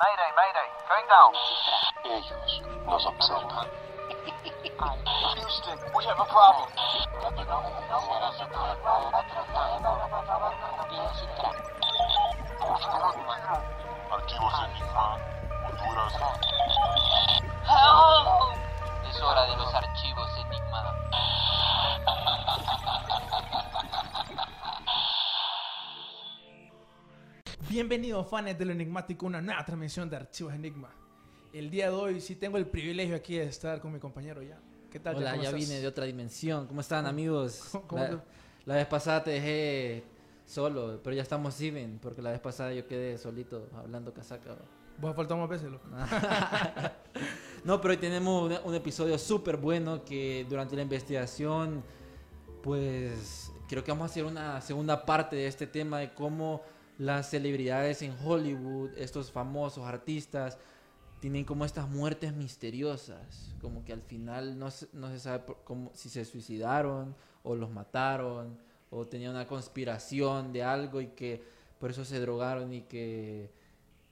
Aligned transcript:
Mayday, 0.00 0.32
mayday, 0.32 0.68
going 0.88 1.08
down. 1.12 1.32
Ellos 2.08 2.62
nos 2.86 3.04
observan. 3.04 3.68
Houston, 5.36 5.78
we 5.94 6.04
have 6.06 6.18
a 6.18 6.24
problem. 6.24 6.68
Archivos 14.10 14.54
Enigma, 14.64 15.18
Honduras. 15.66 16.14
Help! 17.68 18.26
Es 19.10 19.20
hora 19.20 19.42
de 19.44 19.56
los 19.56 19.74
archivos 19.74 20.39
Bienvenidos 27.74 28.26
fans 28.28 28.58
de 28.58 28.64
lo 28.64 28.72
enigmático, 28.72 29.26
una 29.26 29.40
nueva 29.40 29.64
transmisión 29.64 30.10
de 30.10 30.16
Archivos 30.16 30.52
Enigma. 30.52 30.90
El 31.52 31.70
día 31.70 31.88
de 31.88 31.94
hoy 31.94 32.20
sí 32.20 32.34
tengo 32.34 32.56
el 32.56 32.66
privilegio 32.66 33.14
aquí 33.14 33.36
de 33.36 33.44
estar 33.44 33.80
con 33.80 33.92
mi 33.92 34.00
compañero 34.00 34.42
ya. 34.42 34.58
¿Qué 34.90 34.98
tal? 34.98 35.14
Hola, 35.14 35.30
¿Cómo 35.32 35.42
ya 35.44 35.52
vine 35.52 35.78
de 35.78 35.86
otra 35.86 36.04
dimensión. 36.04 36.66
¿Cómo 36.66 36.80
están, 36.80 37.06
amigos? 37.06 37.60
cómo- 37.70 37.86
cómo 37.86 38.02
la, 38.02 38.10
te- 38.10 38.18
la 38.64 38.74
vez 38.74 38.86
pasada 38.88 39.22
te 39.22 39.30
dejé 39.30 40.02
solo, 40.46 40.98
pero 41.04 41.14
ya 41.14 41.22
estamos 41.22 41.60
even, 41.60 42.00
porque 42.02 42.20
la 42.20 42.32
vez 42.32 42.40
pasada 42.40 42.72
yo 42.74 42.88
quedé 42.88 43.16
solito 43.18 43.68
hablando 43.76 44.12
casaca. 44.12 44.56
Vos 44.98 45.14
faltamos 45.14 45.48
más 45.48 45.60
veces, 45.60 45.70
loco. 45.72 45.86
No, 47.64 47.80
pero 47.80 47.92
hoy 47.92 47.98
tenemos 47.98 48.50
una- 48.50 48.60
un 48.62 48.74
episodio 48.74 49.16
súper 49.16 49.58
bueno 49.58 50.04
que 50.04 50.44
durante 50.48 50.74
la 50.74 50.82
investigación, 50.82 51.84
pues 52.64 53.52
creo 53.68 53.84
que 53.84 53.92
vamos 53.92 54.08
a 54.08 54.10
hacer 54.10 54.24
una 54.24 54.60
segunda 54.60 55.06
parte 55.06 55.36
de 55.36 55.46
este 55.46 55.68
tema 55.68 56.00
de 56.00 56.12
cómo 56.14 56.62
las 57.00 57.30
celebridades 57.30 58.02
en 58.02 58.14
Hollywood, 58.22 58.90
estos 58.98 59.32
famosos 59.32 59.86
artistas, 59.86 60.58
tienen 61.18 61.46
como 61.46 61.64
estas 61.64 61.88
muertes 61.88 62.34
misteriosas, 62.34 63.54
como 63.58 63.82
que 63.86 63.94
al 63.94 64.02
final 64.02 64.58
no 64.58 64.70
se, 64.70 64.86
no 64.92 65.08
se 65.08 65.18
sabe 65.18 65.38
por- 65.38 65.56
si 65.94 66.10
se 66.10 66.26
suicidaron 66.26 67.16
o 67.42 67.54
los 67.54 67.70
mataron 67.70 68.58
o 68.90 69.06
tenían 69.06 69.30
una 69.32 69.46
conspiración 69.46 70.52
de 70.52 70.62
algo 70.62 71.00
y 71.00 71.06
que 71.08 71.42
por 71.78 71.90
eso 71.90 72.04
se 72.04 72.20
drogaron 72.20 72.70
y 72.74 72.82
que 72.82 73.50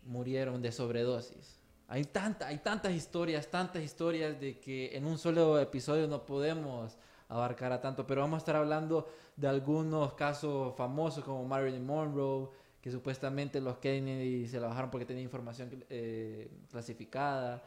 murieron 0.06 0.62
de 0.62 0.72
sobredosis. 0.72 1.60
Hay, 1.88 2.04
tanta, 2.04 2.46
hay 2.46 2.58
tantas 2.58 2.92
historias, 2.92 3.48
tantas 3.50 3.82
historias 3.82 4.40
de 4.40 4.58
que 4.60 4.96
en 4.96 5.04
un 5.04 5.18
solo 5.18 5.58
episodio 5.60 6.08
no 6.08 6.24
podemos 6.24 6.96
abarcar 7.28 7.70
a 7.72 7.82
tanto, 7.82 8.06
pero 8.06 8.22
vamos 8.22 8.36
a 8.36 8.38
estar 8.38 8.56
hablando 8.56 9.06
de 9.36 9.46
algunos 9.46 10.14
casos 10.14 10.74
famosos 10.74 11.22
como 11.22 11.44
Marilyn 11.44 11.84
Monroe, 11.84 12.48
que 12.80 12.90
supuestamente 12.90 13.60
los 13.60 13.78
Kennedy 13.78 14.46
se 14.46 14.60
la 14.60 14.68
bajaron 14.68 14.90
porque 14.90 15.04
tenía 15.04 15.22
información 15.22 15.84
eh, 15.90 16.50
clasificada, 16.70 17.62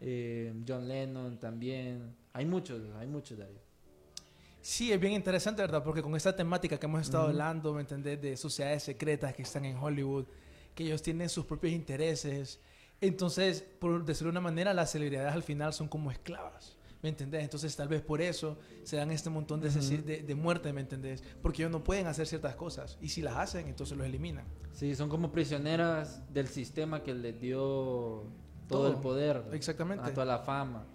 eh, 0.00 0.52
John 0.66 0.88
Lennon 0.88 1.38
también, 1.38 2.14
hay 2.32 2.46
muchos, 2.46 2.82
hay 2.96 3.06
muchos 3.06 3.38
de 3.38 3.44
ahí. 3.44 3.58
Sí, 4.60 4.92
es 4.92 5.00
bien 5.00 5.12
interesante, 5.12 5.60
¿verdad? 5.60 5.82
Porque 5.82 6.02
con 6.02 6.14
esta 6.14 6.34
temática 6.34 6.78
que 6.78 6.86
hemos 6.86 7.02
estado 7.02 7.24
hablando, 7.24 7.74
¿me 7.74 7.80
entendés? 7.80 8.20
De 8.22 8.36
sociedades 8.36 8.84
secretas 8.84 9.34
que 9.34 9.42
están 9.42 9.64
en 9.64 9.76
Hollywood, 9.76 10.26
que 10.74 10.84
ellos 10.84 11.02
tienen 11.02 11.28
sus 11.28 11.44
propios 11.44 11.72
intereses. 11.72 12.60
Entonces, 13.00 13.62
por 13.80 14.04
decirlo 14.04 14.28
de 14.30 14.38
una 14.38 14.40
manera, 14.40 14.72
las 14.72 14.92
celebridades 14.92 15.32
al 15.32 15.42
final 15.42 15.72
son 15.72 15.88
como 15.88 16.12
esclavas. 16.12 16.76
¿Me 17.02 17.08
entendés? 17.08 17.42
Entonces, 17.42 17.74
tal 17.74 17.88
vez 17.88 18.00
por 18.00 18.22
eso 18.22 18.58
se 18.84 18.96
dan 18.96 19.10
este 19.10 19.28
montón 19.28 19.60
de, 19.60 19.68
asesi- 19.70 20.02
de, 20.04 20.22
de 20.22 20.34
muerte, 20.36 20.72
¿me 20.72 20.80
entendés? 20.80 21.22
Porque 21.42 21.62
ellos 21.62 21.72
no 21.72 21.82
pueden 21.82 22.06
hacer 22.06 22.28
ciertas 22.28 22.54
cosas. 22.54 22.96
Y 23.00 23.08
si 23.08 23.22
las 23.22 23.36
hacen, 23.36 23.66
entonces 23.66 23.96
los 23.98 24.06
eliminan. 24.06 24.44
Sí, 24.72 24.94
son 24.94 25.08
como 25.08 25.32
prisioneras 25.32 26.22
del 26.32 26.46
sistema 26.46 27.02
que 27.02 27.12
les 27.12 27.40
dio 27.40 27.58
todo, 28.68 28.82
Todo. 28.82 28.88
el 28.88 28.96
poder, 28.98 29.44
Exactamente. 29.52 30.04
a 30.08 30.14
toda 30.14 30.26
la 30.26 30.38
fama. 30.38 30.86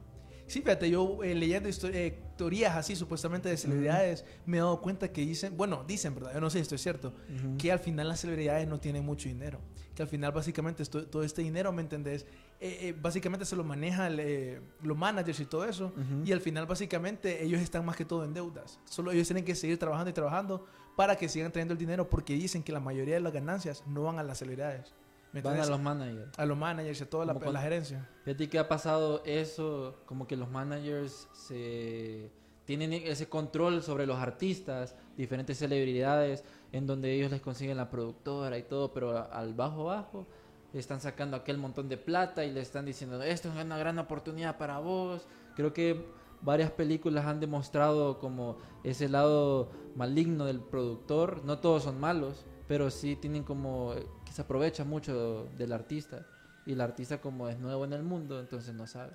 Sí, 0.47 0.61
fíjate, 0.61 0.89
yo 0.89 1.23
eh, 1.23 1.35
leyendo 1.35 1.69
eh, 1.89 2.17
teorías 2.37 2.75
así 2.75 2.95
supuestamente 2.95 3.49
de 3.49 3.57
celebridades, 3.57 4.23
me 4.45 4.57
he 4.57 4.59
dado 4.59 4.81
cuenta 4.81 5.11
que 5.11 5.21
dicen, 5.21 5.55
bueno, 5.57 5.83
dicen, 5.87 6.15
¿verdad? 6.15 6.33
Yo 6.33 6.39
no 6.41 6.49
sé 6.49 6.59
si 6.59 6.61
esto 6.63 6.75
es 6.75 6.81
cierto, 6.81 7.13
que 7.57 7.71
al 7.71 7.79
final 7.79 8.07
las 8.07 8.21
celebridades 8.21 8.67
no 8.67 8.79
tienen 8.79 9.05
mucho 9.05 9.27
dinero. 9.27 9.59
Que 9.93 10.03
al 10.03 10.07
final 10.07 10.31
básicamente 10.31 10.83
esto- 10.83 11.05
todo 11.07 11.23
este 11.23 11.41
dinero, 11.41 11.71
¿me 11.73 11.81
entendés? 11.81 12.25
Eh, 12.59 12.77
eh, 12.89 12.95
básicamente 12.99 13.45
se 13.45 13.55
lo 13.55 13.63
maneja 13.63 14.07
el, 14.07 14.19
eh, 14.19 14.61
los 14.83 14.95
managers 14.97 15.39
y 15.39 15.45
todo 15.45 15.65
eso. 15.65 15.91
Y 16.23 16.31
al 16.31 16.39
final 16.41 16.65
básicamente 16.65 17.43
ellos 17.43 17.59
están 17.61 17.83
más 17.85 17.95
que 17.95 18.05
todo 18.05 18.23
en 18.23 18.33
deudas. 18.33 18.79
Solo 18.85 19.11
ellos 19.11 19.27
tienen 19.27 19.43
que 19.43 19.55
seguir 19.55 19.77
trabajando 19.79 20.09
y 20.11 20.13
trabajando 20.13 20.65
para 20.95 21.15
que 21.15 21.27
sigan 21.29 21.51
trayendo 21.51 21.73
el 21.73 21.77
dinero 21.79 22.09
porque 22.09 22.33
dicen 22.35 22.63
que 22.63 22.71
la 22.71 22.79
mayoría 22.79 23.15
de 23.15 23.19
las 23.21 23.33
ganancias 23.33 23.83
no 23.87 24.03
van 24.03 24.17
a 24.19 24.23
las 24.23 24.37
celebridades. 24.39 24.93
¿Me 25.33 25.41
Van 25.41 25.59
a 25.59 25.65
los 25.65 25.79
managers. 25.79 26.39
a 26.39 26.45
los 26.45 26.57
managers 26.57 26.99
y 26.99 27.03
a 27.03 27.09
toda 27.09 27.25
la, 27.25 27.33
cuando- 27.33 27.51
la 27.51 27.61
gerencia. 27.61 28.07
Fíjate 28.23 28.49
que 28.49 28.59
ha 28.59 28.67
pasado 28.67 29.21
eso, 29.25 30.01
como 30.05 30.25
que 30.27 30.35
los 30.37 30.49
managers 30.49 31.27
se 31.33 32.31
tienen 32.65 32.91
ese 32.93 33.29
control 33.29 33.81
sobre 33.83 34.05
los 34.05 34.17
artistas, 34.17 34.95
diferentes 35.15 35.57
celebridades, 35.57 36.43
en 36.71 36.85
donde 36.87 37.13
ellos 37.13 37.31
les 37.31 37.41
consiguen 37.41 37.77
la 37.77 37.89
productora 37.89 38.57
y 38.57 38.63
todo, 38.63 38.93
pero 38.93 39.31
al 39.31 39.53
bajo 39.53 39.85
bajo 39.85 40.27
están 40.73 40.99
sacando 40.99 41.37
aquel 41.37 41.57
montón 41.57 41.87
de 41.89 41.97
plata 41.97 42.43
y 42.43 42.51
le 42.51 42.59
están 42.61 42.85
diciendo, 42.85 43.21
esto 43.23 43.49
es 43.49 43.55
una 43.63 43.77
gran 43.77 43.97
oportunidad 43.99 44.57
para 44.57 44.79
vos. 44.79 45.25
Creo 45.55 45.73
que 45.73 46.05
varias 46.41 46.69
películas 46.71 47.25
han 47.25 47.39
demostrado 47.39 48.19
como 48.19 48.57
ese 48.83 49.07
lado 49.09 49.71
maligno 49.95 50.45
del 50.45 50.59
productor. 50.59 51.43
No 51.45 51.59
todos 51.59 51.83
son 51.83 51.99
malos, 51.99 52.45
pero 52.67 52.89
sí 52.89 53.15
tienen 53.15 53.43
como 53.43 53.93
que 54.25 54.31
se 54.31 54.41
aprovecha 54.41 54.83
mucho 54.83 55.45
del 55.57 55.71
artista. 55.73 56.25
Y 56.65 56.73
el 56.73 56.81
artista 56.81 57.21
como 57.21 57.47
es 57.47 57.57
nuevo 57.59 57.85
en 57.85 57.93
el 57.93 58.03
mundo, 58.03 58.39
entonces 58.39 58.73
no 58.73 58.87
sabe. 58.87 59.13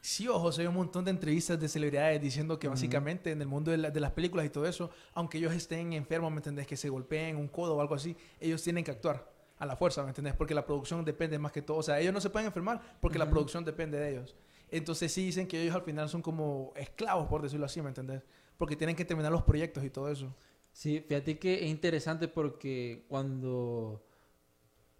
Sí, 0.00 0.26
ojo, 0.26 0.50
hay 0.58 0.66
un 0.66 0.74
montón 0.74 1.04
de 1.04 1.10
entrevistas 1.10 1.60
de 1.60 1.68
celebridades 1.68 2.20
diciendo 2.22 2.58
que 2.58 2.66
básicamente 2.68 3.30
en 3.30 3.40
el 3.42 3.46
mundo 3.46 3.70
de, 3.70 3.76
la- 3.76 3.90
de 3.90 4.00
las 4.00 4.12
películas 4.12 4.46
y 4.46 4.48
todo 4.50 4.66
eso, 4.66 4.90
aunque 5.14 5.38
ellos 5.38 5.52
estén 5.52 5.92
enfermos, 5.92 6.30
¿me 6.32 6.38
entendés? 6.38 6.66
Que 6.66 6.76
se 6.76 6.88
golpeen 6.88 7.36
un 7.36 7.48
codo 7.48 7.76
o 7.76 7.80
algo 7.80 7.94
así, 7.94 8.16
ellos 8.40 8.62
tienen 8.62 8.82
que 8.82 8.90
actuar 8.90 9.30
a 9.58 9.66
la 9.66 9.76
fuerza, 9.76 10.02
¿me 10.02 10.08
entendés? 10.08 10.34
Porque 10.34 10.54
la 10.54 10.64
producción 10.64 11.04
depende 11.04 11.38
más 11.38 11.52
que 11.52 11.60
todo. 11.60 11.76
O 11.76 11.82
sea, 11.82 12.00
ellos 12.00 12.14
no 12.14 12.20
se 12.20 12.30
pueden 12.30 12.46
enfermar 12.46 12.80
porque 13.00 13.18
la 13.18 13.28
producción 13.30 13.62
depende 13.64 13.98
de 14.00 14.10
ellos. 14.12 14.34
Entonces 14.70 15.12
sí 15.12 15.26
dicen 15.26 15.46
que 15.46 15.62
ellos 15.62 15.74
al 15.74 15.82
final 15.82 16.08
son 16.08 16.22
como 16.22 16.72
esclavos, 16.76 17.26
por 17.28 17.42
decirlo 17.42 17.66
así, 17.66 17.82
¿me 17.82 17.88
entendés? 17.88 18.22
Porque 18.56 18.74
tienen 18.76 18.96
que 18.96 19.04
terminar 19.04 19.30
los 19.30 19.42
proyectos 19.42 19.84
y 19.84 19.90
todo 19.90 20.08
eso. 20.10 20.34
Sí, 20.72 21.00
fíjate 21.06 21.38
que 21.38 21.64
es 21.64 21.70
interesante 21.70 22.28
porque 22.28 23.04
cuando 23.08 24.02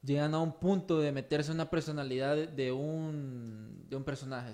llegan 0.02 0.34
a 0.34 0.40
un 0.40 0.52
punto 0.58 1.00
de 1.00 1.12
meterse 1.12 1.50
en 1.50 1.56
una 1.56 1.70
personalidad 1.70 2.36
de- 2.36 2.72
un, 2.72 3.86
de 3.88 3.96
un 3.96 4.04
personaje, 4.04 4.52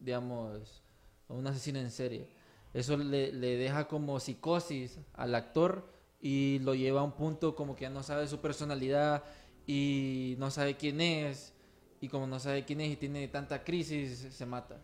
digamos, 0.00 0.82
un 1.28 1.46
asesino 1.46 1.78
en 1.78 1.90
serie, 1.90 2.28
eso 2.74 2.96
le, 2.96 3.32
le 3.32 3.56
deja 3.56 3.88
como 3.88 4.20
psicosis 4.20 4.98
al 5.14 5.34
actor 5.34 5.88
y 6.20 6.58
lo 6.60 6.74
lleva 6.74 7.00
a 7.00 7.04
un 7.04 7.12
punto 7.12 7.54
como 7.54 7.76
que 7.76 7.82
ya 7.82 7.90
no 7.90 8.02
sabe 8.02 8.26
su 8.28 8.40
personalidad 8.40 9.24
y 9.66 10.34
no 10.38 10.50
sabe 10.50 10.76
quién 10.76 11.00
es 11.00 11.54
y 12.00 12.08
como 12.08 12.26
no 12.26 12.40
sabe 12.40 12.64
quién 12.64 12.80
es 12.80 12.92
y 12.92 12.96
tiene 12.96 13.28
tanta 13.28 13.64
crisis, 13.64 14.28
se 14.30 14.46
mata, 14.46 14.80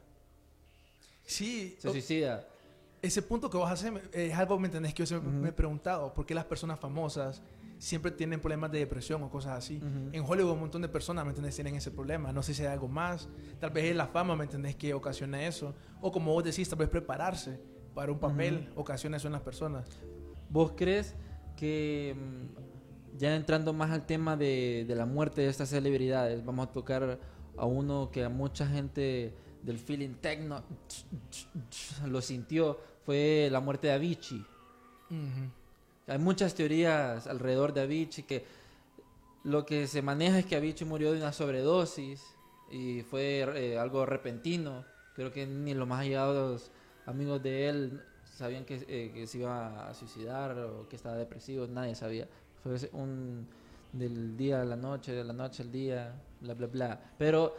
Sí, 1.27 1.77
se 1.79 1.89
o- 1.89 1.93
suicida. 1.93 2.47
Ese 3.05 3.23
punto 3.23 3.51
que 3.51 3.59
vas 3.59 3.71
a 3.71 3.73
hacer 3.75 4.09
es 4.13 4.35
algo, 4.35 4.59
¿me 4.59 4.67
entendés? 4.67 4.95
Que 4.95 5.03
yo 5.03 5.07
siempre 5.07 5.31
me 5.31 5.49
he 5.51 5.53
preguntado, 5.53 6.15
¿por 6.15 6.25
qué 6.25 6.35
las 6.35 6.47
personas 6.47 6.81
famosas 6.81 7.43
siempre 7.79 8.11
tienen 8.11 8.41
problemas 8.41 8.73
de 8.73 8.79
depresión 8.79 9.23
o 9.23 9.31
cosas 9.31 9.59
así? 9.59 9.81
En 10.13 10.25
Hollywood 10.27 10.53
un 10.53 10.61
montón 10.61 10.81
de 10.81 10.89
personas, 10.89 11.25
¿me 11.25 11.31
entendés? 11.31 11.55
Tienen 11.55 11.75
ese 11.75 11.91
problema. 11.91 12.33
No 12.33 12.43
sé 12.43 12.55
si 12.55 12.63
hay 12.63 12.69
algo 12.69 12.89
más. 12.89 13.29
Tal 13.61 13.71
vez 13.71 13.85
es 13.85 13.97
la 13.97 14.07
fama, 14.07 14.37
¿me 14.37 14.45
entendés? 14.45 14.75
Que 14.77 14.95
ocasiona 14.95 15.47
eso. 15.47 15.75
O 16.01 16.11
como 16.11 16.33
vos 16.33 16.45
decís, 16.45 16.69
tal 16.69 16.79
vez 16.79 16.89
prepararse 16.89 17.61
para 17.95 18.11
un 18.11 18.19
papel 18.19 18.73
ocasiona 18.75 19.19
eso 19.19 19.29
en 19.29 19.33
las 19.35 19.43
personas. 19.43 19.87
¿Vos 20.49 20.73
crees 20.75 21.15
que 21.57 22.17
mm, 22.17 23.19
ya 23.19 23.37
entrando 23.37 23.73
más 23.73 23.91
al 23.91 24.07
tema 24.07 24.37
de, 24.37 24.85
de 24.89 24.95
la 24.95 25.05
muerte 25.05 25.43
de 25.43 25.49
estas 25.49 25.69
celebridades, 25.69 26.45
vamos 26.45 26.69
a 26.69 26.73
tocar 26.73 27.19
a 27.57 27.67
uno 27.67 28.11
que 28.11 28.25
a 28.25 28.29
mucha 28.29 28.67
gente 28.67 29.35
del 29.65 29.79
feeling 29.79 30.15
techno 30.21 30.63
lo 32.07 32.21
sintió, 32.21 32.79
fue 33.05 33.49
la 33.51 33.61
muerte 33.61 33.89
de 33.89 33.93
Avicii. 33.95 34.47
Hay 36.07 36.19
muchas 36.19 36.55
teorías 36.55 37.27
alrededor 37.27 37.73
de 37.73 37.83
Avicii 37.83 38.25
que 38.25 38.45
lo 39.45 39.65
que 39.65 39.87
se 39.87 40.03
maneja 40.03 40.39
es 40.39 40.47
que 40.47 40.57
Avicii 40.57 40.87
murió 40.87 41.13
de 41.13 41.19
una 41.19 41.33
sobredosis 41.33 42.23
y 42.71 43.03
fue 43.03 43.47
eh, 43.57 43.79
algo 43.79 44.07
repentino. 44.07 44.85
Creo 45.15 45.33
que 45.33 45.47
ni 45.47 45.75
los 45.75 45.87
más 45.87 46.01
allegados 46.01 46.71
amigos 47.07 47.43
de 47.43 47.69
él 47.69 48.03
sabían 48.25 48.65
que, 48.65 48.85
eh, 48.89 49.13
que 49.15 49.27
se 49.27 49.39
iba 49.39 49.89
a 49.89 49.95
suicidar 49.95 50.59
o 50.59 50.89
que 50.89 50.97
estaba 50.97 51.17
depresivo, 51.17 51.67
nadie 51.67 51.95
sabía. 51.95 52.27
Fue 52.63 52.77
un 52.93 53.47
del 53.95 54.37
día 54.37 54.63
a 54.63 54.65
la 54.65 54.77
noche, 54.77 55.13
de 55.13 55.25
la 55.25 55.33
noche 55.33 55.63
al 55.63 55.71
día, 55.71 56.13
bla, 56.41 56.55
bla, 56.55 56.67
bla. 56.67 57.01
Pero 57.17 57.55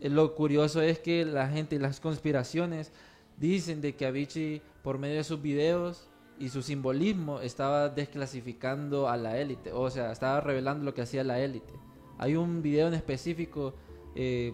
eh, 0.00 0.08
lo 0.08 0.34
curioso 0.34 0.80
es 0.80 1.00
que 1.00 1.24
la 1.24 1.48
gente 1.48 1.76
y 1.76 1.78
las 1.78 2.00
conspiraciones 2.00 2.92
dicen 3.40 3.80
de 3.80 3.96
que 3.96 4.06
Avicii, 4.06 4.62
por 4.82 4.98
medio 4.98 5.16
de 5.16 5.24
sus 5.24 5.40
videos 5.40 6.08
y 6.38 6.50
su 6.50 6.62
simbolismo, 6.62 7.40
estaba 7.40 7.88
desclasificando 7.88 9.08
a 9.08 9.16
la 9.16 9.38
élite. 9.38 9.72
O 9.72 9.90
sea, 9.90 10.12
estaba 10.12 10.40
revelando 10.40 10.84
lo 10.84 10.94
que 10.94 11.02
hacía 11.02 11.24
la 11.24 11.40
élite. 11.40 11.72
Hay 12.18 12.36
un 12.36 12.62
video 12.62 12.86
en 12.88 12.94
específico 12.94 13.74
eh, 14.14 14.52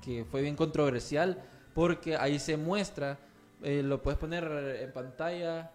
que 0.00 0.24
fue 0.24 0.40
bien 0.40 0.56
controversial 0.56 1.44
porque 1.74 2.16
ahí 2.16 2.38
se 2.38 2.56
muestra, 2.56 3.18
eh, 3.62 3.82
lo 3.82 4.02
puedes 4.02 4.18
poner 4.18 4.44
en 4.80 4.92
pantalla. 4.92 5.70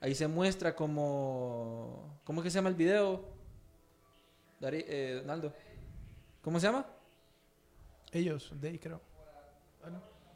Ahí 0.00 0.14
se 0.14 0.28
muestra 0.28 0.76
como... 0.76 2.20
¿Cómo 2.24 2.40
es 2.40 2.44
que 2.44 2.50
se 2.50 2.56
llama 2.56 2.68
el 2.68 2.74
video? 2.74 3.24
Eh, 4.60 5.20
Donaldo. 5.22 5.52
¿Cómo 6.42 6.60
se 6.60 6.66
llama? 6.66 6.86
Ellos, 8.12 8.52
ahí 8.62 8.78
creo. 8.78 9.13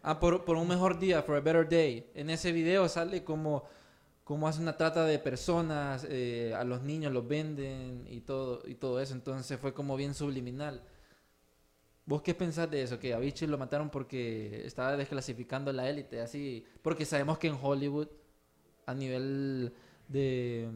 Ah, 0.02 0.20
por, 0.20 0.44
por 0.44 0.56
un 0.56 0.68
mejor 0.68 0.98
día, 0.98 1.22
for 1.22 1.36
a 1.36 1.40
better 1.40 1.68
day. 1.68 2.10
En 2.14 2.30
ese 2.30 2.52
video 2.52 2.88
sale 2.88 3.24
como, 3.24 3.64
como 4.24 4.48
hace 4.48 4.60
una 4.60 4.76
trata 4.76 5.04
de 5.04 5.18
personas, 5.18 6.06
eh, 6.08 6.54
a 6.56 6.64
los 6.64 6.82
niños 6.82 7.12
los 7.12 7.26
venden 7.26 8.06
y 8.08 8.20
todo, 8.20 8.62
y 8.66 8.74
todo 8.74 9.00
eso. 9.00 9.14
Entonces 9.14 9.58
fue 9.58 9.74
como 9.74 9.96
bien 9.96 10.14
subliminal. 10.14 10.82
¿Vos 12.06 12.22
qué 12.22 12.32
pensás 12.34 12.70
de 12.70 12.82
eso? 12.82 12.98
Que 12.98 13.12
a 13.12 13.16
Avicii 13.16 13.46
lo 13.48 13.58
mataron 13.58 13.90
porque 13.90 14.64
estaba 14.64 14.96
desclasificando 14.96 15.72
la 15.72 15.90
élite, 15.90 16.20
así. 16.20 16.64
Porque 16.80 17.04
sabemos 17.04 17.38
que 17.38 17.48
en 17.48 17.58
Hollywood, 17.60 18.08
a 18.86 18.94
nivel 18.94 19.74
de, 20.08 20.70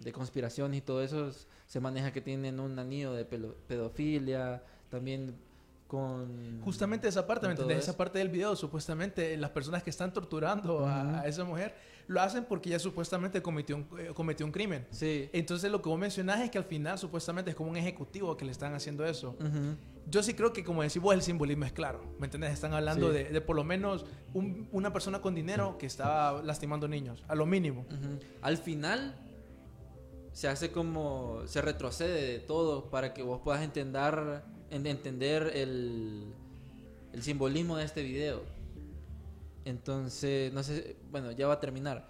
de 0.00 0.12
conspiración 0.12 0.74
y 0.74 0.80
todo 0.80 1.02
eso, 1.02 1.32
se 1.66 1.80
maneja 1.80 2.12
que 2.12 2.20
tienen 2.20 2.60
un 2.60 2.78
anillo 2.78 3.14
de 3.14 3.24
pedofilia, 3.24 4.62
también 4.88 5.34
con... 5.86 6.60
Justamente 6.62 7.06
esa 7.08 7.26
parte, 7.26 7.46
¿me 7.46 7.54
eso. 7.54 7.70
Esa 7.70 7.96
parte 7.96 8.18
del 8.18 8.28
video, 8.28 8.56
supuestamente 8.56 9.36
las 9.36 9.50
personas 9.50 9.82
que 9.82 9.90
están 9.90 10.12
torturando 10.12 10.86
a- 10.86 11.22
esa 11.26 11.44
mujer 11.44 11.74
lo 12.08 12.20
hacen 12.20 12.44
porque 12.44 12.68
ella 12.68 12.78
supuestamente 12.78 13.42
cometió 13.42 13.76
un, 13.76 13.86
eh, 13.98 14.12
cometió 14.14 14.46
un 14.46 14.52
crimen. 14.52 14.86
Sí. 14.90 15.28
Entonces 15.32 15.70
lo 15.72 15.82
que 15.82 15.88
vos 15.88 15.98
mencionás 15.98 16.40
es 16.40 16.50
que 16.50 16.58
al 16.58 16.64
final 16.64 16.98
supuestamente 16.98 17.50
es 17.50 17.56
como 17.56 17.70
un 17.70 17.76
ejecutivo 17.76 18.36
que 18.36 18.44
le 18.44 18.52
están 18.52 18.74
haciendo 18.74 19.04
eso. 19.04 19.36
Yo 20.08 20.22
sí 20.22 20.34
creo 20.34 20.52
que 20.52 20.62
como 20.62 20.82
decís 20.82 21.02
vos, 21.02 21.14
el 21.14 21.22
simbolismo 21.22 21.64
es 21.64 21.72
claro. 21.72 22.00
¿Me 22.20 22.26
entendés? 22.26 22.52
Están 22.52 22.72
hablando 22.74 23.08
Sí. 23.08 23.14
de, 23.18 23.24
de 23.24 23.40
por 23.40 23.56
lo 23.56 23.64
menos 23.64 24.06
un- 24.34 24.68
una 24.72 24.92
persona 24.92 25.20
con 25.20 25.34
dinero 25.34 25.78
que 25.78 25.86
estaba 25.86 26.42
lastimando 26.42 26.86
niños, 26.86 27.24
a 27.26 27.34
lo 27.34 27.44
mínimo. 27.44 27.86
Al 28.40 28.56
final 28.56 29.16
se 30.32 30.48
hace 30.48 30.70
como 30.70 31.40
se 31.46 31.60
retrocede 31.62 32.32
de 32.32 32.38
todo 32.40 32.90
para 32.90 33.14
que 33.14 33.22
vos 33.22 33.40
puedas 33.42 33.62
entender 33.62 34.14
en- 34.14 34.55
entender 34.70 35.50
el, 35.54 36.32
el 37.12 37.22
simbolismo 37.22 37.76
de 37.76 37.84
este 37.84 38.02
video. 38.02 38.42
Entonces, 39.64 40.52
no 40.52 40.62
sé, 40.62 40.96
bueno, 41.10 41.32
ya 41.32 41.48
va 41.48 41.54
a 41.54 41.60
terminar, 41.60 42.06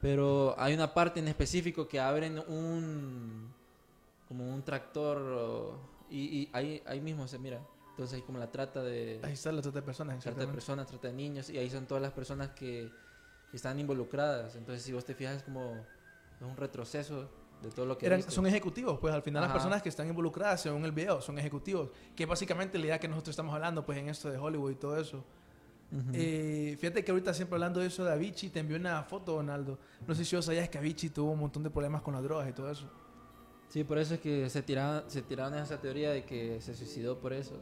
pero 0.00 0.54
hay 0.58 0.74
una 0.74 0.92
parte 0.92 1.20
en 1.20 1.28
específico 1.28 1.88
que 1.88 1.98
abren 1.98 2.38
un 2.48 3.48
como 4.28 4.52
un 4.52 4.62
tractor 4.62 5.16
o- 5.18 5.78
y, 6.10 6.18
y 6.40 6.50
ahí 6.52 6.82
ahí 6.86 7.00
mismo 7.00 7.26
se 7.26 7.38
mira. 7.38 7.60
Entonces 7.90 8.16
hay 8.16 8.22
como 8.22 8.38
la 8.38 8.50
trata 8.50 8.82
de 8.82 9.20
Ahí 9.22 9.32
está 9.32 9.50
la 9.50 9.62
trata 9.62 9.80
de 9.80 9.82
personas. 9.86 10.22
trata 10.22 10.40
de 10.42 10.46
personas, 10.48 10.86
trata 10.86 11.08
de 11.08 11.14
niños, 11.14 11.48
y 11.50 11.56
ahí 11.58 11.70
son 11.70 11.86
todas 11.86 12.02
las 12.02 12.12
personas 12.12 12.50
que 12.50 12.92
están 13.52 13.80
involucradas. 13.80 14.54
Entonces, 14.54 14.84
si 14.84 14.92
vos 14.92 15.04
te 15.04 15.14
fijas, 15.14 15.38
es 15.38 15.42
como 15.42 15.84
es 16.40 16.46
un 16.46 16.56
retroceso 16.56 17.28
de 17.62 17.70
todo 17.70 17.86
lo 17.86 17.98
que 17.98 18.06
Eran- 18.06 18.22
son 18.22 18.46
ejecutivos, 18.46 18.98
pues 19.00 19.12
al 19.12 19.22
final 19.22 19.42
las 19.42 19.50
Ajá. 19.50 19.58
personas 19.58 19.82
que 19.82 19.88
están 19.88 20.06
involucradas 20.08 20.60
según 20.62 20.84
el 20.84 20.92
video 20.92 21.20
son 21.20 21.38
ejecutivos, 21.38 21.90
que 22.14 22.24
básicamente 22.26 22.78
la 22.78 22.86
idea 22.86 23.00
que 23.00 23.08
nosotros 23.08 23.32
estamos 23.32 23.54
hablando 23.54 23.84
pues 23.84 23.98
en 23.98 24.08
esto 24.08 24.30
de 24.30 24.38
Hollywood 24.38 24.70
y 24.70 24.74
todo 24.76 24.98
eso. 25.00 25.24
Ujú. 25.90 26.10
Eh, 26.12 26.76
fíjate 26.78 27.02
que 27.02 27.10
ahorita 27.10 27.32
siempre 27.34 27.56
hablando 27.56 27.80
de 27.80 27.86
eso 27.86 28.04
de 28.04 28.12
Avicii, 28.12 28.50
te 28.50 28.60
envió 28.60 28.76
una 28.76 29.02
foto, 29.04 29.32
Donaldo. 29.32 29.78
No 30.06 30.14
sé 30.14 30.24
si 30.24 30.36
vos 30.36 30.44
sabías 30.44 30.68
que 30.68 30.78
Avicii 30.78 31.10
tuvo 31.10 31.32
un 31.32 31.38
montón 31.40 31.62
de 31.62 31.70
problemas 31.70 32.02
con 32.02 32.14
las 32.14 32.22
drogas 32.22 32.48
y 32.48 32.52
todo 32.52 32.70
eso. 32.70 32.88
Sí, 33.70 33.84
por 33.84 33.98
eso 33.98 34.14
es 34.14 34.20
que 34.20 34.48
se 34.50 34.62
tiraron, 34.62 35.10
se 35.10 35.22
tiraron 35.22 35.54
esa 35.58 35.80
teoría 35.80 36.10
de 36.10 36.24
que 36.24 36.60
se 36.60 36.74
suicidó 36.74 37.18
por 37.18 37.32
eso. 37.32 37.60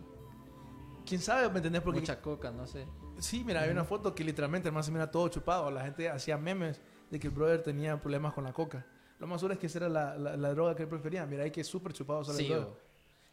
¿Quién 1.05 1.21
sabe? 1.21 1.49
¿Me 1.51 1.57
entendés? 1.59 1.83
Porque 1.83 2.01
Mucha 2.01 2.21
coca, 2.21 2.51
no 2.51 2.67
sé. 2.67 2.87
sí, 3.19 3.45
mira, 3.45 3.63
hay 3.63 3.71
una 3.71 3.85
foto 3.85 4.15
que 4.15 4.25
literalmente 4.25 4.69
el 4.69 4.75
man 4.75 4.83
se 4.85 4.91
mira 4.91 5.11
todo 5.11 5.29
chupado. 5.29 5.71
La 5.71 5.83
gente 5.85 6.09
hacía 6.09 6.37
memes 6.37 6.81
de 7.11 7.19
que 7.21 7.29
el 7.29 7.33
brother 7.33 7.63
tenía 7.63 8.01
problemas 8.01 8.33
con 8.35 8.45
la 8.45 8.53
coca. 8.53 8.85
Lo 9.19 9.27
más 9.27 9.41
seguro 9.41 9.55
es 9.55 9.61
que 9.61 9.67
esa 9.67 9.79
era 9.79 9.89
la, 9.89 10.17
la- 10.17 10.37
la 10.37 10.51
droga 10.51 10.75
que 10.77 10.83
él 10.83 10.89
prefería. 10.89 11.25
Mira, 11.27 11.45
hay 11.45 11.51
que 11.51 11.65
súper 11.65 11.93
chupado 11.93 12.23
sale 12.25 12.39
Sí, 12.39 12.49
todo. 12.49 12.77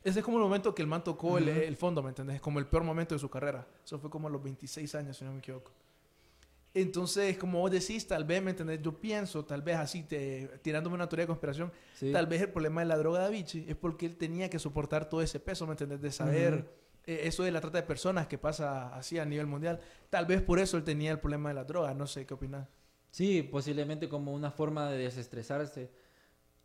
Ese 0.03 0.19
es 0.19 0.25
como 0.25 0.37
el 0.37 0.43
momento 0.43 0.73
que 0.75 0.81
el 0.81 0.87
man 0.87 1.03
tocó 1.03 1.37
el, 1.37 1.47
Ujú. 1.49 1.59
el 1.59 1.75
fondo, 1.77 2.03
¿me 2.03 2.09
entendés? 2.09 2.41
Como 2.41 2.59
el 2.59 2.65
peor 2.65 2.83
momento 2.83 3.15
de 3.15 3.19
su 3.19 3.29
carrera. 3.29 3.65
Eso 3.85 3.99
fue 3.99 4.09
como 4.09 4.27
a 4.27 4.31
los 4.31 4.41
26 4.43 4.93
años, 4.95 5.17
si 5.17 5.23
no 5.25 5.31
me 5.31 5.39
equivoco. 5.39 5.71
Entonces, 6.75 7.37
como 7.37 7.59
vos 7.59 7.69
decís, 7.69 8.07
tal 8.07 8.23
vez, 8.23 8.41
¿me 8.41 8.49
entendés? 8.49 8.81
Yo 8.81 8.99
pienso, 8.99 9.45
tal 9.45 9.61
vez 9.61 9.75
así, 9.77 10.03
te, 10.03 10.47
tirándome 10.63 10.95
una 10.95 11.07
teoría 11.07 11.23
de 11.23 11.27
conspiración, 11.27 11.71
sí. 11.93 12.11
tal 12.11 12.25
vez 12.25 12.41
el 12.41 12.49
problema 12.49 12.81
de 12.81 12.87
la 12.87 12.97
droga 12.97 13.19
de 13.19 13.25
Avicii 13.27 13.65
es 13.69 13.75
porque 13.75 14.07
él 14.07 14.15
tenía 14.17 14.49
que 14.49 14.57
soportar 14.57 15.07
todo 15.07 15.21
ese 15.21 15.39
peso, 15.39 15.67
¿me 15.67 15.73
entendés? 15.73 16.01
De 16.01 16.11
saber 16.11 16.53
Ujú. 16.55 16.65
eh, 17.05 17.21
eso 17.25 17.43
de 17.43 17.51
la 17.51 17.61
trata 17.61 17.77
de 17.77 17.83
personas 17.83 18.25
que 18.25 18.39
pasa 18.39 18.93
así 18.95 19.19
a 19.19 19.25
nivel 19.25 19.45
mundial. 19.45 19.79
Tal 20.09 20.25
vez 20.25 20.41
por 20.41 20.57
eso 20.57 20.75
él 20.77 20.83
tenía 20.83 21.11
el 21.11 21.19
problema 21.19 21.49
de 21.49 21.55
la 21.55 21.63
droga. 21.63 21.93
No 21.93 22.07
sé 22.07 22.25
qué 22.25 22.33
opinas. 22.33 22.67
Sí, 23.13 23.43
posiblemente 23.43 24.09
como 24.09 24.33
una 24.33 24.49
forma 24.49 24.89
de 24.89 24.97
desestresarse. 24.97 25.91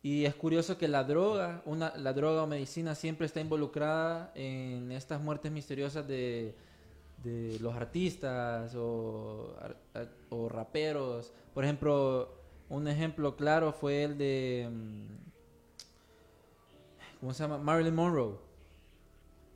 Y 0.01 0.25
es 0.25 0.33
curioso 0.33 0.79
que 0.79 0.87
la 0.87 1.03
droga, 1.03 1.61
una, 1.65 1.95
la 1.95 2.11
droga 2.11 2.41
o 2.41 2.47
medicina 2.47 2.95
siempre 2.95 3.27
está 3.27 3.39
involucrada 3.39 4.31
en 4.33 4.91
estas 4.91 5.21
muertes 5.21 5.51
misteriosas 5.51 6.07
de, 6.07 6.55
de 7.23 7.59
los 7.59 7.75
artistas 7.75 8.73
o, 8.73 9.55
o 10.31 10.49
raperos. 10.49 11.31
Por 11.53 11.65
ejemplo, 11.65 12.33
un 12.67 12.87
ejemplo 12.87 13.35
claro 13.35 13.71
fue 13.71 14.03
el 14.05 14.17
de... 14.17 14.69
mm, 14.71 15.05
¿Cómo 17.19 17.31
se 17.31 17.43
llama? 17.43 17.59
Marilyn 17.59 17.93
Monroe. 17.93 18.37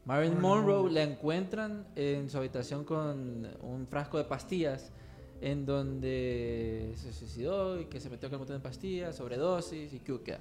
Marilyn 0.05 0.39
Monroe. 0.39 0.91
la 0.91 1.01
encuentran 1.01 1.87
en 1.95 2.29
su 2.29 2.37
habitación 2.37 2.83
con 2.83 3.47
un 3.61 3.87
frasco 3.87 4.19
de 4.19 4.25
pastillas 4.25 4.91
en 5.43 5.65
donde 5.65 6.93
se 6.95 7.11
suicidó 7.11 7.79
y 7.79 7.85
que 7.85 7.99
se 7.99 8.09
metió 8.09 8.29
con 8.29 8.37
un 8.37 8.39
montón 8.41 8.57
de 8.57 8.63
pastillas, 8.63 9.17
sobredosis 9.17 9.93
y 9.93 9.99
que. 9.99 10.37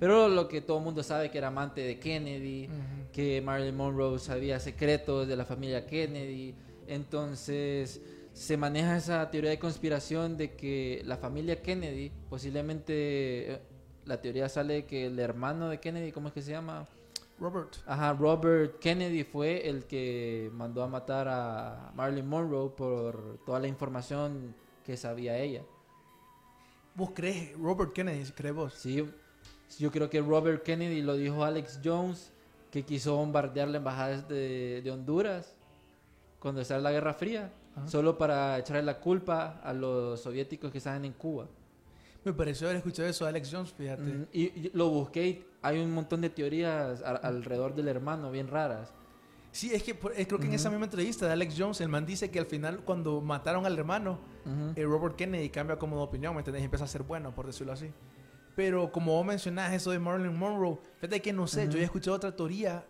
Pero 0.00 0.28
lo 0.28 0.48
que 0.48 0.60
todo 0.60 0.78
el 0.78 0.84
mundo 0.84 1.04
sabe 1.04 1.30
que 1.30 1.38
era 1.38 1.48
amante 1.48 1.82
de 1.82 2.00
Kennedy, 2.00 2.68
que 3.12 3.40
Marilyn 3.40 3.76
Monroe 3.76 4.18
sabía 4.18 4.58
secretos 4.58 5.28
de 5.28 5.36
la 5.36 5.44
familia 5.44 5.86
Kennedy. 5.86 6.54
Entonces 6.88 8.00
se 8.32 8.56
maneja 8.56 8.96
esa 8.96 9.30
teoría 9.30 9.50
de 9.50 9.58
conspiración 9.60 10.36
de 10.36 10.56
que 10.56 11.02
la 11.04 11.16
familia 11.16 11.62
Kennedy, 11.62 12.10
posiblemente 12.28 13.52
eh, 13.52 13.60
la 14.06 14.20
teoría 14.20 14.48
sale 14.48 14.84
que 14.84 15.06
el 15.06 15.18
hermano 15.20 15.68
de 15.68 15.78
Kennedy, 15.78 16.10
¿cómo 16.10 16.28
es 16.28 16.34
que 16.34 16.42
se 16.42 16.50
llama? 16.50 16.88
Robert. 17.40 17.76
Ajá, 17.86 18.12
Robert 18.12 18.78
Kennedy 18.78 19.24
fue 19.24 19.66
el 19.68 19.86
que 19.86 20.50
mandó 20.52 20.82
a 20.82 20.88
matar 20.88 21.26
a 21.28 21.90
Marilyn 21.94 22.28
Monroe 22.28 22.70
por 22.70 23.38
toda 23.46 23.58
la 23.60 23.66
información 23.66 24.54
que 24.84 24.96
sabía 24.96 25.38
ella. 25.38 25.62
¿Vos 26.94 27.10
crees? 27.14 27.56
Robert 27.58 27.92
Kennedy, 27.92 28.30
¿crees 28.32 28.54
vos? 28.54 28.74
Sí, 28.74 29.08
yo 29.78 29.90
creo 29.90 30.10
que 30.10 30.20
Robert 30.20 30.62
Kennedy 30.62 31.00
lo 31.00 31.14
dijo 31.16 31.44
Alex 31.44 31.80
Jones, 31.82 32.32
que 32.70 32.82
quiso 32.84 33.16
bombardear 33.16 33.68
la 33.68 33.78
embajada 33.78 34.20
de, 34.22 34.80
de 34.82 34.90
Honduras 34.90 35.54
cuando 36.38 36.60
estaba 36.60 36.80
la 36.80 36.92
Guerra 36.92 37.14
Fría, 37.14 37.52
Ajá. 37.76 37.88
solo 37.88 38.18
para 38.18 38.58
echarle 38.58 38.82
la 38.82 38.98
culpa 39.00 39.60
a 39.62 39.72
los 39.72 40.20
soviéticos 40.20 40.70
que 40.70 40.78
estaban 40.78 41.04
en 41.04 41.12
Cuba. 41.12 41.46
Me 42.24 42.32
pareció 42.34 42.66
haber 42.66 42.78
escuchado 42.78 43.08
eso 43.08 43.24
de 43.24 43.30
Alex 43.30 43.48
Jones, 43.50 43.72
fíjate. 43.72 44.02
Mm, 44.02 44.26
Y, 44.32 44.42
y 44.42 44.70
lo 44.74 44.90
busqué 44.90 45.26
y 45.26 45.46
hay 45.62 45.78
un 45.80 45.92
montón 45.92 46.20
de 46.20 46.30
teorías 46.30 47.02
a- 47.02 47.16
alrededor 47.16 47.74
del 47.74 47.88
hermano, 47.88 48.30
bien 48.30 48.48
raras. 48.48 48.92
Sí, 49.52 49.72
es 49.74 49.82
que 49.82 49.90
eh, 50.16 50.26
creo 50.26 50.38
que 50.38 50.46
en 50.46 50.54
esa 50.54 50.70
misma 50.70 50.84
entrevista 50.84 51.26
de 51.26 51.32
Alex 51.32 51.54
Jones, 51.58 51.80
el 51.80 51.88
man 51.88 52.06
dice 52.06 52.30
que 52.30 52.38
al 52.38 52.46
final 52.46 52.80
cuando 52.84 53.20
mataron 53.20 53.66
al 53.66 53.76
hermano, 53.76 54.20
Ujú. 54.46 54.72
eh, 54.76 54.84
Robert 54.84 55.16
Kennedy 55.16 55.48
cambia 55.50 55.76
como 55.76 55.96
de 55.96 56.02
opinión, 56.02 56.34
¿me 56.34 56.40
entendés? 56.40 56.62
Y 56.62 56.66
empieza 56.66 56.84
a 56.84 56.88
ser 56.88 57.02
bueno, 57.02 57.34
por 57.34 57.46
decirlo 57.46 57.72
así. 57.72 57.90
Pero 58.54 58.92
como 58.92 59.12
vos 59.12 59.26
mencionás 59.26 59.72
eso 59.72 59.90
de 59.90 59.98
Marilyn 59.98 60.36
Monroe, 60.36 60.78
fíjate 61.00 61.20
que 61.20 61.32
no 61.32 61.46
sé, 61.48 61.68
yo 61.68 61.78
he 61.78 61.82
escuchado 61.82 62.16
otra 62.16 62.34
teoría 62.34 62.84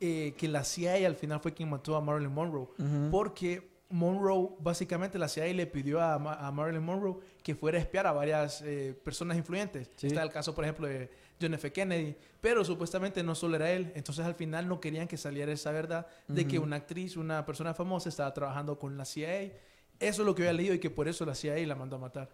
eh, 0.00 0.34
que 0.38 0.48
la 0.48 0.64
CIA 0.64 1.06
al 1.06 1.14
final 1.16 1.40
fue 1.40 1.52
quien 1.52 1.68
mató 1.68 1.94
a 1.96 2.00
Marilyn 2.00 2.32
Monroe. 2.32 2.68
Porque 3.10 3.68
Monroe, 3.90 4.50
básicamente 4.60 5.18
la 5.18 5.28
CIA 5.28 5.52
le 5.54 5.66
pidió 5.66 6.00
a, 6.00 6.18
Ma- 6.18 6.34
a 6.34 6.50
Marilyn 6.52 6.82
Monroe 6.84 7.16
que 7.42 7.54
fuera 7.54 7.78
a 7.78 7.80
espiar 7.80 8.06
a 8.06 8.12
varias 8.12 8.62
eh, 8.62 8.98
personas 9.04 9.36
influyentes. 9.36 9.90
Sí. 9.96 10.06
Está 10.08 10.22
el 10.22 10.30
caso, 10.30 10.54
por 10.54 10.64
ejemplo, 10.64 10.86
de, 10.86 11.10
John 11.40 11.54
F. 11.54 11.72
Kennedy, 11.72 12.16
pero 12.40 12.64
supuestamente 12.64 13.22
no 13.22 13.34
solo 13.34 13.56
era 13.56 13.70
él, 13.70 13.92
entonces 13.94 14.24
al 14.24 14.34
final 14.34 14.68
no 14.68 14.80
querían 14.80 15.06
que 15.06 15.16
saliera 15.16 15.52
esa 15.52 15.70
verdad 15.70 16.06
de 16.26 16.46
que 16.46 16.58
una 16.58 16.76
actriz, 16.76 17.16
una 17.16 17.44
persona 17.46 17.74
famosa 17.74 18.08
estaba 18.08 18.32
trabajando 18.34 18.78
con 18.78 18.96
la 18.96 19.04
CIA. 19.04 19.52
Eso 20.00 20.22
es 20.22 20.26
lo 20.26 20.34
que 20.34 20.42
había 20.42 20.52
leído 20.52 20.74
y 20.74 20.78
que 20.78 20.90
por 20.90 21.08
eso 21.08 21.24
la 21.24 21.34
CIA 21.34 21.66
la 21.66 21.74
mandó 21.74 21.96
a 21.96 21.98
matar. 22.00 22.30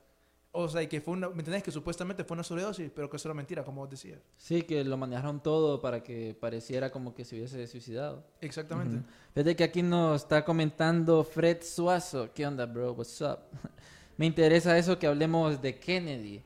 O 0.57 0.69
sea, 0.69 0.83
y 0.83 0.87
que 0.87 1.01
fue 1.01 1.15
una, 1.15 1.29
¿me 1.31 1.41
entendés? 1.41 1.65
Que 1.65 1.73
supuestamente 1.73 2.23
fue 2.23 2.37
una 2.37 2.45
sobredosis, 2.45 2.89
pero 2.95 3.11
que 3.11 3.17
eso 3.17 3.27
era 3.27 3.35
mentira, 3.35 3.65
como 3.65 3.81
vos 3.81 3.91
decías. 3.91 4.21
Sí, 4.37 4.63
que 4.63 4.85
lo 4.85 4.97
manejaron 4.97 5.43
todo 5.43 5.81
para 5.81 6.01
que 6.01 6.37
pareciera 6.39 6.91
como 6.91 7.13
que 7.13 7.25
se 7.25 7.35
hubiese 7.35 7.67
suicidado. 7.67 8.25
Exactamente. 8.41 9.05
Fíjate 9.33 9.57
que 9.57 9.65
aquí 9.65 9.83
nos 9.83 10.23
está 10.23 10.45
comentando 10.45 11.25
Fred 11.25 11.61
Suazo. 11.63 12.33
¿Qué 12.33 12.47
onda, 12.47 12.67
bro? 12.67 12.93
What's 12.93 13.21
up? 13.21 13.41
Me 14.17 14.27
interesa 14.27 14.79
eso 14.79 14.97
que 14.97 15.09
hablemos 15.09 15.61
de 15.61 15.77
Kennedy. 15.77 16.41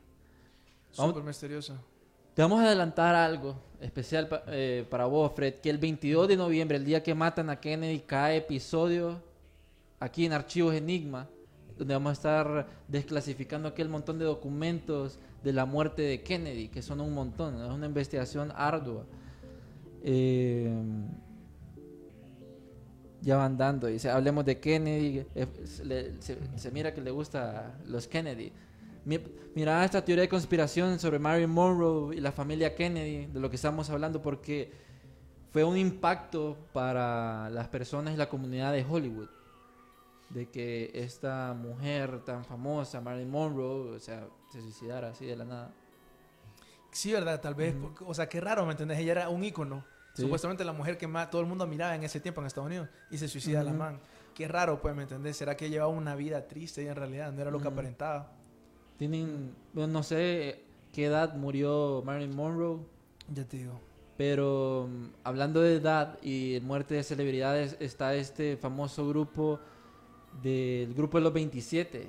Súper 0.90 1.22
misterioso. 1.22 1.78
Te 2.38 2.42
vamos 2.42 2.60
a 2.60 2.66
adelantar 2.66 3.16
algo 3.16 3.56
especial 3.80 4.28
eh, 4.46 4.86
para 4.88 5.06
vos, 5.06 5.32
Fred. 5.34 5.54
Que 5.54 5.70
el 5.70 5.78
22 5.78 6.28
de 6.28 6.36
noviembre, 6.36 6.76
el 6.76 6.84
día 6.84 7.02
que 7.02 7.12
matan 7.12 7.50
a 7.50 7.58
Kennedy, 7.58 7.98
cae 7.98 8.36
episodio 8.36 9.20
aquí 9.98 10.24
en 10.24 10.32
Archivos 10.32 10.72
Enigma, 10.72 11.26
donde 11.76 11.94
vamos 11.94 12.10
a 12.10 12.12
estar 12.12 12.68
desclasificando 12.86 13.66
aquel 13.66 13.88
montón 13.88 14.20
de 14.20 14.24
documentos 14.24 15.18
de 15.42 15.52
la 15.52 15.64
muerte 15.66 16.02
de 16.02 16.22
Kennedy, 16.22 16.68
que 16.68 16.80
son 16.80 17.00
un 17.00 17.12
montón. 17.12 17.60
Es 17.60 17.72
una 17.72 17.86
investigación 17.86 18.52
ardua. 18.54 19.02
Eh, 20.04 20.70
ya 23.20 23.36
van 23.36 23.58
dando. 23.58 23.88
Dice, 23.88 24.10
hablemos 24.10 24.44
de 24.44 24.60
Kennedy. 24.60 25.24
eh, 25.34 25.46
se- 25.64 26.38
se 26.56 26.70
mira 26.70 26.94
que 26.94 27.00
le 27.00 27.10
gusta 27.10 27.74
los 27.84 28.06
Kennedy. 28.06 28.52
Mi- 29.08 29.24
Mira 29.54 29.84
esta 29.84 30.04
teoría 30.04 30.22
de 30.22 30.28
conspiración 30.28 30.98
sobre 31.00 31.18
Marilyn 31.18 31.50
Monroe 31.50 32.14
y 32.14 32.20
la 32.20 32.30
familia 32.30 32.74
Kennedy, 32.76 33.26
de 33.26 33.40
lo 33.40 33.48
que 33.50 33.56
estamos 33.56 33.88
hablando, 33.90 34.20
porque 34.22 34.70
fue 35.50 35.64
un 35.64 35.76
impacto 35.76 36.56
para 36.72 37.48
las 37.50 37.66
personas 37.68 38.14
y 38.14 38.16
la 38.16 38.28
comunidad 38.28 38.72
de 38.72 38.84
Hollywood. 38.88 39.28
De 40.28 40.46
que 40.50 40.90
esta 40.94 41.54
mujer 41.54 42.22
tan 42.24 42.44
famosa, 42.44 43.00
Marilyn 43.00 43.30
Monroe, 43.30 43.96
o 43.96 43.98
sea, 43.98 44.26
se 44.52 44.60
suicidara 44.60 45.08
así 45.08 45.24
de 45.24 45.34
la 45.36 45.44
nada. 45.46 45.70
Sí, 46.92 47.12
¿verdad? 47.12 47.40
Tal 47.40 47.54
vez, 47.54 47.74
porque- 47.74 48.04
o 48.06 48.12
sea, 48.14 48.28
qué 48.28 48.40
raro, 48.40 48.64
¿me 48.66 48.72
entendés? 48.72 48.98
Ella 48.98 49.12
era 49.12 49.28
un 49.30 49.42
ícono. 49.42 49.84
Sí. 50.14 50.22
Supuestamente 50.22 50.64
la 50.64 50.72
mujer 50.72 50.98
que 50.98 51.06
más 51.08 51.30
todo 51.30 51.40
el 51.40 51.46
mundo 51.48 51.66
miraba 51.66 51.94
en 51.94 52.04
ese 52.04 52.20
tiempo 52.20 52.40
en 52.42 52.46
Estados 52.46 52.66
Unidos 52.66 52.88
y 53.10 53.16
se 53.18 53.26
suicida 53.26 53.62
la 53.64 53.70
Ujú. 53.70 53.78
man. 53.78 54.00
Qué 54.34 54.46
raro, 54.46 54.80
pues, 54.80 54.94
¿me 54.94 55.02
entendés? 55.02 55.36
¿Será 55.36 55.56
que 55.56 55.70
llevaba 55.70 55.90
una 55.90 56.14
vida 56.14 56.46
triste 56.46 56.82
y 56.82 56.86
en 56.88 56.94
realidad 56.94 57.32
no 57.32 57.40
era 57.40 57.50
lo 57.50 57.58
que 57.60 57.68
aparentaba? 57.68 58.32
Tienen, 58.98 59.54
bueno, 59.72 59.92
no 59.92 60.02
sé 60.02 60.62
qué 60.92 61.06
edad 61.06 61.34
murió 61.34 62.02
Marilyn 62.04 62.34
Monroe, 62.34 62.78
Ya 63.32 63.44
te 63.44 63.58
digo. 63.58 63.80
Pero 64.16 64.88
mm, 64.90 65.04
hablando 65.22 65.60
de 65.62 65.76
edad 65.76 66.18
y 66.22 66.58
muerte 66.62 66.96
de 66.96 67.04
celebridades, 67.04 67.76
está 67.78 68.14
este 68.16 68.56
famoso 68.56 69.08
grupo 69.08 69.60
del 70.42 70.92
grupo 70.94 71.18
de 71.18 71.24
los 71.24 71.32
27. 71.32 72.08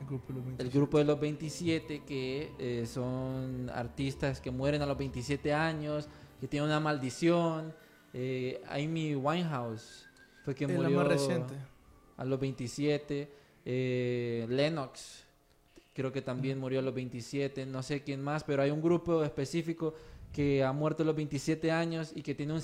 El 0.00 0.06
grupo 0.06 0.32
de 0.32 0.34
los 0.34 0.42
El 0.42 0.56
27. 0.56 0.78
grupo 0.78 0.98
de 0.98 1.04
los 1.04 1.20
27 1.20 2.02
que 2.04 2.52
eh, 2.58 2.86
son 2.86 3.70
artistas 3.72 4.40
que 4.40 4.50
mueren 4.50 4.82
a 4.82 4.86
los 4.86 4.98
27 4.98 5.54
años, 5.54 6.08
que 6.40 6.48
tienen 6.48 6.68
una 6.68 6.80
maldición. 6.80 7.72
Eh, 8.12 8.60
Amy 8.68 9.14
Winehouse 9.14 10.08
fue 10.44 10.56
la 10.58 10.68
murió 10.68 10.96
más 10.98 11.06
reciente. 11.06 11.54
a 12.16 12.24
los 12.24 12.40
27. 12.40 13.30
Eh, 13.64 14.46
Lennox 14.48 15.21
creo 15.94 16.12
que 16.12 16.22
también 16.22 16.58
murió 16.58 16.78
a 16.80 16.82
los 16.82 16.94
27. 16.94 17.66
No 17.66 17.82
sé 17.82 18.02
quién 18.02 18.22
más, 18.22 18.44
pero 18.44 18.62
hay 18.62 18.70
un 18.70 18.80
grupo 18.82 19.22
específico 19.24 19.94
que 20.32 20.64
ha 20.64 20.72
muerto 20.72 21.02
a 21.02 21.06
los 21.06 21.14
27 21.14 21.70
años 21.70 22.12
y 22.14 22.22
que 22.22 22.34
tiene 22.34 22.52
un, 22.54 22.62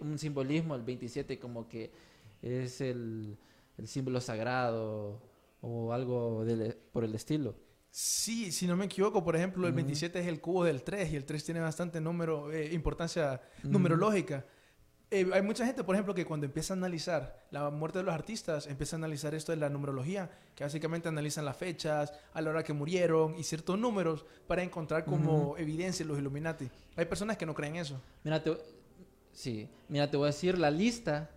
un 0.00 0.18
simbolismo, 0.18 0.74
el 0.74 0.82
27 0.82 1.38
como 1.38 1.66
que 1.68 1.90
es 2.42 2.80
el, 2.80 3.36
el 3.78 3.88
símbolo 3.88 4.20
sagrado 4.20 5.20
o 5.62 5.92
algo 5.92 6.44
del- 6.44 6.76
por 6.92 7.04
el 7.04 7.14
estilo. 7.14 7.54
Sí, 7.90 8.52
si 8.52 8.66
no 8.66 8.76
me 8.76 8.84
equivoco, 8.84 9.24
por 9.24 9.34
ejemplo, 9.34 9.66
el 9.66 9.72
Ujú. 9.72 9.76
27 9.76 10.20
es 10.20 10.26
el 10.26 10.40
cubo 10.40 10.64
del 10.64 10.82
3 10.82 11.10
y 11.12 11.16
el 11.16 11.24
3 11.24 11.42
tiene 11.42 11.60
bastante 11.60 12.00
número, 12.00 12.52
eh, 12.52 12.72
importancia 12.74 13.40
Ujú. 13.60 13.70
numerológica. 13.72 14.44
Eh, 15.10 15.26
hay 15.32 15.40
mucha 15.40 15.64
gente, 15.64 15.82
por 15.84 15.94
ejemplo, 15.94 16.14
que 16.14 16.26
cuando 16.26 16.44
empieza 16.44 16.74
a 16.74 16.76
analizar 16.76 17.46
la 17.50 17.70
muerte 17.70 17.98
de 17.98 18.04
los 18.04 18.14
artistas, 18.14 18.66
empieza 18.66 18.96
a 18.96 18.98
analizar 18.98 19.34
esto 19.34 19.52
de 19.52 19.56
la 19.56 19.70
numerología, 19.70 20.30
que 20.54 20.64
básicamente 20.64 21.08
analizan 21.08 21.46
las 21.46 21.56
fechas, 21.56 22.12
a 22.34 22.42
la 22.42 22.50
hora 22.50 22.62
que 22.62 22.74
murieron 22.74 23.34
y 23.38 23.42
ciertos 23.42 23.78
números 23.78 24.26
para 24.46 24.62
encontrar 24.62 25.06
como 25.06 25.56
evidencia 25.56 26.04
los 26.04 26.18
Illuminati. 26.18 26.68
Hay 26.94 27.06
personas 27.06 27.38
que 27.38 27.46
no 27.46 27.54
creen 27.54 27.76
eso. 27.76 27.98
Mira, 28.22 28.42
te, 28.42 28.54
sí, 29.32 29.66
mira, 29.88 30.10
te 30.10 30.18
voy 30.18 30.24
a 30.24 30.32
decir 30.32 30.58
la 30.58 30.70
lista 30.70 31.30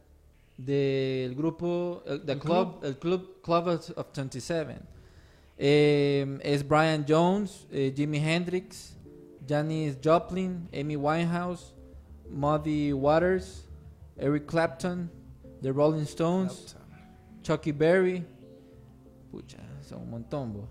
del 0.57 1.33
grupo, 1.33 2.03
el, 2.05 2.25
del 2.25 2.37
¿El 2.37 2.39
club, 2.41 2.79
el 2.83 2.97
club 2.97 3.41
Club 3.41 3.67
of 3.67 3.89
of 3.95 4.07
27. 4.13 4.79
Eh, 5.57 6.39
es 6.41 6.67
Brian 6.67 7.05
Jones, 7.07 7.67
eh, 7.71 7.93
Jimi 7.95 8.17
Hendrix, 8.17 8.97
Janis 9.47 9.97
Joplin, 10.03 10.67
Amy 10.73 10.95
Winehouse, 10.95 11.73
Muddy 12.31 12.93
Waters, 12.93 13.63
Eric 14.19 14.47
Clapton, 14.47 15.09
The 15.61 15.71
Rolling 15.73 16.05
Stones, 16.05 16.75
Chucky 17.43 17.71
Berry, 17.71 18.23
pucha, 19.31 19.57
son 19.81 19.99
un 20.01 20.11
montón, 20.11 20.53
bo. 20.53 20.67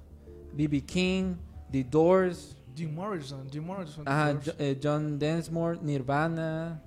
B.B. 0.57 0.81
King, 0.81 1.37
The 1.71 1.83
Doors, 1.85 2.55
Jim 2.75 2.95
Morrison, 2.95 3.49
Jim 3.51 3.65
Morrison. 3.67 4.05
Ajá, 4.05 4.31
of 4.31 4.45
course. 4.45 4.47
Jo- 4.47 4.65
eh, 4.65 4.75
John 4.75 5.19
Densmore, 5.19 5.79
Nirvana. 5.83 6.81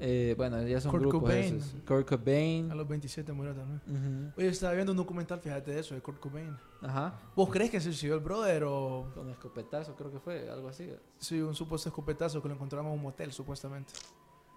Eh, 0.00 0.34
bueno, 0.36 0.62
ya 0.66 0.80
son 0.80 0.90
Kurt 0.90 1.02
grupos 1.02 1.20
Cobain. 1.22 1.56
esos. 1.56 1.74
Kurt 1.86 2.08
Cobain. 2.08 2.70
a 2.70 2.74
los 2.74 2.86
27 2.88 3.32
murió 3.32 3.54
también. 3.54 3.80
Ujú. 3.86 4.40
Oye, 4.40 4.48
estaba 4.48 4.72
viendo 4.74 4.92
un 4.92 4.96
documental, 4.98 5.40
fíjate 5.40 5.70
de 5.72 5.80
eso, 5.80 5.94
de 5.94 6.00
Kurt 6.00 6.18
Cobain. 6.20 6.56
Ajá. 6.82 7.18
¿Vos 7.34 7.48
crees 7.50 7.70
que 7.70 7.80
se 7.80 7.84
suicidó 7.90 8.14
el 8.14 8.20
brother 8.20 8.64
o 8.64 9.10
Con 9.14 9.30
escopetazo, 9.30 9.94
creo 9.96 10.12
que 10.12 10.18
fue, 10.20 10.48
algo 10.50 10.68
así. 10.68 10.90
sí, 11.18 11.40
un 11.40 11.54
supuesto 11.54 11.88
escopetazo 11.88 12.42
que 12.42 12.48
lo 12.48 12.54
encontramos 12.54 12.90
en 12.92 12.96
un 12.98 13.02
motel, 13.02 13.32
supuestamente? 13.32 13.92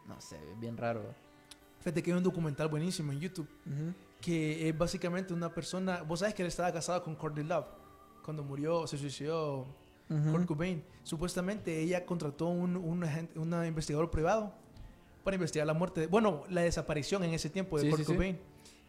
No 0.08 0.20
sé, 0.20 0.40
bien 0.60 0.76
raro. 0.78 1.02
Fíjate 1.80 2.04
que 2.04 2.12
hay 2.12 2.18
un 2.18 2.24
documental 2.24 2.68
buenísimo 2.68 3.12
en 3.14 3.20
YouTube 3.22 3.48
Ujú. 3.66 3.94
que 4.20 4.68
es 4.68 4.78
básicamente 4.78 5.34
una 5.34 5.54
persona. 5.54 6.02
Vos 6.02 6.20
sabes 6.20 6.34
que 6.36 6.42
él 6.42 6.48
estaba 6.50 6.72
casado 6.74 7.02
con 7.04 7.16
Courtney 7.16 7.46
Love 7.46 7.66
cuando 8.24 8.44
murió, 8.44 8.86
se 8.86 8.98
suicidó 8.98 9.66
Ujú. 10.10 10.32
Kurt 10.32 10.46
Cobain. 10.46 10.84
Supuestamente 11.04 11.80
ella 11.80 12.06
contrató 12.06 12.48
un, 12.48 12.76
un 12.76 13.04
agente- 13.04 13.40
un 13.40 13.54
investigador 13.66 14.12
privado 14.12 14.52
para 15.24 15.36
investigar 15.36 15.66
la 15.68 15.74
muerte, 15.74 16.02
de- 16.02 16.08
bueno, 16.08 16.44
la 16.50 16.62
desaparición 16.62 17.24
en 17.24 17.34
ese 17.34 17.50
tiempo 17.50 17.78
de 17.78 17.84
Sí, 17.84 17.90
Kurt 17.90 18.02
sí, 18.02 18.06
sí. 18.06 18.14
Cobain. 18.14 18.40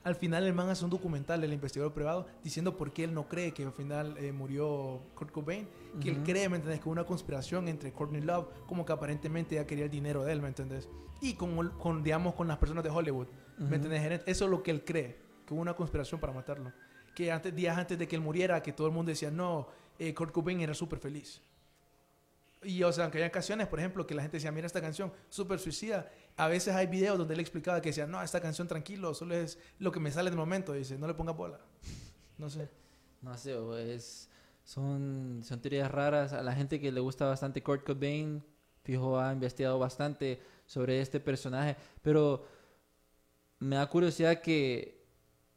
Al 0.03 0.15
final 0.15 0.47
el 0.47 0.55
man 0.55 0.71
hace 0.71 0.83
un 0.83 0.91
documental, 0.91 1.45
el 1.45 1.53
investigador 1.53 1.93
privado, 1.93 2.27
diciendo 2.43 2.75
por 2.77 2.91
qué 2.91 3.05
él 3.05 3.13
no 3.13 3.29
cree 3.29 3.53
que 3.53 3.65
al 3.65 3.73
final 3.73 4.17
eh, 4.17 4.33
murió 4.33 5.01
Kurt 5.15 5.31
Cobain. 5.31 5.69
Que 6.01 6.09
él 6.09 6.17
Ujú. 6.17 6.25
cree, 6.25 6.49
¿me 6.49 6.57
entendés? 6.57 6.81
Que 6.81 6.85
hubo 6.87 6.93
una 6.93 7.05
conspiración 7.05 7.69
entre 7.69 7.93
Courtney 7.93 8.23
Love, 8.23 8.47
como 8.67 8.87
que 8.87 8.93
aparentemente 8.93 9.57
ella 9.57 9.67
quería 9.67 9.85
el 9.85 9.91
dinero 9.91 10.25
de 10.25 10.33
él, 10.33 10.41
¿me 10.41 10.49
entendés? 10.49 10.89
Y 11.21 11.35
con, 11.35 11.69
con 11.71 12.03
digamos, 12.03 12.35
con 12.35 12.49
las 12.49 12.57
personas 12.57 12.83
de 12.83 12.89
Hollywood, 12.91 13.27
Ujú. 13.59 13.69
¿me 13.69 13.77
entendés? 13.77 14.01
Gerente? 14.01 14.31
Eso 14.31 14.47
es 14.47 14.51
lo 14.51 14.63
que 14.63 14.71
él 14.71 14.85
cree, 14.85 15.19
que 15.47 15.53
hubo 15.53 15.61
una 15.61 15.75
conspiración 15.75 16.19
para 16.19 16.33
matarlo. 16.33 16.73
Que 17.15 17.31
antes, 17.31 17.55
días 17.55 17.77
antes 17.77 17.99
de 17.99 18.09
que 18.09 18.17
él 18.17 18.23
muriera, 18.23 18.63
que 18.63 18.73
todo 18.73 18.87
el 18.87 18.95
mundo 18.95 19.11
decía, 19.11 19.31
no, 19.31 19.69
eh, 19.99 20.15
Kurt 20.15 20.33
Cobain 20.33 20.61
era 20.63 20.73
súper 20.73 20.99
feliz. 20.99 21.43
Y, 22.63 22.83
o 22.83 22.93
sea, 22.93 23.05
aunque 23.05 23.23
hay 23.23 23.31
canciones, 23.31 23.69
por 23.69 23.79
ejemplo, 23.79 24.07
que 24.07 24.15
la 24.15 24.23
gente 24.23 24.37
decía, 24.37 24.53
mira 24.53 24.67
esta 24.67 24.81
canción, 24.81 25.13
súper 25.31 25.59
suicida. 25.59 26.11
A 26.37 26.49
veces 26.49 26.75
hay 26.75 26.87
videos 26.87 27.17
donde 27.17 27.35
él 27.35 27.41
explicaba 27.41 27.81
que 27.81 27.89
decía, 27.89 28.07
no, 28.07 28.23
esta 28.23 28.41
canción 28.41 28.69
tranquilo, 28.69 29.15
solo 29.15 29.35
es 29.35 29.59
lo 29.79 29.91
que 29.91 30.01
me 30.01 30.11
sale 30.11 30.29
en 30.29 30.35
el 30.35 30.39
momento. 30.39 30.73
Dice, 30.75 30.99
no 30.99 31.07
le 31.07 31.15
ponga 31.15 31.33
bola. 31.33 31.61
No 32.39 32.51
sé. 32.51 32.69
No 33.23 33.37
sé, 33.37 33.55
o 33.55 33.77
es, 33.77 34.31
son, 34.65 35.43
son 35.45 35.61
teorías 35.61 35.91
raras. 35.91 36.33
A 36.33 36.43
la 36.43 36.55
gente 36.55 36.81
que 36.81 36.91
le 36.91 37.01
gusta 37.01 37.27
bastante 37.27 37.63
Kurt 37.63 37.85
Cobain, 37.85 38.43
fijo, 38.83 39.21
ha 39.21 39.31
investigado 39.31 39.79
bastante 39.79 40.41
sobre 40.65 41.03
este 41.03 41.21
personaje. 41.21 41.77
Pero 42.01 42.47
me 43.59 43.77
da 43.77 43.91
curiosidad 43.91 44.41
que 44.41 45.05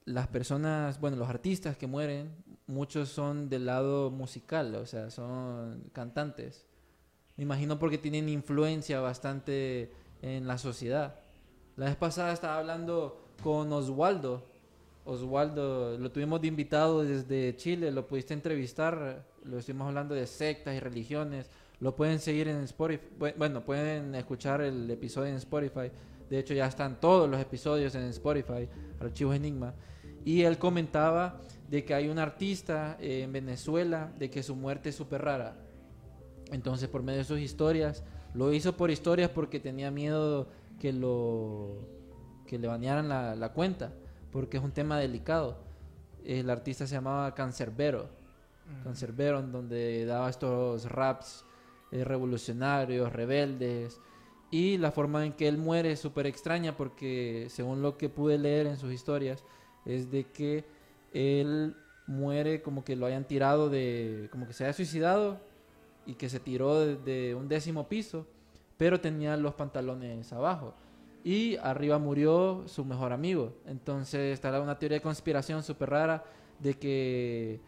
las 0.05 0.27
personas, 0.27 1.00
bueno, 1.00 1.15
los 1.15 1.29
artistas 1.29 1.77
que 1.77 1.88
mueren, 1.88 2.36
muchos 2.67 3.10
son 3.10 3.50
del 3.50 3.65
lado 3.65 4.12
musical, 4.12 4.75
o 4.75 4.86
sea, 4.86 5.10
son 5.10 5.89
cantantes. 5.93 6.65
Me 7.38 7.44
imagino 7.44 7.80
porque 7.80 7.98
tienen 7.98 8.30
influencia 8.30 9.00
bastante 9.00 9.92
en 10.22 10.48
la 10.48 10.58
sociedad. 10.58 11.16
La 11.75 11.86
vez 11.86 11.96
pasada 11.96 12.32
estaba 12.34 12.60
hablando 12.60 13.25
con 13.44 13.72
Oswaldo. 13.74 14.46
Oswaldo, 15.06 15.98
lo 15.98 16.12
tuvimos 16.12 16.40
de 16.42 16.48
invitado 16.48 17.04
desde 17.04 17.56
Chile, 17.58 17.92
lo 17.92 18.08
pudiste 18.08 18.34
entrevistar, 18.34 19.25
lo 19.44 19.58
estuvimos 19.58 19.88
hablando 19.88 20.16
de 20.16 20.25
sectas 20.28 20.75
y 20.75 20.80
religiones, 20.80 21.50
lo 21.82 21.94
pueden 21.94 22.20
seguir 22.20 22.48
en 22.48 22.63
Spotify, 22.63 23.04
Bu- 23.20 23.36
bueno, 23.38 23.66
pueden 23.66 24.16
escuchar 24.16 24.62
el 24.62 24.90
episodio 24.90 25.32
en 25.32 25.36
Spotify, 25.36 25.92
de 26.30 26.40
hecho 26.40 26.54
ya 26.54 26.68
están 26.68 27.02
todos 27.02 27.30
los 27.30 27.42
episodios 27.42 27.94
en 27.96 28.04
Spotify, 28.04 28.70
Archivos 29.02 29.36
Enigma, 29.36 29.74
y 30.24 30.44
él 30.44 30.58
comentaba 30.58 31.42
de 31.70 31.84
que 31.84 31.94
hay 31.94 32.08
un 32.08 32.18
artista 32.18 32.96
en 33.02 33.34
Venezuela, 33.34 34.13
de 34.18 34.30
que 34.30 34.42
su 34.42 34.56
muerte 34.56 34.88
es 34.90 34.96
súper 34.96 35.22
rara, 35.24 35.58
Entonces, 36.53 36.88
por 36.88 37.01
medio 37.01 37.19
de 37.19 37.25
sus 37.25 37.39
historias, 37.39 38.03
lo 38.36 38.53
hizo 38.53 38.77
por 38.77 38.91
historias 38.91 39.31
porque 39.31 39.60
tenía 39.60 39.89
miedo 39.89 40.48
que 40.79 40.93
lo 40.93 41.79
que 42.45 42.60
le 42.60 42.67
banearan 42.67 43.10
la, 43.10 43.36
la 43.36 43.53
cuenta, 43.53 43.91
porque 44.31 44.57
es 44.57 44.63
un 44.63 44.72
tema 44.72 45.00
delicado. 45.00 45.57
El 46.24 46.51
artista 46.51 46.86
se 46.86 46.93
llamaba 46.93 47.33
Cancerbero, 47.33 48.07
Cancerbero, 48.83 49.39
en 49.39 49.51
donde 49.51 50.05
daba 50.05 50.29
estos 50.29 50.86
raps 50.86 51.43
eh, 51.91 52.03
revolucionarios, 52.03 53.12
rebeldes, 53.12 54.00
y 54.51 54.77
la 54.77 54.91
forma 54.91 55.25
en 55.25 55.33
que 55.33 55.48
él 55.48 55.57
muere 55.57 55.93
es 55.93 56.00
súper 56.00 56.27
extraña 56.27 56.77
porque, 56.77 57.48
según 57.50 57.81
lo 57.81 57.98
que 57.98 58.10
pude 58.10 58.38
leer 58.38 58.67
en 58.67 58.77
sus 58.77 58.93
historias, 58.93 59.43
es 59.86 60.12
de 60.12 60.25
que 60.25 60.65
él 61.13 61.75
muere 62.05 62.62
como 62.62 62.83
que 62.83 62.95
lo 62.95 63.07
hayan 63.07 63.25
tirado 63.25 63.72
de, 63.72 64.27
como 64.31 64.45
que 64.45 64.53
se 64.53 64.65
haya 64.65 64.74
suicidado 64.74 65.39
y 66.05 66.15
que 66.15 66.29
se 66.29 66.39
tiró 66.39 66.79
de, 66.79 66.95
de 66.98 67.36
un 67.36 67.48
décimo 67.48 67.88
piso, 67.88 68.25
pero 68.77 69.00
tenía 69.00 69.38
los 69.38 69.53
pantalones 69.53 70.31
abajo. 70.33 70.74
Y 71.24 71.55
arriba 71.57 71.98
murió 72.00 72.63
su 72.67 72.83
mejor 72.83 73.13
amigo. 73.13 73.53
Entonces 73.65 74.33
está 74.33 74.60
una 74.62 74.77
teoría 74.77 74.98
de 74.98 75.01
conspiración 75.01 75.63
súper 75.63 75.89
rara 75.91 76.24
de 76.60 76.74
que, 76.74 77.62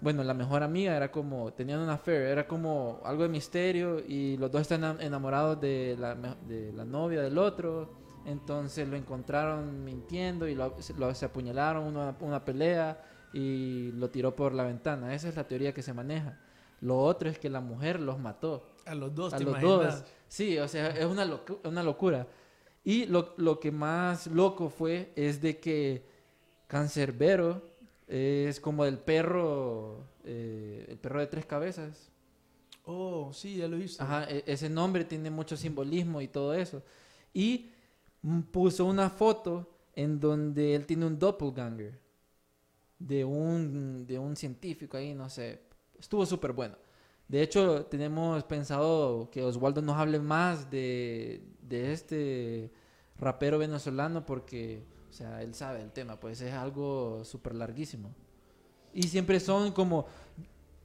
bueno, 0.00 0.24
la 0.24 0.34
mejor 0.34 0.62
amiga 0.62 0.96
era 0.96 1.10
como, 1.12 1.52
tenían 1.52 1.80
una 1.80 1.94
affair, 1.94 2.22
era 2.22 2.48
como 2.48 3.00
algo 3.04 3.22
de 3.22 3.28
misterio 3.28 4.00
y 4.00 4.36
los 4.36 4.50
dos 4.50 4.62
están 4.62 4.82
enam- 4.82 5.00
enamorados 5.02 5.60
de 5.60 5.96
la, 5.98 6.14
de 6.14 6.72
la 6.72 6.84
novia 6.84 7.20
del 7.22 7.38
otro. 7.38 7.90
Entonces 8.24 8.88
lo 8.88 8.96
encontraron 8.96 9.84
mintiendo 9.84 10.48
y 10.48 10.54
lo, 10.54 10.74
lo- 10.96 11.14
se 11.14 11.24
apuñalaron 11.26 11.84
una, 11.84 12.16
una 12.20 12.44
pelea 12.44 13.04
y 13.32 13.92
lo 13.92 14.10
tiró 14.10 14.34
por 14.34 14.52
la 14.54 14.64
ventana. 14.64 15.14
Esa 15.14 15.28
es 15.28 15.36
la 15.36 15.44
teoría 15.46 15.72
que 15.74 15.82
se 15.82 15.92
maneja. 15.92 16.38
Lo 16.82 16.98
otro 16.98 17.30
es 17.30 17.38
que 17.40 17.50
la 17.50 17.62
mujer 17.62 18.00
los 18.00 18.20
mató 18.20 18.64
A 18.86 18.94
los 18.94 19.14
dos, 19.14 19.34
a 19.34 19.38
¿te 19.38 19.44
los 19.44 19.52
imaginas? 19.52 20.02
dos. 20.02 20.04
Sí, 20.28 20.58
o 20.58 20.68
sea, 20.68 20.88
es 20.90 21.06
una, 21.06 21.24
locu- 21.26 21.60
una 21.66 21.82
locura. 21.82 22.26
Y 22.84 23.06
lo, 23.06 23.34
lo 23.38 23.60
que 23.60 23.70
más 23.72 24.26
loco 24.28 24.70
fue 24.70 25.12
es 25.16 25.40
de 25.42 25.60
que 25.60 26.04
Cancerbero 26.68 27.62
es 28.08 28.60
como 28.60 28.84
el 28.86 28.98
perro, 28.98 30.04
eh, 30.24 30.86
el 30.88 30.98
perro 30.98 31.20
de 31.20 31.28
tres 31.28 31.46
cabezas. 31.46 32.10
Oh, 32.84 33.32
sí, 33.32 33.56
ya 33.56 33.68
lo 33.68 33.76
he 33.76 33.80
visto. 33.80 34.02
Ajá, 34.04 34.26
e- 34.30 34.44
ese 34.46 34.68
nombre 34.68 35.04
tiene 35.04 35.30
mucho 35.30 35.56
simbolismo 35.56 36.20
y 36.20 36.28
todo 36.28 36.54
eso. 36.54 36.82
Y 37.32 37.70
puso 38.52 38.86
una 38.86 39.10
foto 39.10 39.68
en 39.94 40.20
donde 40.20 40.74
él 40.74 40.86
tiene 40.86 41.06
un 41.06 41.18
doppelganger 41.18 41.98
de 42.98 43.24
un, 43.24 44.06
de 44.06 44.18
un 44.18 44.36
científico 44.36 44.96
ahí, 44.96 45.14
no 45.14 45.28
sé. 45.28 45.60
Estuvo 46.02 46.26
súper 46.26 46.52
bueno. 46.52 46.76
De 47.28 47.42
hecho, 47.42 47.86
tenemos 47.86 48.42
pensado 48.42 49.30
que 49.30 49.44
Oswaldo 49.44 49.80
nos 49.80 49.96
hable 49.96 50.18
más 50.18 50.68
de, 50.68 51.44
de 51.62 51.92
este 51.92 52.72
rapero 53.16 53.56
venezolano 53.56 54.26
porque, 54.26 54.84
o 55.08 55.12
sea, 55.12 55.40
él 55.42 55.54
sabe 55.54 55.80
el 55.80 55.92
tema, 55.92 56.18
pues 56.18 56.40
es 56.40 56.52
algo 56.52 57.24
súper 57.24 57.54
larguísimo. 57.54 58.12
Y 58.92 59.04
siempre 59.04 59.38
son 59.38 59.70
como 59.70 60.06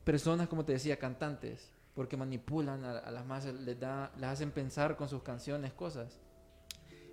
personas, 0.04 0.48
como 0.48 0.64
te 0.64 0.74
decía, 0.74 1.00
cantantes, 1.00 1.72
porque 1.96 2.16
manipulan 2.16 2.86
a, 2.86 3.00
a 3.00 3.10
las 3.10 3.26
masas, 3.26 3.56
les, 3.56 3.80
da, 3.80 4.12
les 4.18 4.30
hacen 4.30 4.52
pensar 4.52 4.96
con 4.96 5.10
sus 5.10 5.24
canciones 5.24 5.74
cosas. 5.74 6.20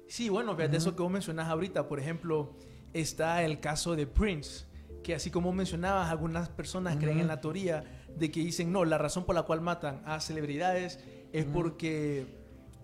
Sí, 0.06 0.28
bueno, 0.28 0.54
fíjate 0.54 0.76
eso 0.76 0.94
que 0.94 1.02
vos 1.02 1.10
mencionás 1.10 1.48
ahorita, 1.48 1.88
por 1.88 1.98
ejemplo, 1.98 2.52
está 2.92 3.42
el 3.42 3.60
caso 3.60 3.96
de 3.96 4.06
Prince, 4.06 4.66
que 5.04 5.14
así 5.14 5.30
como 5.30 5.52
mencionabas, 5.52 6.10
algunas 6.10 6.48
personas 6.48 6.96
creen 6.96 7.20
en 7.20 7.28
la 7.28 7.40
teoría 7.40 7.84
de 8.18 8.30
que 8.32 8.40
dicen, 8.40 8.72
no, 8.72 8.84
la 8.84 8.98
razón 8.98 9.24
por 9.24 9.36
la 9.36 9.42
cual 9.44 9.60
matan 9.60 10.02
a 10.04 10.18
celebridades 10.18 10.98
es 11.32 11.44
porque, 11.44 12.26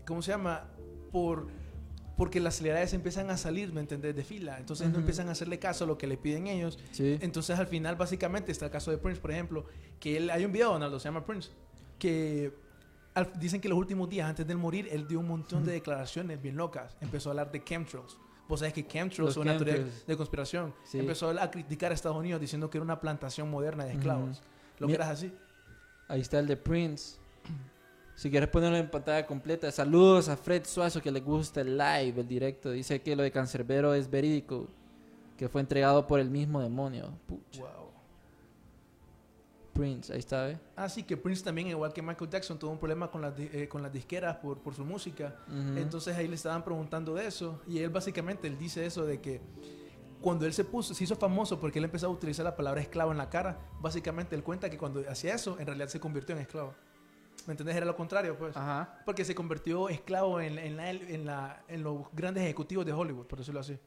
¿cómo 0.07 0.23
se 0.23 0.31
llama? 0.31 0.67
Por, 1.11 1.49
porque 2.17 2.39
las 2.39 2.57
celebridades 2.57 2.93
empiezan 2.95 3.31
a 3.31 3.37
salir, 3.37 3.73
¿me 3.73 3.81
entendés? 3.81 4.15
De 4.15 4.23
fila, 4.23 4.59
entonces 4.59 4.89
no 4.91 4.99
empiezan 4.99 5.29
a 5.29 5.33
hacerle 5.33 5.59
caso 5.59 5.85
a 5.85 5.87
lo 5.87 5.97
que 5.99 6.07
le 6.07 6.17
piden 6.19 6.47
ellos. 6.47 6.79
Sí. 6.93 7.19
Entonces 7.21 7.59
al 7.59 7.67
final 7.67 7.97
básicamente 7.97 8.53
está 8.53 8.67
el 8.67 8.71
caso 8.71 8.91
de 8.91 8.99
Prince, 8.99 9.21
por 9.21 9.31
ejemplo, 9.33 9.65
que 9.99 10.17
él, 10.19 10.31
hay 10.31 10.45
un 10.45 10.53
video, 10.53 10.73
Donaldo, 10.73 11.01
se 11.01 11.09
llama 11.09 11.25
Prince, 11.25 11.51
que 11.99 12.53
al- 13.15 13.33
dicen 13.41 13.61
que 13.61 13.69
los 13.69 13.79
últimos 13.79 14.09
días 14.11 14.29
antes 14.29 14.47
de 14.47 14.53
él 14.53 14.59
morir, 14.59 14.89
él 14.93 15.09
dio 15.09 15.19
un 15.21 15.29
montón 15.29 15.65
de 15.65 15.73
declaraciones 15.73 16.41
bien 16.41 16.57
locas. 16.57 16.97
Empezó 17.01 17.31
a 17.31 17.33
hablar 17.33 17.51
de 17.51 17.65
chemtrails. 17.65 18.19
Vos 18.51 18.59
sabés 18.61 18.75
que 18.75 18.85
chemtrails 18.87 19.31
es 19.31 19.37
una 19.37 19.57
teoría 19.57 19.87
de 20.07 20.17
conspiración. 20.17 20.75
Sí. 20.85 20.99
Empezó 20.99 21.31
a 21.31 21.51
criticar 21.51 21.93
a 21.93 21.95
Estados 21.95 22.19
Unidos 22.19 22.41
diciendo 22.41 22.69
que 22.69 22.79
era 22.79 22.85
una 22.85 23.01
plantación 23.01 23.49
moderna 23.49 23.85
de 23.85 23.93
esclavos. 23.93 24.39
Ujú. 24.39 24.47
Lo 24.81 24.87
Mi- 24.89 24.97
que 24.97 25.03
así. 25.03 25.33
Ahí 26.09 26.21
está 26.21 26.41
el 26.41 26.49
de 26.49 26.57
Prince. 26.57 27.19
Si 28.17 28.29
quieres 28.31 28.49
ponerlo 28.51 28.77
en 28.77 28.91
pantalla 28.91 29.25
completa. 29.25 29.71
Saludos 29.71 30.29
a 30.29 30.37
Fred 30.37 30.65
Suazo 30.67 31.01
que 31.01 31.11
le 31.11 31.21
gusta 31.21 31.61
el 31.63 31.79
live, 31.79 32.21
el 32.21 32.27
directo. 32.29 32.71
Dice 32.73 33.01
que 33.01 33.15
lo 33.17 33.23
de 33.23 33.31
Cancerbero 33.31 33.95
es 33.95 34.11
verídico. 34.11 34.67
Que 35.39 35.49
fue 35.49 35.61
entregado 35.63 36.07
por 36.07 36.21
el 36.21 36.29
mismo 36.29 36.61
demonio. 36.61 37.13
Pucha. 37.27 37.61
Wow. 37.63 37.80
Prince, 39.73 40.13
ahí 40.13 40.19
está, 40.19 40.47
¿ve? 40.47 40.59
Así 40.77 41.03
que 41.05 41.17
Prince 41.17 41.43
también, 41.45 41.69
igual 41.69 41.93
que 41.93 42.03
Michael 42.03 42.31
Jackson, 42.31 42.59
tuvo 42.59 42.71
un 42.73 42.79
problema 42.79 43.11
con 43.11 43.21
las, 43.23 43.33
eh, 43.39 43.69
con 43.69 43.83
las 43.83 43.93
disqueras 43.93 44.37
por, 44.37 44.59
por 44.61 44.75
su 44.75 44.85
música. 44.85 45.37
Entonces 45.77 46.17
ahí 46.17 46.29
le 46.29 46.35
estaban 46.35 46.63
preguntando 46.65 47.15
de 47.15 47.27
eso 47.27 47.61
y 47.67 47.79
él 47.79 47.91
básicamente 47.91 48.47
él 48.49 48.59
dice 48.59 48.85
eso 48.85 49.05
de 49.07 49.21
que 49.21 49.41
cuando 50.21 50.45
él 50.45 50.53
se 50.53 50.65
puso, 50.65 50.93
se 50.93 51.05
hizo 51.05 51.17
famoso 51.17 51.59
porque 51.59 51.79
él 51.79 51.85
empezó 51.87 52.07
a 52.07 52.11
utilizar 52.11 52.45
la 52.45 52.55
palabra 52.57 52.81
esclavo 52.83 53.11
en 53.13 53.19
la 53.19 53.31
cara, 53.31 53.59
básicamente 53.81 54.35
él 54.37 54.43
cuenta 54.43 54.69
que 54.69 54.77
cuando 54.77 55.03
hacía 55.09 55.35
eso 55.35 55.59
en 55.59 55.67
realidad 55.67 55.89
se 55.89 55.99
convirtió 56.01 56.35
en 56.35 56.43
esclavo. 56.43 56.75
¿Me 57.47 57.53
entendés? 57.53 57.75
Era 57.77 57.87
lo 57.87 57.97
contrario, 57.97 58.37
pues. 58.37 58.55
Ajá. 58.55 59.01
Porque 59.07 59.25
se 59.25 59.35
convirtió 59.35 59.89
esclavo 59.89 60.41
en, 60.43 60.59
en, 60.59 60.77
la- 60.77 60.91
en, 60.91 61.25
la- 61.25 61.65
en 61.69 61.83
los 61.83 62.03
grandes 62.13 62.43
ejecutivos 62.45 62.85
de 62.85 62.93
Hollywood, 62.93 63.27
por 63.27 63.39
decirlo 63.39 63.61
así, 63.61 63.79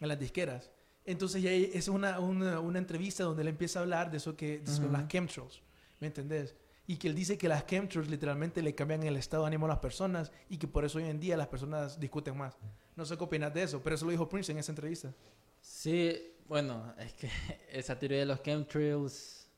en 0.00 0.08
las 0.08 0.18
disqueras. 0.18 0.70
Entonces 1.04 1.42
ya 1.42 1.50
es 1.50 1.88
una, 1.88 2.20
una, 2.20 2.60
una 2.60 2.78
entrevista 2.78 3.24
donde 3.24 3.42
él 3.42 3.48
empieza 3.48 3.78
a 3.78 3.82
hablar 3.82 4.10
de 4.10 4.18
eso 4.18 4.36
que 4.36 4.58
de 4.60 4.70
Ujú. 4.72 4.90
las 4.92 5.08
chemtrails, 5.08 5.60
¿me 5.98 6.06
entendés? 6.08 6.54
Y 6.86 6.96
que 6.96 7.08
él 7.08 7.14
dice 7.14 7.38
que 7.38 7.48
las 7.48 7.66
chemtrails 7.66 8.10
literalmente 8.10 8.62
le 8.62 8.74
cambian 8.74 9.02
el 9.04 9.16
estado 9.16 9.44
de 9.44 9.48
ánimo 9.48 9.66
a 9.66 9.70
las 9.70 9.78
personas 9.78 10.30
y 10.48 10.58
que 10.58 10.66
por 10.68 10.84
eso 10.84 10.98
hoy 10.98 11.04
en 11.04 11.18
día 11.20 11.36
las 11.36 11.48
personas 11.48 11.98
discuten 11.98 12.36
más. 12.36 12.56
No 12.96 13.04
sé 13.06 13.16
qué 13.16 13.24
opinas 13.24 13.52
de 13.54 13.62
eso, 13.62 13.80
pero 13.82 13.94
eso 13.96 14.04
lo 14.04 14.10
dijo 14.10 14.28
Prince 14.28 14.52
en 14.52 14.58
esa 14.58 14.72
entrevista. 14.72 15.12
Sí, 15.60 16.32
bueno, 16.48 16.92
es 16.98 17.12
que 17.14 17.30
esa 17.70 17.98
teoría 17.98 18.18
de 18.18 18.26
los 18.26 18.42
chemtrails, 18.42 19.48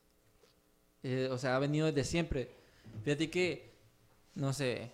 eh, 1.03 1.27
o 1.31 1.37
sea, 1.37 1.55
ha 1.55 1.59
venido 1.59 1.87
desde 1.87 2.03
siempre. 2.03 2.51
Fíjate 3.03 3.29
que, 3.29 3.73
no 4.35 4.53
sé, 4.53 4.91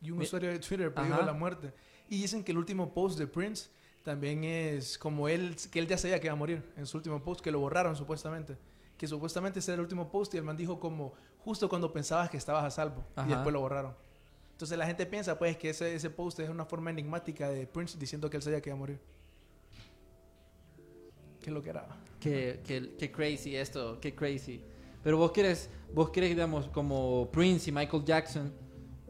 Y 0.00 0.10
un 0.10 0.18
Mi- 0.18 0.24
usuario 0.24 0.50
de 0.50 0.58
Twitter 0.58 0.92
pidió 0.94 1.22
la 1.22 1.32
muerte. 1.32 1.72
Y 2.08 2.20
dicen 2.22 2.44
que 2.44 2.52
el 2.52 2.58
último 2.58 2.92
post 2.94 3.18
de 3.18 3.26
Prince 3.26 3.68
también 4.06 4.44
es 4.44 4.96
como 4.98 5.28
él, 5.28 5.56
que 5.70 5.80
él 5.80 5.88
ya 5.88 5.98
sabía 5.98 6.20
que 6.20 6.28
iba 6.28 6.32
a 6.32 6.36
morir 6.36 6.62
en 6.76 6.86
su 6.86 6.96
último 6.96 7.20
post, 7.22 7.40
que 7.40 7.50
lo 7.50 7.58
borraron 7.58 7.96
supuestamente. 7.96 8.56
Que 8.96 9.08
supuestamente 9.08 9.58
ese 9.58 9.72
era 9.72 9.80
el 9.80 9.80
último 9.82 10.08
post 10.10 10.32
y 10.34 10.36
el 10.38 10.44
man 10.44 10.56
dijo 10.56 10.78
como 10.78 11.12
justo 11.40 11.68
cuando 11.68 11.92
pensabas 11.92 12.30
que 12.30 12.36
estabas 12.36 12.64
a 12.64 12.70
salvo. 12.70 13.04
Ajá. 13.16 13.26
Y 13.28 13.32
después 13.34 13.52
lo 13.52 13.60
borraron. 13.60 13.94
Entonces 14.52 14.78
la 14.78 14.86
gente 14.86 15.04
piensa 15.06 15.36
pues 15.38 15.56
que 15.56 15.70
ese, 15.70 15.92
ese 15.94 16.08
post 16.08 16.38
es 16.38 16.48
una 16.48 16.64
forma 16.64 16.90
enigmática 16.90 17.50
de 17.50 17.66
Prince 17.66 17.98
diciendo 17.98 18.30
que 18.30 18.36
él 18.38 18.42
sabía 18.44 18.60
que 18.62 18.70
iba 18.70 18.76
a 18.76 18.78
morir. 18.78 19.00
¿Qué 21.40 21.50
lo 21.50 21.60
que 21.62 21.70
era? 21.70 21.86
qué, 22.20 22.60
qué- 22.64 22.94
qué 22.98 23.10
crazy 23.12 23.56
esto, 23.56 23.98
qué 24.00 24.14
crazy. 24.14 24.62
Pero 25.02 25.18
vos 25.18 25.32
querés, 25.32 25.68
vos 25.92 26.10
querés, 26.10 26.30
digamos, 26.30 26.68
como 26.68 27.28
Prince 27.32 27.70
y 27.70 27.72
Michael 27.72 28.04
Jackson, 28.04 28.52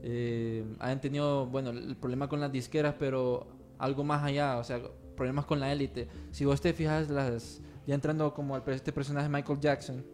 eh, 0.03 0.65
han 0.79 1.01
tenido, 1.01 1.47
bueno, 1.47 1.71
el 1.71 1.97
problema 1.97 2.29
con 2.29 2.41
las 2.41 2.51
disqueras, 2.51 2.95
pero 2.99 3.47
algo 3.79 4.05
más 4.05 4.23
allá, 4.23 4.59
o 4.59 4.65
sea, 4.65 4.81
problemas 5.17 5.45
con 5.45 5.61
la 5.61 5.73
élite. 5.73 6.09
Si 6.31 6.45
vos 6.45 6.61
te 6.61 6.73
fijas, 6.73 7.09
las, 7.09 7.61
ya 7.87 7.95
entrando 7.95 8.33
como 8.35 8.55
al, 8.55 8.63
este 8.69 8.93
personaje 8.93 9.29
Michael 9.29 9.61
Jackson, 9.61 10.05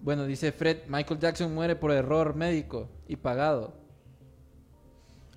bueno, 0.00 0.24
dice 0.24 0.52
Fred, 0.52 0.86
Michael 0.88 1.20
Jackson 1.20 1.54
muere 1.54 1.76
por 1.76 1.90
error 1.90 2.34
médico 2.34 2.88
y 3.06 3.16
pagado. 3.16 3.74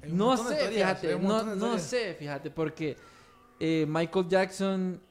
No 0.07 0.35
sé, 0.37 0.55
teorías, 0.55 0.99
fíjate, 0.99 1.19
no, 1.19 1.77
sé, 1.77 2.15
fíjate, 2.15 2.49
porque 2.49 2.97
eh, 3.59 3.85
Michael 3.87 4.27
Jackson 4.27 5.01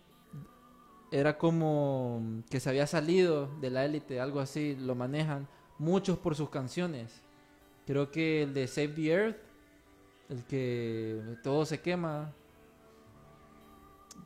era 1.13 1.39
como 1.39 2.43
que 2.49 2.61
se 2.61 2.69
había 2.69 2.87
salido 2.87 3.49
de 3.61 3.71
la 3.71 3.85
élite, 3.85 4.21
algo 4.21 4.41
así, 4.41 4.77
lo 4.77 4.95
manejan 4.95 5.49
muchos 5.79 6.19
por 6.19 6.35
sus 6.35 6.51
canciones. 6.51 7.23
Creo 7.87 8.11
que 8.11 8.43
el 8.43 8.55
de 8.55 8.67
Save 8.69 8.89
the 8.89 9.07
Earth, 9.09 9.37
el 10.31 10.45
que 10.45 11.21
todo 11.43 11.67
se 11.67 11.81
quema, 11.81 12.33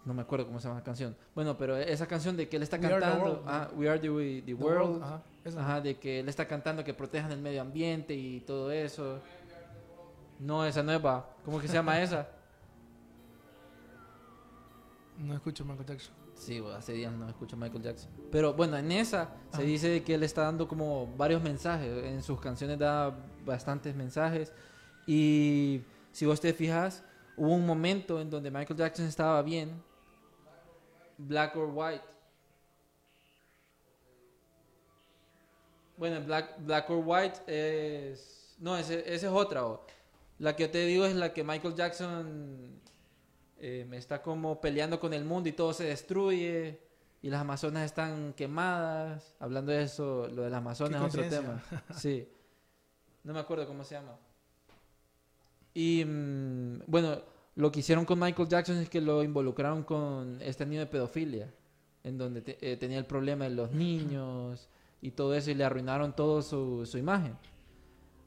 no 0.04 0.12
me 0.12 0.22
acuerdo 0.22 0.46
cómo 0.46 0.60
se 0.60 0.68
llama 0.68 0.80
la 0.80 0.84
canción. 0.84 1.16
Bueno, 1.34 1.56
pero 1.56 1.76
esa 1.76 2.06
canción 2.06 2.36
de 2.36 2.48
que 2.48 2.56
él 2.56 2.62
está 2.62 2.76
We 2.76 2.86
Are 2.86 2.94
the 2.96 3.00
cantando, 3.00 3.30
World, 3.30 3.42
ah, 3.46 3.70
We 3.74 3.88
Are 3.88 3.98
the, 3.98 4.08
the 4.08 4.42
The 4.42 4.54
World, 4.54 5.02
Ajá, 5.56 5.80
de 5.80 5.98
que 5.98 6.20
él 6.20 6.28
está 6.28 6.46
cantando 6.46 6.84
que 6.84 6.94
protejan 6.94 7.32
el 7.32 7.40
medio 7.40 7.62
ambiente 7.62 8.14
y 8.14 8.40
todo 8.40 8.70
eso. 8.70 9.18
No, 10.38 10.64
esa 10.66 10.82
no 10.82 10.92
es 10.92 11.04
va. 11.04 11.28
¿Cómo 11.44 11.60
que 11.60 11.68
se 11.68 11.74
llama 11.74 12.00
esa? 12.02 12.28
No 15.18 15.34
escucho 15.34 15.64
Michael 15.64 15.86
Jackson. 15.86 16.14
Sí, 16.34 16.62
hace 16.76 16.92
días 16.92 17.12
no 17.12 17.28
escucho 17.28 17.56
Michael 17.56 17.82
Jackson. 17.82 18.10
Pero 18.32 18.52
bueno, 18.54 18.76
en 18.76 18.90
esa 18.90 19.28
se 19.50 19.58
Ajá. 19.58 19.62
dice 19.62 20.02
que 20.02 20.14
él 20.14 20.22
está 20.24 20.42
dando 20.42 20.66
como 20.66 21.06
varios 21.16 21.40
mensajes. 21.42 22.04
En 22.04 22.22
sus 22.22 22.40
canciones 22.40 22.78
da 22.78 23.14
bastantes 23.46 23.94
mensajes. 23.94 24.52
Y 25.06 25.82
si 26.14 26.27
vos 26.27 26.40
te 26.40 26.55
fijas, 26.55 27.03
hubo 27.37 27.53
un 27.53 27.66
momento 27.66 28.20
en 28.20 28.31
donde 28.31 28.48
Michael 28.48 28.79
Jackson 28.79 29.07
estaba 29.07 29.42
bien. 29.42 29.83
Black 31.18 31.57
or 31.57 31.70
White. 31.74 32.05
Bueno, 35.96 36.24
Black, 36.24 36.55
Black 36.61 36.88
or 36.88 37.03
White 37.05 37.40
es... 37.48 38.55
No, 38.61 38.79
ese, 38.79 39.00
esa 39.12 39.27
es 39.27 39.33
otra. 39.33 39.66
o. 39.66 39.85
La 40.38 40.55
que 40.55 40.62
yo 40.62 40.70
te 40.70 40.87
digo 40.87 41.05
es 41.05 41.16
la 41.16 41.33
que 41.33 41.42
Michael 41.42 41.74
Jackson 41.74 42.81
eh, 43.59 43.88
está 43.90 44.22
como 44.22 44.61
peleando 44.61 45.00
con 45.00 45.12
el 45.14 45.24
mundo 45.24 45.48
y 45.48 45.53
todo 45.53 45.72
se 45.72 45.83
destruye 45.83 46.81
y 47.22 47.29
las 47.29 47.40
Amazonas 47.40 47.87
están 47.87 48.35
quemadas. 48.35 49.35
Hablando 49.40 49.72
de 49.72 49.83
eso, 49.83 50.29
lo 50.29 50.42
de 50.42 50.50
las 50.50 50.59
Amazonas 50.59 51.03
es 51.03 51.14
otro 51.14 51.29
tema. 51.29 51.61
Sí. 51.96 52.29
No 53.24 53.33
me 53.33 53.40
acuerdo 53.40 53.66
cómo 53.66 53.83
se 53.83 53.96
llama. 53.96 54.16
Y 55.74 56.04
mm, 56.04 56.82
bueno, 56.87 57.18
lo 57.56 57.70
que 57.72 57.80
hicieron 57.80 58.04
con 58.04 58.18
Michael 58.20 58.48
Jackson 58.48 58.76
es 58.78 58.88
que 58.88 59.00
lo 59.00 59.22
involucraron 59.22 59.82
con 59.82 60.38
este 60.40 60.64
niño 60.64 60.80
de 60.80 60.87
pedofilia, 60.87 61.52
en 62.04 62.16
donde 62.18 62.40
te- 62.42 62.58
eh, 62.72 62.76
tenía 62.76 62.98
el 62.98 63.06
problema 63.06 63.44
de 63.44 63.50
los 63.50 63.72
niños 63.72 64.68
y 65.02 65.10
todo 65.10 65.34
eso 65.34 65.50
y 65.50 65.54
le 65.54 65.64
arruinaron 65.64 66.14
todo 66.14 66.42
su, 66.42 66.87
su 66.87 66.96
imagen. 66.98 67.37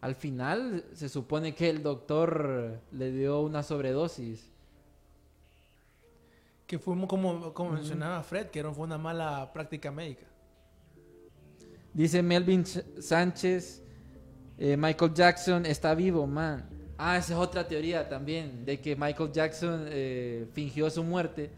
Al 0.02 0.14
final 0.16 0.84
se 0.94 1.10
supone 1.10 1.56
que 1.56 1.70
el 1.70 1.82
doctor 1.82 2.80
le 2.92 3.12
dio 3.12 3.42
una 3.42 3.64
sobredosis. 3.64 4.52
Que 6.68 6.78
fue 6.78 6.96
como, 7.08 7.54
como 7.54 7.72
mencionaba 7.72 8.22
Fred, 8.24 8.48
que 8.48 8.62
fue 8.64 8.84
una 8.86 8.98
mala 8.98 9.52
práctica 9.54 9.90
médica. 9.90 10.26
Dice 11.94 12.22
Melvin 12.22 12.64
Ch- 12.64 13.00
Sánchez, 13.02 13.82
eh, 14.58 14.76
Michael 14.78 15.14
Jackson 15.14 15.66
está 15.66 15.96
vivo, 15.96 16.28
man. 16.28 16.70
Ah, 16.98 17.18
esa 17.18 17.34
es 17.34 17.40
otra 17.40 17.68
teoría 17.68 18.10
también, 18.10 18.66
de 18.66 18.80
que 18.82 18.96
Michael 18.96 19.32
Jackson 19.32 19.86
eh, 19.90 20.48
fingió 20.54 20.90
su 20.90 21.04
muerte 21.04 21.52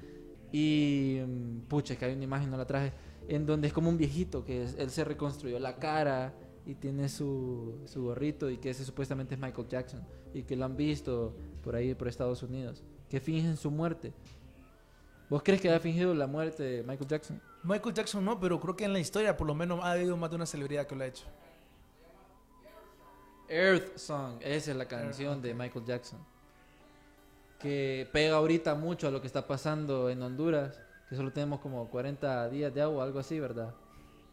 y, 0.52 1.20
mm, 1.26 1.60
pucha, 1.68 1.96
que 1.96 2.06
hay 2.06 2.14
una 2.14 2.24
imagen, 2.26 2.50
no 2.52 2.58
la 2.58 2.66
traje, 2.66 2.92
en 3.28 3.46
donde 3.46 3.68
es 3.68 3.74
como 3.74 3.90
un 3.90 3.98
viejito, 3.98 4.44
que 4.44 4.64
es- 4.64 4.76
él 4.78 4.90
se 4.90 5.04
reconstruyó 5.06 5.58
la 5.60 5.78
cara 5.78 6.34
y 6.66 6.76
tiene 6.76 7.08
su, 7.08 7.80
su 7.86 8.04
gorrito 8.04 8.50
y 8.50 8.58
que 8.58 8.70
ese 8.72 8.84
supuestamente 8.84 9.36
es 9.36 9.40
Michael 9.42 9.68
Jackson 9.70 10.02
y 10.34 10.44
que 10.44 10.56
lo 10.58 10.66
han 10.66 10.76
visto 10.76 11.34
por 11.64 11.76
ahí, 11.76 11.96
por 11.96 12.08
Estados 12.10 12.44
Unidos, 12.44 12.84
que 13.10 13.20
fingen 13.22 13.56
su 13.56 13.72
muerte. 13.72 14.14
¿Vos 15.30 15.42
crees 15.44 15.62
que 15.62 15.72
ha 15.72 15.80
fingido 15.80 16.14
la 16.14 16.28
muerte 16.28 16.64
de 16.64 16.84
Michael 16.84 17.08
Jackson? 17.08 17.42
Michael 17.64 17.94
Jackson 17.96 18.26
no, 18.26 18.40
pero 18.40 18.60
creo 18.60 18.76
que 18.76 18.84
en 18.86 18.94
la 18.94 19.00
historia 19.00 19.38
por 19.38 19.48
lo 19.48 19.54
menos 19.56 19.80
ha 19.84 19.92
habido 19.92 20.18
más 20.18 20.30
de 20.32 20.36
una 20.36 20.46
celebridad 20.46 20.86
que 20.88 20.96
lo 20.96 21.04
ha 21.04 21.08
hecho. 21.08 21.26
Earth 23.50 23.98
Song, 23.98 24.38
esa 24.42 24.72
es 24.72 24.78
la 24.78 24.86
canción 24.88 25.42
de 25.42 25.54
Michael 25.54 25.86
Jackson. 25.86 26.20
Que 27.60 28.08
pega 28.14 28.36
ahorita 28.38 28.76
mucho 28.76 29.08
a 29.08 29.12
lo 29.12 29.20
que 29.20 29.28
está 29.28 29.46
pasando 29.46 30.10
en 30.10 30.22
Honduras, 30.22 30.80
que 31.10 31.16
solo 31.16 31.32
tenemos 31.34 31.60
como 31.60 31.90
40 31.90 32.50
días 32.50 32.74
de 32.74 32.82
agua, 32.82 33.04
algo 33.04 33.20
así, 33.20 33.40
¿verdad? 33.40 33.74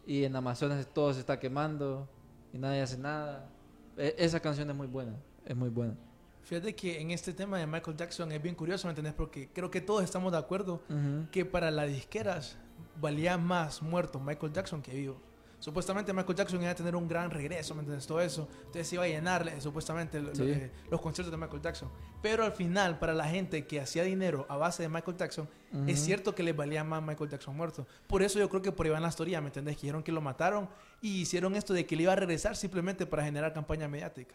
Y 0.06 0.24
en 0.24 0.36
Amazonas 0.36 0.86
todo 0.92 1.12
se 1.12 1.20
está 1.20 1.40
quemando 1.40 2.08
y 2.52 2.58
nadie 2.58 2.82
hace 2.82 2.98
nada. 2.98 3.48
E- 3.96 4.14
esa 4.18 4.38
canción 4.38 4.70
es 4.70 4.76
muy 4.76 4.86
buena, 4.86 5.14
es 5.44 5.56
muy 5.56 5.70
buena. 5.70 5.94
Fíjate 6.42 6.76
que 6.76 7.00
en 7.00 7.10
este 7.10 7.32
tema 7.32 7.58
de 7.58 7.66
Michael 7.66 7.96
Jackson 7.96 8.30
es 8.30 8.40
bien 8.40 8.54
curioso, 8.54 8.86
¿me 8.86 8.90
entendés? 8.92 9.14
Porque 9.14 9.48
creo 9.52 9.68
que 9.68 9.80
todos 9.80 10.04
estamos 10.04 10.30
de 10.30 10.38
acuerdo 10.38 10.74
Ujú. 10.88 11.26
que 11.32 11.44
para 11.44 11.72
las 11.72 11.88
disqueras 11.88 12.56
valía 13.00 13.36
más 13.36 13.82
muerto 13.82 14.20
Michael 14.20 14.52
Jackson 14.52 14.80
que 14.80 14.92
vivo. 14.94 15.16
Supuestamente 15.58 16.12
Michael 16.12 16.36
Jackson 16.36 16.60
iba 16.62 16.70
a 16.70 16.74
tener 16.74 16.94
un 16.94 17.08
gran 17.08 17.30
regreso, 17.30 17.74
¿me 17.74 17.80
entiendes? 17.80 18.06
Todo 18.06 18.20
eso. 18.20 18.46
Entonces 18.58 18.92
iba 18.92 19.04
a 19.04 19.08
llenar 19.08 19.48
eh, 19.48 19.60
supuestamente 19.60 20.22
Sí. 20.34 20.70
los 20.90 21.00
conciertos 21.00 21.30
de 21.32 21.36
Michael 21.38 21.62
Jackson. 21.62 21.90
Pero 22.22 22.44
al 22.44 22.52
final, 22.52 22.98
para 22.98 23.14
la 23.14 23.24
gente 23.24 23.66
que 23.66 23.80
hacía 23.80 24.02
dinero 24.02 24.44
a 24.48 24.56
base 24.56 24.82
de 24.82 24.88
Michael 24.88 25.16
Jackson, 25.16 25.48
es 25.86 25.98
cierto 26.00 26.34
que 26.34 26.42
les 26.42 26.54
valía 26.56 26.84
más 26.84 27.02
Michael 27.02 27.30
Jackson 27.30 27.56
muerto. 27.56 27.86
Por 28.06 28.22
eso 28.22 28.38
yo 28.38 28.48
creo 28.48 28.62
que 28.62 28.70
por 28.72 28.86
ahí 28.86 28.90
va 28.90 28.96
en 28.98 29.02
la 29.02 29.08
historia, 29.08 29.40
¿me 29.40 29.48
entendés? 29.48 29.76
Que 29.76 29.82
dijeron 29.82 30.02
que 30.02 30.12
lo 30.12 30.20
mataron 30.20 30.68
y 31.00 31.22
hicieron 31.22 31.54
esto 31.56 31.72
de 31.74 31.84
que 31.86 31.96
le 31.96 32.04
iba 32.04 32.12
a 32.12 32.16
regresar 32.16 32.54
simplemente 32.56 33.04
para 33.06 33.24
generar 33.24 33.52
campaña 33.52 33.88
mediática. 33.88 34.34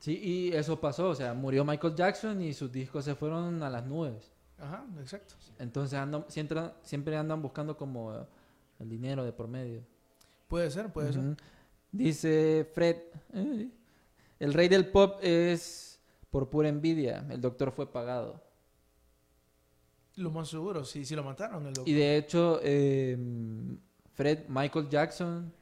Sí, 0.00 0.18
y 0.22 0.52
eso 0.56 0.80
pasó, 0.80 1.08
o 1.10 1.14
sea, 1.14 1.34
murió 1.34 1.64
Michael 1.64 1.94
Jackson 1.96 2.40
y 2.42 2.54
sus 2.54 2.70
discos 2.70 3.04
se 3.04 3.14
fueron 3.16 3.62
a 3.62 3.68
las 3.70 3.84
nubes. 3.84 4.30
Ajá, 4.58 4.84
exacto. 5.00 5.34
Entonces 5.58 5.98
andan, 5.98 6.24
siempre, 6.28 6.60
siempre 6.82 7.16
andan 7.16 7.42
buscando 7.42 7.76
como 7.76 8.26
el 8.78 8.88
dinero 8.88 9.24
de 9.24 9.32
por 9.32 9.48
medio. 9.48 9.82
Puede 10.48 10.70
ser, 10.70 10.92
puede 10.92 11.12
ser. 11.12 11.36
Dice 11.92 12.68
Fred, 12.74 12.96
eh, 13.34 13.68
el 14.38 14.54
rey 14.54 14.68
del 14.68 14.88
pop 14.90 15.18
es 15.22 16.00
por 16.30 16.50
pura 16.50 16.68
envidia, 16.68 17.26
el 17.30 17.40
doctor 17.40 17.70
fue 17.70 17.90
pagado. 17.90 18.42
Lo 20.16 20.30
más 20.30 20.48
seguro, 20.48 20.84
sí, 20.84 21.04
sí 21.04 21.14
lo 21.14 21.22
mataron. 21.22 21.66
El 21.66 21.74
doctor. 21.74 21.88
Y 21.88 21.92
de 21.92 22.16
hecho, 22.16 22.60
eh, 22.62 23.16
Fred, 24.14 24.48
Michael 24.48 24.88
Jackson 24.88 25.52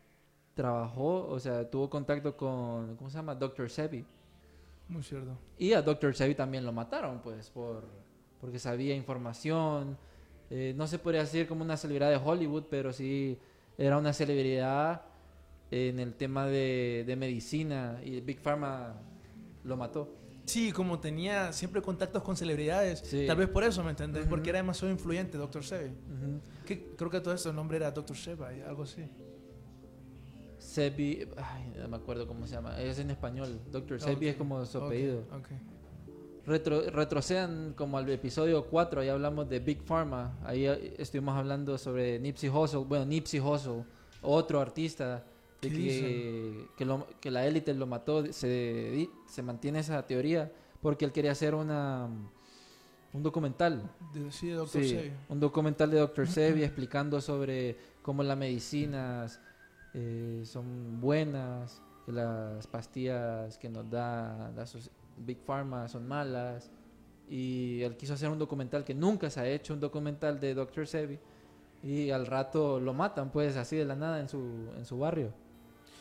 trabajó, 0.55 1.29
o 1.29 1.39
sea, 1.39 1.69
tuvo 1.69 1.91
contacto 1.91 2.37
con, 2.37 2.97
¿cómo 2.97 3.11
se 3.11 3.17
llama? 3.17 3.35
Dr. 3.35 3.69
Sebi. 3.69 4.05
Muy 4.89 5.03
cierto. 5.03 5.37
Y 5.59 5.73
a 5.73 5.83
Dr. 5.83 6.15
Sebi 6.15 6.35
también 6.35 6.65
lo 6.65 6.73
mataron, 6.73 7.21
pues, 7.21 7.51
por, 7.51 7.85
porque 8.41 8.59
sabía 8.59 8.95
información. 8.95 9.99
Eh, 10.49 10.73
no 10.77 10.87
se 10.87 10.99
podría 10.99 11.23
decir 11.23 11.47
como 11.47 11.63
una 11.63 11.77
celebridad 11.77 12.11
de 12.11 12.17
Hollywood, 12.17 12.65
pero 12.71 12.93
sí 12.93 13.39
era 13.79 13.99
una 13.99 14.13
celebridad 14.13 15.03
en 15.71 15.99
el 15.99 16.15
tema 16.15 16.47
de, 16.47 17.05
de 17.07 17.17
medicina 17.17 18.01
y 18.05 18.21
Big 18.21 18.41
Pharma 18.41 18.95
lo 19.65 19.77
mató. 19.77 20.15
Sí, 20.45 20.71
como 20.71 21.01
tenía 21.01 21.53
siempre 21.53 21.83
contactos 21.83 22.23
con 22.23 22.37
celebridades, 22.37 23.01
Sí. 23.01 23.25
tal 23.27 23.37
vez 23.37 23.49
por 23.49 23.65
eso, 23.65 23.83
¿me 23.83 23.91
entendés? 23.91 24.27
Porque 24.29 24.51
era 24.51 24.61
demasiado 24.61 24.93
influyente, 24.93 25.37
Dr. 25.37 25.61
Ujú. 25.63 26.41
Que, 26.65 26.95
creo 26.97 27.11
que 27.11 27.21
todo 27.21 27.35
eso 27.35 27.51
el 27.51 27.57
nombre 27.57 27.79
era 27.79 27.91
Dr. 27.91 28.17
Y 28.57 28.61
algo 28.63 28.85
así. 28.85 29.05
Sebi, 30.59 31.29
ay, 31.37 31.73
no 31.79 31.89
me 31.89 31.97
acuerdo 31.97 32.27
cómo 32.27 32.47
se 32.47 32.55
llama, 32.55 32.81
es 32.81 32.99
en 32.99 33.11
español. 33.11 33.61
Dr. 33.73 34.01
Sebi 34.01 34.15
Ok, 34.17 34.23
es 34.23 34.37
como 34.37 34.65
su 34.67 34.79
apellido. 34.79 35.21
ok. 35.33 35.49
Retro- 36.47 36.89
retrocedan 36.91 37.73
como 37.77 37.99
al 37.99 38.09
episodio 38.09 38.65
4, 38.67 39.01
ahí 39.01 39.09
hablamos 39.09 39.49
de 39.49 39.59
Big 39.59 39.83
Pharma, 39.83 40.39
ahí 40.45 40.67
eh, 40.67 40.95
estuvimos 40.99 41.37
hablando 41.37 41.77
sobre 41.77 42.21
Nipsey 42.21 42.49
Hussle, 42.49 42.85
bueno, 42.85 43.05
Nipsey 43.05 43.41
Hussle, 43.41 43.85
otro 44.23 44.61
artista 44.61 45.25
de 45.61 45.69
¿Qué 45.69 45.75
que, 45.75 46.67
que, 46.77 46.85
lo- 46.85 47.07
que 47.21 47.31
la 47.33 47.45
élite 47.47 47.75
lo 47.75 47.87
mató, 47.87 48.25
se, 48.33 49.09
se 49.27 49.43
mantiene 49.43 49.81
esa 49.81 50.07
teoría 50.07 50.53
porque 50.81 51.05
él 51.05 51.11
quería 51.13 51.33
hacer 51.33 51.55
una 51.55 52.09
un 53.13 53.23
documental, 53.23 53.83
De- 54.13 54.31
sí, 54.31 54.49
de 54.49 54.55
Dr. 54.55 54.69
Sí, 54.85 55.11
un 55.31 55.41
documental 55.41 55.91
de 55.91 55.99
Dr. 55.99 56.29
Sebi 56.29 56.63
explicando 56.63 57.21
sobre 57.21 57.77
cómo 58.03 58.23
las 58.23 58.37
medicinas 58.37 59.41
eh, 59.95 60.43
son 60.45 61.01
buenas, 61.01 61.81
que 62.05 62.13
las 62.13 62.67
pastillas 62.69 63.57
que 63.59 63.69
nos 63.71 63.89
da 63.91 64.53
la 64.55 64.65
soci- 64.65 64.91
Big 65.17 65.39
Pharma 65.45 65.89
son 65.89 66.07
malas. 66.07 66.71
Y 67.29 67.83
él 67.83 67.97
quiso 67.97 68.15
hacer 68.15 68.29
un 68.29 68.39
documental 68.39 68.85
que 68.85 68.95
nunca 68.95 69.31
se 69.31 69.41
ha 69.41 69.49
hecho, 69.49 69.75
un 69.75 69.81
documental 69.81 70.39
de 70.39 70.55
Dr. 70.55 70.87
Sebi. 70.87 71.19
Y 71.83 72.11
al 72.11 72.27
rato 72.27 72.81
lo 72.81 72.95
matan, 72.95 73.31
pues, 73.31 73.57
así 73.57 73.77
de 73.77 73.85
la 73.85 73.97
nada 73.97 74.21
en 74.21 74.29
su, 74.29 74.39
en 74.77 74.85
su 74.85 74.99
barrio. 74.99 75.33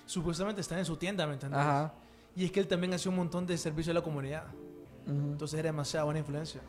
Supuestamente 0.06 0.62
está 0.62 0.78
en 0.78 0.86
su 0.86 0.98
tienda, 0.98 1.26
¿me 1.26 1.34
entendés? 1.34 1.60
Ajá. 1.60 1.94
Y 2.36 2.46
es 2.46 2.52
que 2.52 2.60
él 2.60 2.68
también 2.68 2.94
hacía 2.94 3.10
un 3.10 3.18
montón 3.18 3.46
de 3.46 3.58
servicio 3.58 3.92
a 3.92 3.96
la 3.96 4.02
comunidad. 4.02 4.46
Ujú. 5.08 5.32
Entonces 5.32 5.60
era 5.60 5.70
demasiada 5.70 6.06
buena 6.06 6.20
influencia. 6.20 6.62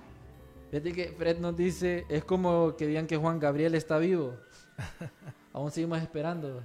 Fíjate 0.70 0.92
que 0.92 1.12
Fred 1.12 1.38
nos 1.38 1.56
dice, 1.56 2.06
es 2.08 2.24
como 2.24 2.76
que 2.76 2.86
digan 2.86 3.06
que 3.06 3.16
Juan 3.16 3.38
Gabriel 3.38 3.74
está 3.74 3.98
vivo. 3.98 4.36
Aún 5.52 5.70
seguimos 5.70 6.00
esperando 6.00 6.62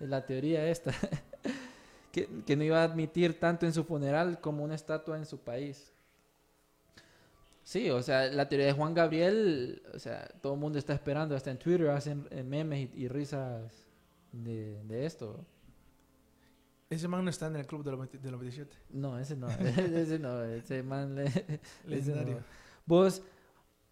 la 0.00 0.24
teoría 0.24 0.66
esta. 0.66 0.92
Que, 2.16 2.28
que 2.46 2.56
no 2.56 2.64
iba 2.64 2.80
a 2.80 2.84
admitir 2.84 3.38
tanto 3.38 3.66
en 3.66 3.72
su 3.74 3.84
funeral 3.84 4.40
como 4.40 4.64
una 4.64 4.74
estatua 4.74 5.16
en 5.18 5.26
su 5.26 5.38
país. 5.40 5.92
Sí, 7.64 7.90
o 7.90 8.00
sea, 8.02 8.26
la 8.28 8.48
teoría 8.48 8.66
de 8.66 8.72
Juan 8.72 8.94
Gabriel, 8.94 9.82
o 9.92 9.98
sea, 9.98 10.26
todo 10.40 10.54
el 10.54 10.60
mundo 10.60 10.78
está 10.78 10.94
esperando, 10.94 11.34
hasta 11.34 11.50
en 11.50 11.58
Twitter 11.58 11.88
hacen 11.90 12.26
eh, 12.30 12.42
memes 12.44 12.88
y, 12.94 13.02
y 13.04 13.08
risas 13.08 13.84
de, 14.32 14.82
de 14.84 15.04
esto. 15.06 15.44
Ese 16.88 17.08
man 17.08 17.24
no 17.24 17.30
está 17.30 17.46
en 17.48 17.56
el 17.56 17.66
club 17.66 17.82
de 17.82 17.90
los, 17.90 17.98
20 17.98 18.18
de 18.18 18.30
los 18.30 18.40
27. 18.40 18.76
No, 18.90 19.18
ese 19.18 19.36
no, 19.36 19.48
ese 19.94 20.18
no, 20.18 20.42
ese 20.44 20.82
man... 20.82 21.14
le- 21.16 21.60
Legendario. 21.84 22.36
no. 22.36 22.44
Vos, 22.84 23.22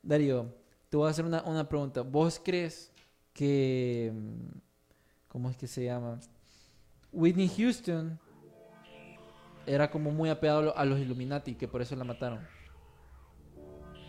Darío, 0.02 0.54
te 0.90 0.96
voy 0.96 1.08
a 1.08 1.10
hacer 1.10 1.24
una, 1.24 1.42
una 1.44 1.68
pregunta. 1.68 2.02
¿Vos 2.02 2.40
crees 2.44 2.92
que... 3.32 4.12
mm, 4.14 4.58
¿Cómo 5.28 5.50
es 5.50 5.56
que 5.56 5.66
se 5.66 5.84
llama? 5.84 6.20
Whitney 7.14 7.48
Houston 7.48 8.18
era 9.66 9.90
como 9.90 10.11
muy 10.11 10.29
apegado 10.29 10.59
a 10.59 10.62
lo- 10.62 10.77
a 10.79 10.85
los 10.85 10.98
Illuminati, 10.98 11.55
que 11.55 11.68
por 11.68 11.81
eso 11.81 11.96
la 11.96 12.05
mataron. 12.05 12.40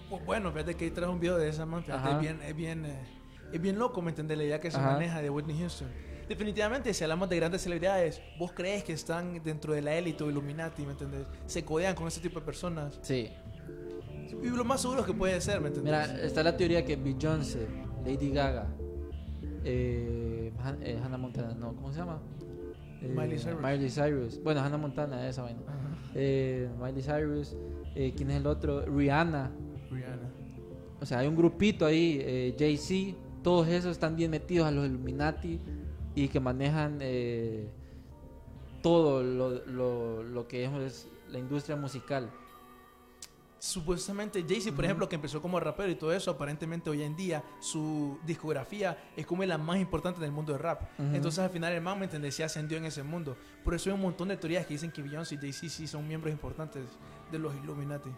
Pues 0.09 0.23
bueno, 0.25 0.51
fíjate 0.51 0.75
que 0.75 0.85
ahí 0.85 0.91
trae 0.91 1.09
un 1.09 1.19
video 1.19 1.37
de 1.37 1.49
esa 1.49 1.65
man. 1.65 1.83
fíjate, 1.83 2.11
es 2.11 2.19
bien, 2.19 2.41
es 2.41 2.55
bien, 2.55 2.85
eh, 2.85 2.99
Es 3.53 3.61
bien 3.61 3.77
loco, 3.77 4.01
¿me 4.01 4.09
entendés? 4.09 4.37
La 4.39 4.43
idea 4.43 4.59
que 4.59 4.71
se 4.71 4.77
Ajá. 4.77 4.93
maneja 4.93 5.21
de 5.21 5.29
Whitney 5.29 5.57
Houston. 5.59 5.87
Definitivamente, 6.27 6.93
si 6.95 7.03
hablamos 7.03 7.29
de 7.29 7.35
grandes 7.37 7.61
celebridades, 7.61 8.19
vos 8.39 8.51
crees 8.53 8.83
que 8.83 8.91
están 8.93 9.41
dentro 9.43 9.71
de 9.73 9.81
la 9.83 9.93
élite 9.95 10.23
o 10.23 10.29
Illuminati, 10.29 10.83
¿me 10.83 10.93
entendés? 10.93 11.27
Se 11.45 11.63
codean 11.63 11.95
con 11.95 12.07
ese 12.07 12.19
tipo 12.19 12.39
de 12.39 12.45
personas. 12.45 12.97
Sí. 13.03 13.29
Y 14.43 14.47
lo 14.49 14.63
más 14.65 14.81
seguro 14.81 15.01
es 15.01 15.05
que 15.05 15.13
puede 15.13 15.39
ser, 15.41 15.61
¿me 15.61 15.67
entendés? 15.67 15.93
Mira, 16.09 16.21
está 16.25 16.41
la 16.41 16.57
teoría 16.57 16.83
que 16.83 16.95
Beyoncé, 16.95 17.67
Lady 18.03 18.31
Gaga, 18.31 18.67
eh, 19.63 20.51
eh, 20.81 20.99
Hannah 21.03 21.17
Montana, 21.17 21.53
no, 21.53 21.75
¿cómo 21.75 21.91
se 21.93 21.99
llama? 21.99 22.19
Eh, 23.01 23.07
Miley 23.07 23.37
Cyrus. 23.37 23.61
Miley 23.61 23.89
Cyrus. 23.89 24.43
Bueno, 24.43 24.61
Hannah 24.61 24.77
Montana, 24.77 25.27
esa 25.27 25.43
vaina. 25.43 25.59
Eh, 26.13 26.69
Miley 26.81 27.01
Cyrus, 27.03 27.55
eh, 27.95 28.13
¿quién 28.15 28.31
es 28.31 28.37
el 28.37 28.47
otro? 28.47 28.85
Rihanna. 28.85 29.51
Rihanna. 29.91 30.29
O 31.01 31.05
sea, 31.05 31.19
hay 31.19 31.27
un 31.27 31.35
grupito 31.35 31.85
ahí, 31.85 32.55
Jay-Z, 32.57 33.17
todos 33.43 33.67
esos 33.67 33.91
están 33.91 34.15
bien 34.15 34.31
metidos 34.31 34.65
a 34.67 34.71
los 34.71 34.87
Illuminati 34.87 35.59
y 36.15 36.27
que 36.29 36.39
manejan 36.39 36.97
eh, 37.01 37.67
todo 38.81 39.21
lo, 39.21 39.65
lo- 39.65 40.23
lo 40.23 40.47
que 40.47 40.65
es 40.65 41.07
la 41.31 41.37
industria 41.39 41.75
musical. 41.75 42.29
Supuestamente 43.65 44.45
Jay-Z, 44.47 44.75
por 44.75 44.85
ejemplo, 44.85 45.09
que 45.09 45.15
empezó 45.15 45.41
como 45.41 45.59
rapero 45.59 45.89
y 45.89 45.95
todo 45.95 46.13
eso, 46.13 46.29
aparentemente 46.29 46.87
hoy 46.87 47.01
en 47.01 47.15
día 47.15 47.43
su 47.59 48.19
discografía 48.23 48.95
es 49.17 49.25
como 49.25 49.43
la 49.43 49.57
más 49.57 49.79
importante 49.79 50.21
del 50.21 50.31
mundo 50.31 50.53
del 50.53 50.61
rap. 50.61 50.83
Ujú. 50.99 51.15
Entonces 51.15 51.39
al 51.39 51.49
final 51.49 51.73
el 51.73 51.81
man, 51.81 51.97
¿me 51.97 52.05
entendés? 52.05 52.35
Se 52.35 52.43
ascendió 52.43 52.77
en 52.77 52.85
ese 52.85 53.01
mundo. 53.01 53.35
Por 53.63 53.73
eso 53.73 53.89
hay 53.89 53.95
un 53.95 54.01
montón 54.01 54.27
de 54.27 54.37
teorías 54.37 54.67
que 54.67 54.75
dicen 54.75 54.91
que 54.91 55.01
Beyoncé 55.01 55.33
y 55.33 55.37
Jay-Z 55.39 55.69
sí 55.69 55.87
son 55.87 56.07
miembros 56.07 56.31
importantes 56.31 56.85
de 57.31 57.39
los 57.39 57.55
Illuminati. 57.55 58.11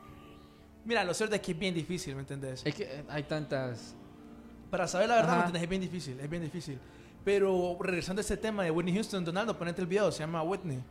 Mira, 0.83 1.05
lo 1.05 1.13
cierto 1.13 1.36
es 1.36 1.41
que 1.41 1.53
es 1.53 1.60
bien 1.60 1.73
difícil, 1.73 2.13
¿me 2.15 2.21
entendés? 2.21 2.65
Es 2.65 2.75
que 2.75 2.83
eh, 2.83 3.05
hay 3.07 3.23
tantas... 3.23 3.95
Para 4.69 4.86
saber 4.86 5.07
la 5.07 5.15
verdad, 5.15 5.29
Ajá. 5.29 5.38
¿me 5.38 5.45
entendés? 5.45 5.63
Es 5.63 5.69
bien 5.69 5.81
difícil, 5.81 6.19
es 6.19 6.29
bien 6.29 6.43
difícil. 6.43 6.77
Pero 7.23 7.77
regresando 7.79 8.19
a 8.19 8.21
este 8.21 8.36
tema 8.36 8.65
de 8.65 8.71
Whitney 8.71 8.95
Houston, 8.95 9.23
Donaldo, 9.23 9.57
ponete 9.57 9.79
el 9.79 9.88
video, 9.88 10.12
se 10.12 10.19
llama 10.19 10.43
Whitney. 10.43 10.83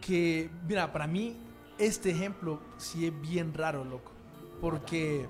Que, 0.00 0.48
mira, 0.66 0.90
para 0.90 1.06
mí, 1.06 1.36
este 1.78 2.10
ejemplo 2.10 2.60
sí 2.76 3.06
es 3.06 3.20
bien 3.20 3.54
raro, 3.54 3.84
loco. 3.84 4.12
Porque, 4.60 5.26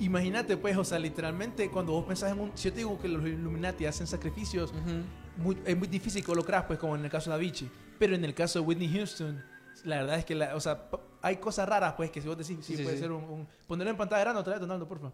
imagínate, 0.00 0.56
pues, 0.56 0.76
o 0.76 0.84
sea, 0.84 0.98
literalmente, 0.98 1.68
cuando 1.70 1.92
vos 1.92 2.04
pensás 2.04 2.32
en 2.32 2.40
un. 2.40 2.52
Si 2.54 2.64
yo 2.64 2.72
te 2.72 2.78
digo 2.78 3.00
que 3.00 3.08
los 3.08 3.24
Illuminati 3.26 3.86
hacen 3.86 4.06
sacrificios, 4.06 4.70
Ujú. 4.72 5.02
muy- 5.42 5.58
es 5.64 5.76
muy 5.76 5.88
difícil 5.88 6.24
que 6.24 6.34
lo 6.34 6.44
creas, 6.44 6.64
pues, 6.64 6.78
como 6.78 6.96
en 6.96 7.04
el 7.04 7.10
caso 7.10 7.30
de 7.30 7.36
Avicii. 7.36 7.70
Pero 7.98 8.14
en 8.14 8.24
el 8.24 8.34
caso 8.34 8.60
de 8.60 8.66
Whitney 8.66 8.88
Houston, 8.92 9.42
la 9.84 9.96
verdad 9.98 10.18
es 10.18 10.24
que, 10.24 10.34
la, 10.34 10.54
o 10.56 10.60
sea, 10.60 10.88
hay 11.22 11.36
cosas 11.36 11.68
raras, 11.68 11.94
pues, 11.96 12.10
que 12.10 12.20
si 12.20 12.28
vos 12.28 12.36
decís, 12.36 12.56
sí, 12.60 12.72
Sí, 12.72 12.76
sí, 12.76 12.82
puede 12.82 12.96
sí. 12.96 13.02
ser 13.02 13.12
un, 13.12 13.22
un- 13.24 13.48
Ponerlo 13.66 13.90
en 13.90 13.96
pantalla 13.96 14.22
grande 14.22 14.40
otra 14.40 14.52
vez, 14.54 14.60
Donaldo, 14.60 14.86
por 14.88 14.98
favor. 14.98 15.12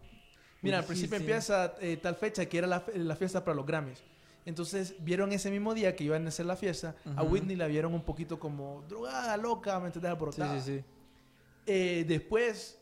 Mira, 0.61 0.79
al 0.79 0.83
principio 0.85 1.15
empieza 1.17 1.75
eh, 1.79 1.95
tal 1.95 2.15
fecha 2.15 2.45
que 2.45 2.57
era 2.57 2.67
la 2.67 3.15
fiesta 3.15 3.45
para 3.45 3.55
los 3.55 3.65
Grammys. 3.65 4.03
Entonces 4.49 4.95
vieron 4.99 5.31
ese 5.31 5.49
mismo 5.51 5.73
día 5.73 5.95
que 5.95 6.03
iban 6.03 6.25
a 6.25 6.29
hacer 6.29 6.45
la 6.45 6.55
fiesta, 6.55 6.95
a 7.15 7.23
Ujú. 7.23 7.33
Whitney 7.33 7.55
la 7.55 7.67
vieron 7.67 7.93
un 7.93 8.01
poquito 8.03 8.39
como 8.39 8.83
drogada, 8.89 9.37
loca, 9.37 9.79
¿me 9.79 9.85
entendés? 9.87 10.09
Sí, 10.09 10.13
Alborotada. 10.13 10.59
sí, 10.61 10.77
sí. 10.79 10.83
Eh, 11.67 12.03
después, 12.07 12.79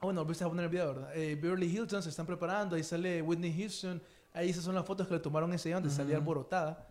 ah, 0.00 0.06
bueno, 0.06 0.22
volviste 0.22 0.44
a 0.44 0.48
poner 0.48 0.64
el 0.64 0.70
video, 0.70 0.94
¿verdad? 0.94 1.16
Eh, 1.16 1.34
Beverly 1.34 1.66
Hilton 1.66 2.02
se 2.02 2.08
están 2.10 2.26
preparando, 2.26 2.76
ahí 2.76 2.84
sale 2.84 3.20
Whitney 3.20 3.52
Houston, 3.60 4.00
ahí 4.32 4.50
esas 4.50 4.62
son 4.64 4.74
las 4.76 4.86
fotos 4.86 5.08
que 5.08 5.14
le 5.14 5.20
tomaron 5.20 5.52
ese 5.52 5.68
día 5.68 5.76
donde 5.76 5.90
salía 5.90 6.14
Ujú. 6.16 6.22
alborotada. 6.22 6.86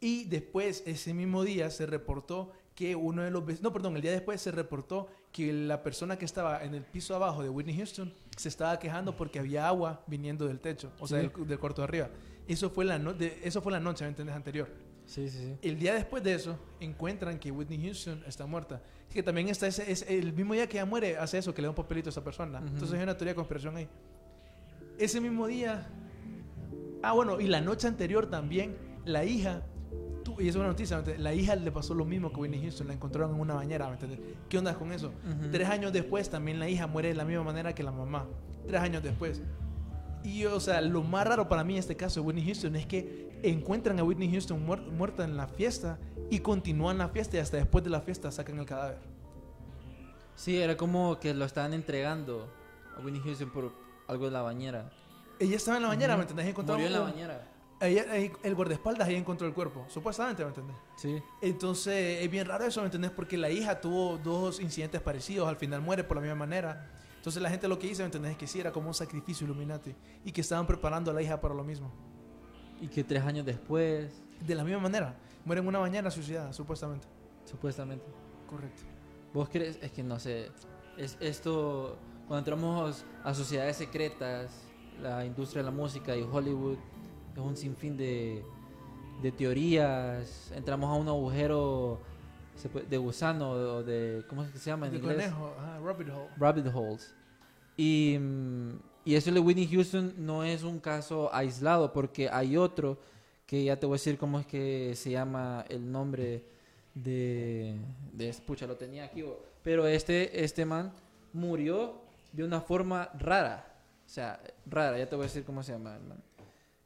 Y 0.00 0.24
después, 0.24 0.82
ese 0.86 1.12
mismo 1.14 1.44
día, 1.44 1.70
se 1.70 1.86
reportó 1.86 2.50
que 2.74 2.96
uno 2.96 3.22
de 3.22 3.30
los 3.30 3.44
vecinos, 3.44 3.64
no, 3.64 3.72
perdón, 3.74 3.94
el 3.96 4.02
día 4.02 4.10
después 4.10 4.40
se 4.40 4.50
reportó 4.50 5.06
que 5.30 5.52
la 5.52 5.82
persona 5.82 6.16
que 6.18 6.24
estaba 6.24 6.64
en 6.64 6.74
el 6.74 6.82
piso 6.82 7.14
abajo 7.14 7.42
de 7.42 7.50
Whitney 7.50 7.76
Houston 7.76 8.12
se 8.36 8.48
estaba 8.48 8.78
quejando 8.78 9.14
porque 9.14 9.38
había 9.38 9.68
agua 9.68 10.02
viniendo 10.06 10.46
del 10.46 10.58
techo, 10.60 10.90
o 10.98 11.06
sea, 11.06 11.20
Sí. 11.20 11.28
del, 11.28 11.46
del 11.46 11.58
cuarto 11.58 11.82
de 11.82 11.84
arriba. 11.88 12.08
Eso 12.48 12.70
fue 12.70 12.84
la, 12.84 12.98
no- 12.98 13.12
de- 13.14 13.38
eso 13.44 13.60
fue 13.62 13.72
la 13.72 13.80
noche, 13.80 14.04
¿me 14.04 14.08
entiendes? 14.10 14.34
Anterior. 14.36 14.68
Sí, 15.06 15.28
sí, 15.28 15.38
sí. 15.38 15.56
El 15.62 15.78
día 15.78 15.94
después 15.94 16.22
de 16.22 16.34
eso, 16.34 16.58
encuentran 16.80 17.38
que 17.38 17.50
Whitney 17.50 17.80
Houston 17.84 18.22
está 18.26 18.46
muerta. 18.46 18.80
Que 19.12 19.22
también 19.22 19.48
está 19.48 19.66
ese, 19.66 19.90
es 19.90 20.02
el 20.08 20.32
mismo 20.32 20.54
día 20.54 20.66
que 20.68 20.78
ella 20.78 20.86
muere, 20.86 21.16
hace 21.18 21.38
eso, 21.38 21.52
que 21.52 21.60
le 21.60 21.66
da 21.66 21.70
un 21.70 21.76
papelito 21.76 22.08
a 22.08 22.10
esa 22.12 22.24
persona. 22.24 22.58
Ujú. 22.60 22.68
Entonces 22.68 22.96
hay 22.96 23.02
una 23.02 23.16
teoría 23.16 23.32
de 23.32 23.36
conspiración 23.36 23.76
ahí. 23.76 23.88
Ese 24.98 25.20
mismo 25.20 25.46
día. 25.46 25.86
Ah, 27.02 27.12
bueno, 27.12 27.40
y 27.40 27.48
la 27.48 27.60
noche 27.60 27.88
anterior 27.88 28.26
también, 28.30 28.76
la 29.04 29.24
hija. 29.24 29.62
tú- 30.24 30.36
y 30.40 30.42
eso 30.48 30.50
es 30.50 30.56
una 30.60 30.68
noticia, 30.68 31.02
¿me 31.02 31.18
la 31.18 31.34
hija 31.34 31.56
le 31.56 31.72
pasó 31.72 31.94
lo 31.94 32.04
mismo 32.04 32.32
que 32.32 32.38
Whitney 32.40 32.60
Houston, 32.62 32.86
la 32.86 32.94
encontraron 32.94 33.34
en 33.34 33.40
una 33.40 33.54
bañera, 33.54 33.86
¿me 33.88 33.94
entiendes? 33.94 34.20
¿Qué 34.48 34.56
onda 34.56 34.74
con 34.78 34.92
eso? 34.92 35.08
Ujú. 35.08 35.50
Tres 35.50 35.68
años 35.68 35.92
después 35.92 36.30
también 36.30 36.60
la 36.60 36.68
hija 36.68 36.86
muere 36.86 37.08
de 37.08 37.14
la 37.14 37.24
misma 37.24 37.42
manera 37.42 37.74
que 37.74 37.82
la 37.82 37.90
mamá. 37.90 38.28
Tres 38.68 38.80
años 38.80 39.02
después. 39.02 39.42
Y, 40.24 40.44
o 40.44 40.60
sea, 40.60 40.80
lo 40.80 41.02
más 41.02 41.26
raro 41.26 41.48
para 41.48 41.64
mí 41.64 41.74
en 41.74 41.80
este 41.80 41.96
caso 41.96 42.20
de 42.20 42.26
Whitney 42.26 42.44
Houston 42.44 42.76
es 42.76 42.86
que 42.86 43.40
encuentran 43.42 43.98
a 43.98 44.04
Whitney 44.04 44.30
Houston 44.30 44.64
muer- 44.66 44.86
muerta 44.92 45.24
en 45.24 45.36
la 45.36 45.48
fiesta 45.48 45.98
y 46.30 46.38
continúan 46.38 46.98
la 46.98 47.08
fiesta 47.08 47.36
y 47.36 47.40
hasta 47.40 47.56
después 47.56 47.82
de 47.82 47.90
la 47.90 48.00
fiesta 48.00 48.30
sacan 48.30 48.58
el 48.58 48.66
cadáver. 48.66 48.98
Sí, 50.34 50.58
era 50.58 50.76
como 50.76 51.18
que 51.20 51.34
lo 51.34 51.44
estaban 51.44 51.72
entregando 51.74 52.48
a 52.96 53.00
Winnie 53.00 53.20
Houston 53.22 53.50
por 53.50 53.72
algo 54.08 54.24
de 54.26 54.30
la 54.30 54.42
bañera. 54.42 54.90
Ella 55.38 55.56
estaba 55.56 55.76
en 55.76 55.82
la 55.82 55.88
bañera, 55.88 56.14
Ujú. 56.14 56.18
¿me 56.18 56.22
entendés? 56.22 56.46
Encontraron 56.46 56.82
Murió 56.82 56.96
en 56.96 57.02
la 57.04 57.10
bañera. 57.10 57.48
ella- 57.80 58.06
el 58.42 58.54
guardaespaldas 58.54 59.08
ahí 59.08 59.16
encontró 59.16 59.46
el 59.46 59.52
cuerpo, 59.54 59.84
supuestamente, 59.88 60.42
¿me 60.44 60.48
entendés? 60.50 60.76
Sí. 60.96 61.20
Entonces 61.40 62.22
es 62.22 62.30
bien 62.30 62.46
raro 62.46 62.64
eso, 62.64 62.80
¿me 62.80 62.86
entendés? 62.86 63.10
Porque 63.10 63.36
la 63.36 63.50
hija 63.50 63.80
tuvo 63.80 64.18
dos 64.18 64.60
incidentes 64.60 65.00
parecidos, 65.00 65.48
al 65.48 65.56
final 65.56 65.80
muere 65.80 66.04
por 66.04 66.16
la 66.16 66.20
misma 66.22 66.36
manera. 66.36 66.90
Entonces 67.22 67.40
la 67.40 67.50
gente 67.50 67.68
lo 67.68 67.78
que 67.78 67.86
¿me 67.86 68.04
entendés? 68.04 68.32
Es 68.32 68.36
que 68.36 68.48
sí, 68.48 68.58
era 68.58 68.72
como 68.72 68.88
un 68.88 68.94
sacrificio 68.94 69.46
Illuminati 69.46 69.94
y 70.24 70.32
que 70.32 70.40
estaban 70.40 70.66
preparando 70.66 71.12
a 71.12 71.14
la 71.14 71.22
hija 71.22 71.40
para 71.40 71.54
lo 71.54 71.62
mismo. 71.62 71.88
Y 72.80 72.88
que 72.88 73.04
tres 73.04 73.22
años 73.22 73.46
después, 73.46 74.24
De 74.44 74.56
la 74.56 74.64
misma 74.64 74.80
manera, 74.80 75.16
muere 75.44 75.60
en 75.60 75.68
una 75.68 75.78
bañera 75.78 76.10
suicidada, 76.10 76.52
supuestamente. 76.52 77.06
supuestamente. 77.44 78.04
Correcto. 78.50 78.82
¿Vos 79.32 79.48
crees? 79.48 79.78
Es 79.80 79.92
que 79.92 80.02
no 80.02 80.18
sé. 80.18 80.50
Es 80.96 81.16
esto, 81.20 81.96
cuando 82.26 82.38
entramos 82.38 83.04
a 83.22 83.34
sociedades 83.34 83.76
secretas, 83.76 84.50
la 85.00 85.24
industria 85.24 85.62
de 85.62 85.70
la 85.70 85.76
música 85.76 86.16
y 86.16 86.22
Hollywood, 86.22 86.78
es 87.36 87.38
un 87.38 87.56
sinfín 87.56 87.96
de, 87.96 88.44
de 89.22 89.30
teorías. 89.30 90.50
Entramos 90.56 90.90
a 90.90 90.94
un 90.94 91.06
agujero 91.06 92.00
de 92.88 92.96
gusano 92.98 93.50
o 93.50 93.82
de. 93.82 94.24
¿Cómo 94.28 94.42
es 94.44 94.50
que 94.50 94.58
se 94.58 94.70
llama 94.70 94.86
en 94.86 94.92
De 94.92 94.98
inglés? 94.98 95.16
conejo, 95.30 95.54
ajá, 95.58 95.78
rabbit 95.80 96.08
hole. 96.08 96.28
rabbit 96.36 96.66
holes. 96.72 97.14
Y, 97.76 98.16
mm, 98.20 98.70
y 99.04 99.14
eso 99.14 99.32
de 99.32 99.40
Whitney 99.40 99.66
Houston 99.68 100.14
no 100.18 100.44
es 100.44 100.62
un 100.62 100.78
caso 100.78 101.34
aislado, 101.34 101.92
porque 101.92 102.28
hay 102.28 102.56
otro 102.56 102.98
que 103.46 103.64
ya 103.64 103.78
te 103.78 103.86
voy 103.86 103.94
a 103.94 103.96
decir 103.96 104.16
cómo 104.18 104.38
es 104.38 104.46
que 104.46 104.94
se 104.94 105.10
llama 105.10 105.64
el 105.68 105.90
nombre 105.90 106.44
de. 106.94 107.76
de 108.12 108.34
pucha, 108.46 108.66
lo 108.66 108.76
tenía 108.76 109.04
aquí. 109.04 109.24
Pero 109.62 109.86
este, 109.86 110.44
este 110.44 110.64
man 110.64 110.92
murió 111.32 112.00
de 112.32 112.44
una 112.44 112.60
forma 112.60 113.10
rara. 113.18 113.66
O 114.04 114.08
sea, 114.08 114.40
rara, 114.66 114.98
ya 114.98 115.08
te 115.08 115.16
voy 115.16 115.24
a 115.24 115.28
decir 115.28 115.44
cómo 115.44 115.62
se 115.62 115.72
llama 115.72 115.96
el 115.96 116.02
man. 116.02 116.22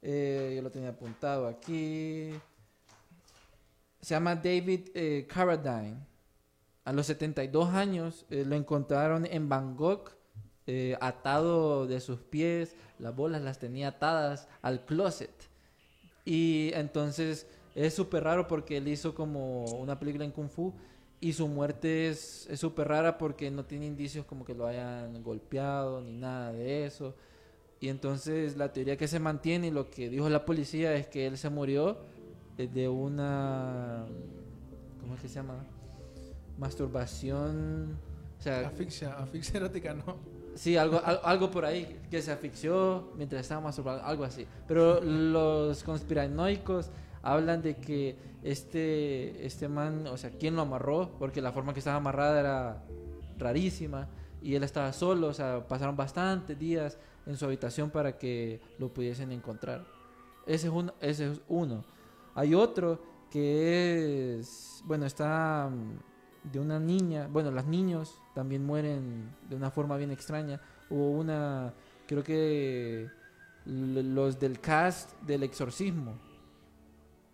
Eh, 0.02 0.52
yo 0.56 0.62
lo 0.62 0.70
tenía 0.70 0.90
apuntado 0.90 1.48
aquí. 1.48 2.30
Se 4.00 4.14
llama 4.14 4.36
David 4.36 4.88
eh, 4.94 5.26
Carradine. 5.28 5.96
A 6.84 6.92
los 6.92 7.06
72 7.06 7.70
años 7.70 8.26
eh, 8.30 8.44
lo 8.46 8.54
encontraron 8.54 9.26
en 9.26 9.48
Bangkok, 9.48 10.12
eh, 10.66 10.96
atado 11.00 11.86
de 11.86 12.00
sus 12.00 12.20
pies, 12.20 12.76
las 12.98 13.14
bolas 13.14 13.42
las 13.42 13.58
tenía 13.58 13.88
atadas 13.88 14.48
al 14.62 14.84
closet. 14.84 15.32
Y 16.24 16.70
entonces 16.74 17.46
es 17.74 17.94
súper 17.94 18.24
raro 18.24 18.46
porque 18.46 18.76
él 18.76 18.88
hizo 18.88 19.14
como 19.14 19.64
una 19.64 19.98
película 19.98 20.24
en 20.24 20.30
Kung 20.30 20.48
Fu 20.48 20.74
y 21.20 21.32
su 21.32 21.48
muerte 21.48 22.08
es 22.08 22.48
súper 22.54 22.88
rara 22.88 23.18
porque 23.18 23.50
no 23.50 23.64
tiene 23.64 23.86
indicios 23.86 24.26
como 24.26 24.44
que 24.44 24.54
lo 24.54 24.66
hayan 24.66 25.22
golpeado 25.22 26.00
ni 26.00 26.12
nada 26.12 26.52
de 26.52 26.86
eso. 26.86 27.14
Y 27.80 27.88
entonces 27.88 28.56
la 28.56 28.72
teoría 28.72 28.96
que 28.96 29.08
se 29.08 29.20
mantiene 29.20 29.68
y 29.68 29.70
lo 29.70 29.90
que 29.90 30.08
dijo 30.08 30.28
la 30.28 30.44
policía 30.44 30.94
es 30.94 31.06
que 31.06 31.26
él 31.26 31.36
se 31.36 31.50
murió 31.50 31.98
de 32.56 32.88
una... 32.88 34.06
¿Cómo 35.00 35.14
es 35.14 35.20
que 35.20 35.28
se 35.28 35.34
llama? 35.34 35.64
Masturbación. 36.58 37.98
O 38.38 38.42
sea, 38.42 38.66
Asfixia, 38.68 39.14
asfixia 39.14 39.58
erótica, 39.58 39.94
no. 39.94 40.16
Sí, 40.54 40.76
algo, 40.76 41.00
al- 41.04 41.20
algo 41.24 41.50
por 41.50 41.64
ahí, 41.64 42.00
que 42.10 42.22
se 42.22 42.32
asfixió 42.32 43.12
mientras 43.16 43.42
estaba 43.42 43.60
masturbando, 43.60 44.02
algo 44.04 44.24
así. 44.24 44.46
Pero 44.66 45.00
los 45.02 45.82
conspiranoicos 45.82 46.90
hablan 47.22 47.60
de 47.62 47.76
que 47.76 48.16
este, 48.42 49.44
este 49.44 49.68
man, 49.68 50.06
o 50.06 50.16
sea, 50.16 50.30
¿quién 50.30 50.56
lo 50.56 50.62
amarró? 50.62 51.10
Porque 51.18 51.42
la 51.42 51.52
forma 51.52 51.72
que 51.74 51.80
estaba 51.80 51.96
amarrada 51.96 52.40
era 52.40 52.84
rarísima 53.38 54.08
y 54.40 54.54
él 54.54 54.62
estaba 54.62 54.92
solo, 54.92 55.28
o 55.28 55.34
sea, 55.34 55.66
pasaron 55.66 55.96
bastantes 55.96 56.58
días 56.58 56.98
en 57.26 57.36
su 57.36 57.44
habitación 57.44 57.90
para 57.90 58.16
que 58.16 58.60
lo 58.78 58.88
pudiesen 58.94 59.32
encontrar. 59.32 59.84
Ese 60.46 60.68
es, 60.68 60.72
un, 60.72 60.92
ese 61.00 61.32
es 61.32 61.40
uno. 61.48 61.84
Hay 62.36 62.54
otro 62.54 63.00
que 63.30 64.38
es, 64.38 64.82
bueno, 64.84 65.06
está 65.06 65.70
mm, 65.70 66.52
de 66.52 66.60
una 66.60 66.78
niña, 66.78 67.28
bueno, 67.32 67.50
los 67.50 67.66
niños 67.66 68.20
también 68.34 68.64
mueren 68.64 69.34
de 69.48 69.56
una 69.56 69.70
forma 69.70 69.96
bien 69.96 70.10
extraña. 70.10 70.60
Hubo 70.90 71.10
una, 71.12 71.72
creo 72.06 72.22
que 72.22 73.08
los 73.64 74.38
del 74.38 74.60
cast 74.60 75.18
del 75.22 75.42
exorcismo 75.42 76.14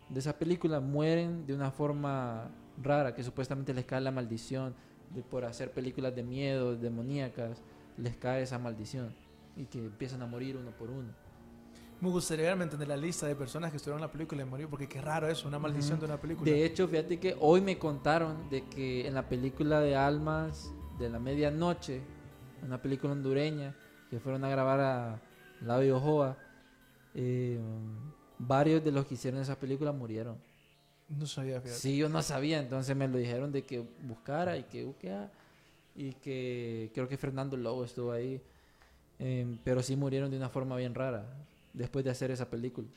de 0.09 0.21
esa 0.21 0.38
película 0.38 0.79
mueren 0.79 1.47
de 1.47 1.55
una 1.55 1.73
forma 1.73 2.49
rara, 2.81 3.12
que 3.12 3.25
supuestamente 3.25 3.75
les 3.75 3.85
cae 3.85 4.01
la 4.01 4.12
maldición 4.12 4.75
de 5.11 5.23
por 5.23 5.45
hacer 5.45 5.73
películas 5.73 6.15
de 6.15 6.23
miedo, 6.23 6.77
demoníacas, 6.77 7.61
les 7.97 8.17
cae 8.17 8.43
esa 8.43 8.59
maldición 8.59 9.12
y 9.57 9.65
que 9.65 9.79
empiezan 9.79 10.23
a 10.23 10.27
morir 10.27 10.57
uno 10.57 10.71
por 10.71 10.91
uno. 10.91 11.12
Me 12.03 12.11
gustaría 12.11 12.47
realmente 12.47 12.75
tener 12.75 12.88
la 12.88 12.97
lista 12.97 13.29
de 13.29 13.37
personas 13.37 13.71
que 13.71 13.77
estuvieron 13.77 14.01
en 14.01 14.09
la 14.09 14.11
película 14.11 14.43
y 14.43 14.45
murió, 14.45 14.69
porque 14.69 14.88
qué 14.88 15.01
raro 15.01 15.29
eso, 15.29 15.47
una 15.47 15.61
maldición 15.61 16.01
de 16.01 16.07
una 16.07 16.21
película. 16.21 16.51
De 16.51 16.65
hecho, 16.65 16.88
fíjate 16.88 17.21
que 17.21 17.37
hoy 17.38 17.61
me 17.61 17.79
contaron 17.79 18.51
de 18.51 18.65
que 18.65 19.07
en 19.07 19.15
la 19.15 19.29
película 19.29 19.79
de 19.79 19.95
Almas 19.95 20.73
de 20.99 21.09
la 21.09 21.21
Medianoche, 21.21 22.01
una 22.61 22.83
película 22.83 23.12
hondureña 23.12 23.77
que 24.11 24.19
fueron 24.19 24.45
a 24.45 24.49
grabar 24.49 24.81
a 24.81 25.79
de 25.79 25.93
Ojoa, 25.93 26.37
eh, 27.15 27.61
varios 28.37 28.83
de 28.83 28.91
los 28.91 29.07
que 29.07 29.15
hicieron 29.15 29.41
esa 29.41 29.55
película 29.55 29.93
murieron. 29.93 30.38
no 31.09 31.25
sabía, 31.25 31.61
fíjate. 31.61 31.79
Sí, 31.79 31.97
yo 31.97 32.09
no 32.09 32.21
sabía, 32.23 32.59
entonces 32.59 32.97
me 32.97 33.07
lo 33.07 33.17
dijeron 33.17 33.53
de 33.53 33.62
que 33.62 33.79
buscara 34.03 34.57
y 34.57 34.65
que 34.65 34.83
buscara 34.83 35.31
y 35.95 36.15
que 36.15 36.91
creo 36.95 37.07
que 37.07 37.17
Fernando 37.17 37.57
Lobo 37.57 37.85
estuvo 37.85 38.11
ahí, 38.11 38.43
eh, 39.21 39.57
pero 39.62 39.85
sí 39.85 39.95
murieron 39.95 40.33
de 40.33 40.37
una 40.37 40.49
forma 40.49 40.75
bien 40.75 40.97
rara 40.97 41.33
después 41.73 42.05
de 42.05 42.11
hacer 42.11 42.31
esa 42.31 42.49
película. 42.49 42.89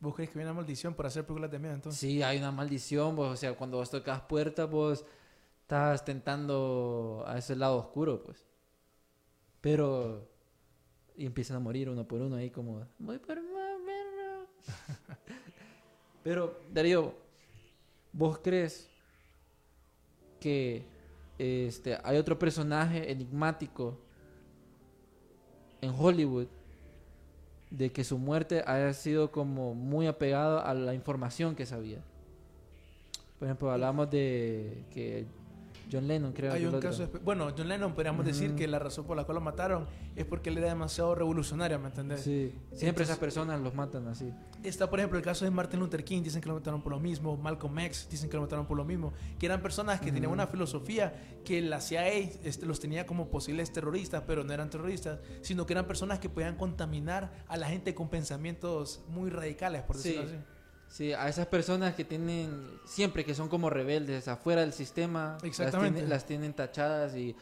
¿Vos 0.00 0.14
crees 0.14 0.30
que 0.30 0.38
viene 0.38 0.50
una 0.50 0.60
maldición 0.60 0.94
por 0.94 1.06
hacer 1.06 1.26
películas 1.26 1.50
de 1.50 1.58
miedo 1.58 1.74
entonces? 1.74 2.00
Sí, 2.00 2.22
hay 2.22 2.38
una 2.38 2.52
maldición, 2.52 3.16
vos, 3.16 3.32
o 3.32 3.36
sea, 3.36 3.54
cuando 3.54 3.78
vos 3.78 3.90
tocas 3.90 4.20
puertas, 4.22 4.70
vos 4.70 5.04
estás 5.62 6.04
tentando 6.04 7.24
a 7.26 7.36
ese 7.38 7.56
lado 7.56 7.76
oscuro, 7.78 8.22
pues. 8.22 8.46
Pero... 9.60 10.28
Y 11.16 11.26
empiezan 11.26 11.56
a 11.56 11.60
morir 11.60 11.88
uno 11.90 12.06
por 12.06 12.20
uno 12.20 12.36
ahí 12.36 12.48
como... 12.48 12.86
Voy 12.98 13.18
por 13.18 13.36
más, 13.42 13.72
perro". 13.84 14.46
Pero, 16.22 16.60
Darío, 16.72 17.12
¿vos 18.12 18.38
crees 18.38 18.88
que 20.38 20.86
este, 21.38 21.98
hay 22.04 22.18
otro 22.18 22.38
personaje 22.38 23.10
enigmático 23.10 24.00
en 25.80 25.92
Hollywood 25.96 26.46
de 27.70 27.92
que 27.92 28.04
su 28.04 28.18
muerte 28.18 28.62
haya 28.66 28.92
sido 28.92 29.30
como 29.30 29.74
muy 29.74 30.06
apegado 30.06 30.64
a 30.64 30.74
la 30.74 30.94
información 30.94 31.54
que 31.54 31.66
sabía. 31.66 31.98
Por 33.38 33.46
ejemplo, 33.46 33.70
hablamos 33.70 34.10
de 34.10 34.84
que 34.92 35.26
John 35.90 36.06
Lennon, 36.06 36.32
creo 36.32 36.52
Hay 36.52 36.60
que 36.60 36.68
un 36.68 36.80
caso, 36.80 37.08
bueno, 37.24 37.52
John 37.56 37.68
Lennon 37.68 37.94
podríamos 37.94 38.24
decir 38.26 38.54
que 38.54 38.66
la 38.68 38.78
razón 38.78 39.06
por 39.06 39.16
la 39.16 39.24
cual 39.24 39.36
lo 39.36 39.40
mataron 39.40 39.86
es 40.16 40.24
porque 40.26 40.50
él 40.50 40.58
era 40.58 40.68
demasiado 40.68 41.14
revolucionario, 41.14 41.78
¿me 41.78 41.88
entendés? 41.88 42.20
Sí, 42.20 42.52
siempre 42.70 42.88
Entonces- 42.88 43.06
esas 43.08 43.18
personas 43.18 43.60
los 43.60 43.74
matan 43.74 44.06
así. 44.08 44.32
Está, 44.62 44.90
por 44.90 44.98
ejemplo, 44.98 45.18
el 45.18 45.24
caso 45.24 45.44
de 45.44 45.50
Martin 45.50 45.78
Luther 45.80 46.04
King, 46.04 46.22
dicen 46.22 46.40
que 46.40 46.48
lo 46.48 46.56
mataron 46.56 46.82
por 46.82 46.92
lo 46.92 47.00
mismo, 47.00 47.36
Malcolm 47.36 47.78
X, 47.78 48.08
dicen 48.10 48.28
que 48.28 48.36
lo 48.36 48.42
mataron 48.42 48.66
por 48.66 48.76
lo 48.76 48.84
mismo, 48.84 49.12
que 49.38 49.46
eran 49.46 49.62
personas 49.62 50.00
que 50.00 50.10
tenían 50.12 50.32
una 50.32 50.46
filosofía 50.46 51.14
que 51.44 51.60
la 51.62 51.80
CIA 51.80 52.08
este, 52.08 52.66
los 52.66 52.80
tenía 52.80 53.06
como 53.06 53.28
posibles 53.30 53.72
terroristas, 53.72 54.24
pero 54.26 54.44
no 54.44 54.52
eran 54.52 54.68
terroristas, 54.70 55.20
sino 55.42 55.64
que 55.64 55.72
eran 55.74 55.86
personas 55.86 56.18
que 56.18 56.28
podían 56.28 56.56
contaminar 56.56 57.32
a 57.48 57.56
la 57.56 57.68
gente 57.68 57.94
con 57.94 58.08
pensamientos 58.10 59.00
muy 59.08 59.30
radicales, 59.30 59.82
por 59.82 59.96
Sí. 59.96 60.08
decirlo 60.10 60.28
así. 60.28 60.36
Sí, 60.88 61.12
a 61.12 61.28
esas 61.28 61.46
personas 61.46 61.94
que 61.94 62.04
tienen, 62.04 62.66
siempre 62.86 63.24
que 63.24 63.34
son 63.34 63.48
como 63.48 63.68
rebeldes, 63.70 64.26
afuera 64.26 64.62
del 64.62 64.72
sistema, 64.72 65.34
las 65.34 65.44
Exactamente. 65.44 65.94
tienen, 65.96 66.10
las 66.10 66.24
tienen 66.26 66.54
tachadas 66.54 67.14
y 67.14 67.36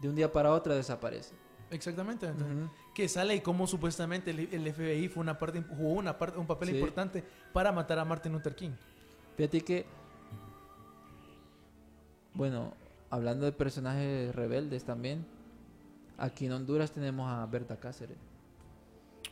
de 0.00 0.08
un 0.08 0.14
día 0.16 0.30
para 0.32 0.50
otro 0.52 0.74
desaparecen. 0.74 1.36
Exactamente. 1.70 2.26
entonces, 2.26 2.56
Ujú. 2.56 2.70
Que 2.94 3.08
sale 3.08 3.36
y 3.36 3.40
cómo 3.40 3.66
supuestamente 3.66 4.30
el, 4.32 4.40
el 4.52 4.72
FBI 4.74 5.08
fue 5.08 5.20
una 5.20 5.38
parte, 5.38 5.62
jugó 5.62 5.92
una 5.92 6.18
parte, 6.18 6.38
un 6.38 6.46
papel 6.46 6.70
Sí. 6.70 6.74
importante 6.76 7.22
para 7.52 7.70
matar 7.70 7.98
a 8.00 8.04
Martin 8.04 8.32
Luther 8.32 8.54
King. 8.56 8.72
Fíjate 9.36 9.60
que, 9.60 9.86
bueno, 12.34 12.74
hablando 13.10 13.44
de 13.46 13.52
personajes 13.52 14.34
rebeldes 14.34 14.84
también, 14.84 15.24
aquí 16.16 16.46
en 16.46 16.52
Honduras 16.52 16.90
tenemos 16.92 17.28
a 17.30 17.44
Berta 17.46 17.76
Cáceres. 17.78 18.18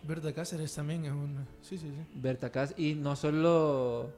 Berta 0.02 0.32
Cáceres 0.32 0.74
también 0.74 1.04
es 1.04 1.12
un... 1.12 1.46
Sí, 1.62 1.78
sí, 1.78 1.90
sí. 1.90 2.06
Berta 2.14 2.50
Cáceres, 2.50 2.82
y 2.82 2.94
no 2.94 3.16
solo, 3.16 4.10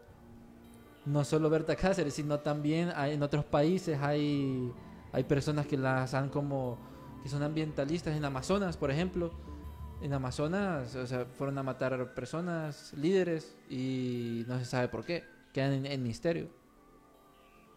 no 1.06 1.24
solo 1.24 1.50
Berta 1.50 1.76
Cáceres, 1.76 2.14
sino 2.14 2.40
también 2.40 2.90
en 2.96 3.22
otros 3.22 3.44
países 3.44 3.98
hay, 4.00 4.72
hay 5.12 5.24
personas 5.24 5.66
que 5.66 5.76
las 5.76 6.14
han 6.14 6.28
como, 6.28 6.78
que 7.22 7.28
son 7.28 7.42
ambientalistas 7.42 8.16
en 8.16 8.24
Amazonas, 8.24 8.76
por 8.76 8.90
ejemplo. 8.90 9.32
En 10.00 10.12
Amazonas, 10.12 10.94
o 10.94 11.06
sea, 11.06 11.24
fueron 11.24 11.58
a 11.58 11.62
matar 11.62 12.14
personas, 12.14 12.92
líderes, 12.94 13.56
y 13.68 14.44
no 14.46 14.58
se 14.58 14.64
sabe 14.64 14.88
por 14.88 15.04
qué, 15.04 15.24
quedan 15.52 15.86
en 15.86 16.02
misterio. 16.02 16.48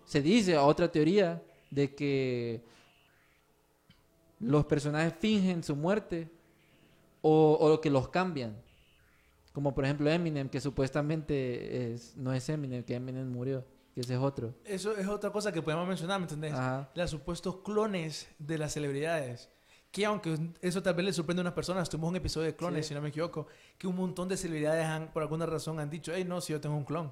Se 0.05 0.21
dice, 0.21 0.57
otra 0.57 0.91
teoría, 0.91 1.41
de 1.71 1.95
que 1.95 2.63
los 4.39 4.65
personajes 4.65 5.13
fingen 5.19 5.63
su 5.63 5.75
muerte 5.75 6.29
o, 7.21 7.53
o 7.59 7.81
que 7.81 7.89
los 7.89 8.09
cambian. 8.09 8.55
Como 9.53 9.73
por 9.75 9.83
ejemplo 9.85 10.09
Eminem, 10.09 10.47
que 10.49 10.61
supuestamente 10.61 11.93
es, 11.93 12.15
no 12.15 12.33
es 12.33 12.47
Eminem, 12.49 12.83
que 12.83 12.95
Eminem 12.95 13.29
murió, 13.29 13.65
que 13.93 14.01
ese 14.01 14.13
es 14.13 14.19
otro. 14.19 14.53
Eso 14.63 14.95
es 14.95 15.07
otra 15.07 15.29
cosa 15.31 15.51
que 15.51 15.61
podemos 15.61 15.87
mencionar, 15.87 16.19
¿me 16.19 16.25
entendés? 16.25 16.53
Ajá. 16.53 16.89
Los 16.95 17.11
supuestos 17.11 17.57
clones 17.57 18.29
de 18.39 18.57
las 18.57 18.73
celebridades. 18.73 19.49
Que 19.91 20.05
aunque 20.05 20.37
eso 20.61 20.81
tal 20.81 20.93
vez 20.93 21.05
le 21.05 21.11
sorprende 21.13 21.41
a 21.41 21.43
unas 21.43 21.53
personas, 21.53 21.89
tuvimos 21.89 22.11
un 22.11 22.15
episodio 22.15 22.47
de 22.47 22.55
clones, 22.55 22.85
Sí. 22.85 22.89
si 22.89 22.95
no 22.95 23.01
me 23.01 23.09
equivoco, 23.09 23.47
que 23.77 23.87
un 23.87 23.95
montón 23.97 24.29
de 24.29 24.37
celebridades 24.37 24.85
han, 24.85 25.11
por 25.11 25.21
alguna 25.21 25.45
razón 25.45 25.79
han 25.81 25.89
dicho, 25.89 26.13
hey, 26.15 26.23
no, 26.25 26.39
si 26.39 26.53
yo 26.53 26.61
tengo 26.61 26.77
un 26.77 26.85
clon. 26.85 27.11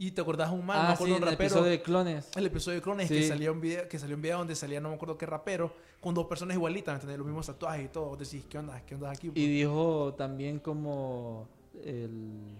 Y 0.00 0.12
te 0.12 0.20
acordás 0.20 0.50
un 0.52 0.64
man, 0.64 0.76
no 0.76 0.82
me 0.84 0.88
Ah, 0.90 0.92
acuerdo 0.92 1.06
sí, 1.06 1.10
un 1.10 1.16
en 1.16 1.22
el 1.24 1.30
rapero, 1.30 1.46
episodio 1.48 1.70
de 1.72 1.82
clones. 1.82 2.30
el 2.36 2.46
episodio 2.46 2.76
de 2.76 2.82
clones 2.82 3.08
que 3.08 3.26
salió 3.26 3.52
un 3.52 3.60
video, 3.60 3.88
que 3.88 3.98
salió 3.98 4.14
un 4.14 4.22
video 4.22 4.38
donde 4.38 4.54
salía 4.54 4.80
no 4.80 4.90
me 4.90 4.94
acuerdo 4.94 5.18
qué 5.18 5.26
rapero, 5.26 5.72
con 6.00 6.14
dos 6.14 6.26
personas 6.26 6.54
igualitas, 6.56 6.92
¿me 6.92 6.94
entendés? 6.96 7.18
Los 7.18 7.26
mismos 7.26 7.46
tatuajes 7.46 7.86
y 7.86 7.88
todo. 7.88 8.16
Decís, 8.16 8.44
¿qué 8.48 8.58
onda? 8.58 8.80
¿Qué 8.86 8.94
onda 8.94 9.10
aquí? 9.10 9.32
Y 9.34 9.46
dijo 9.48 10.14
también 10.16 10.60
como 10.60 11.48
el- 11.84 12.54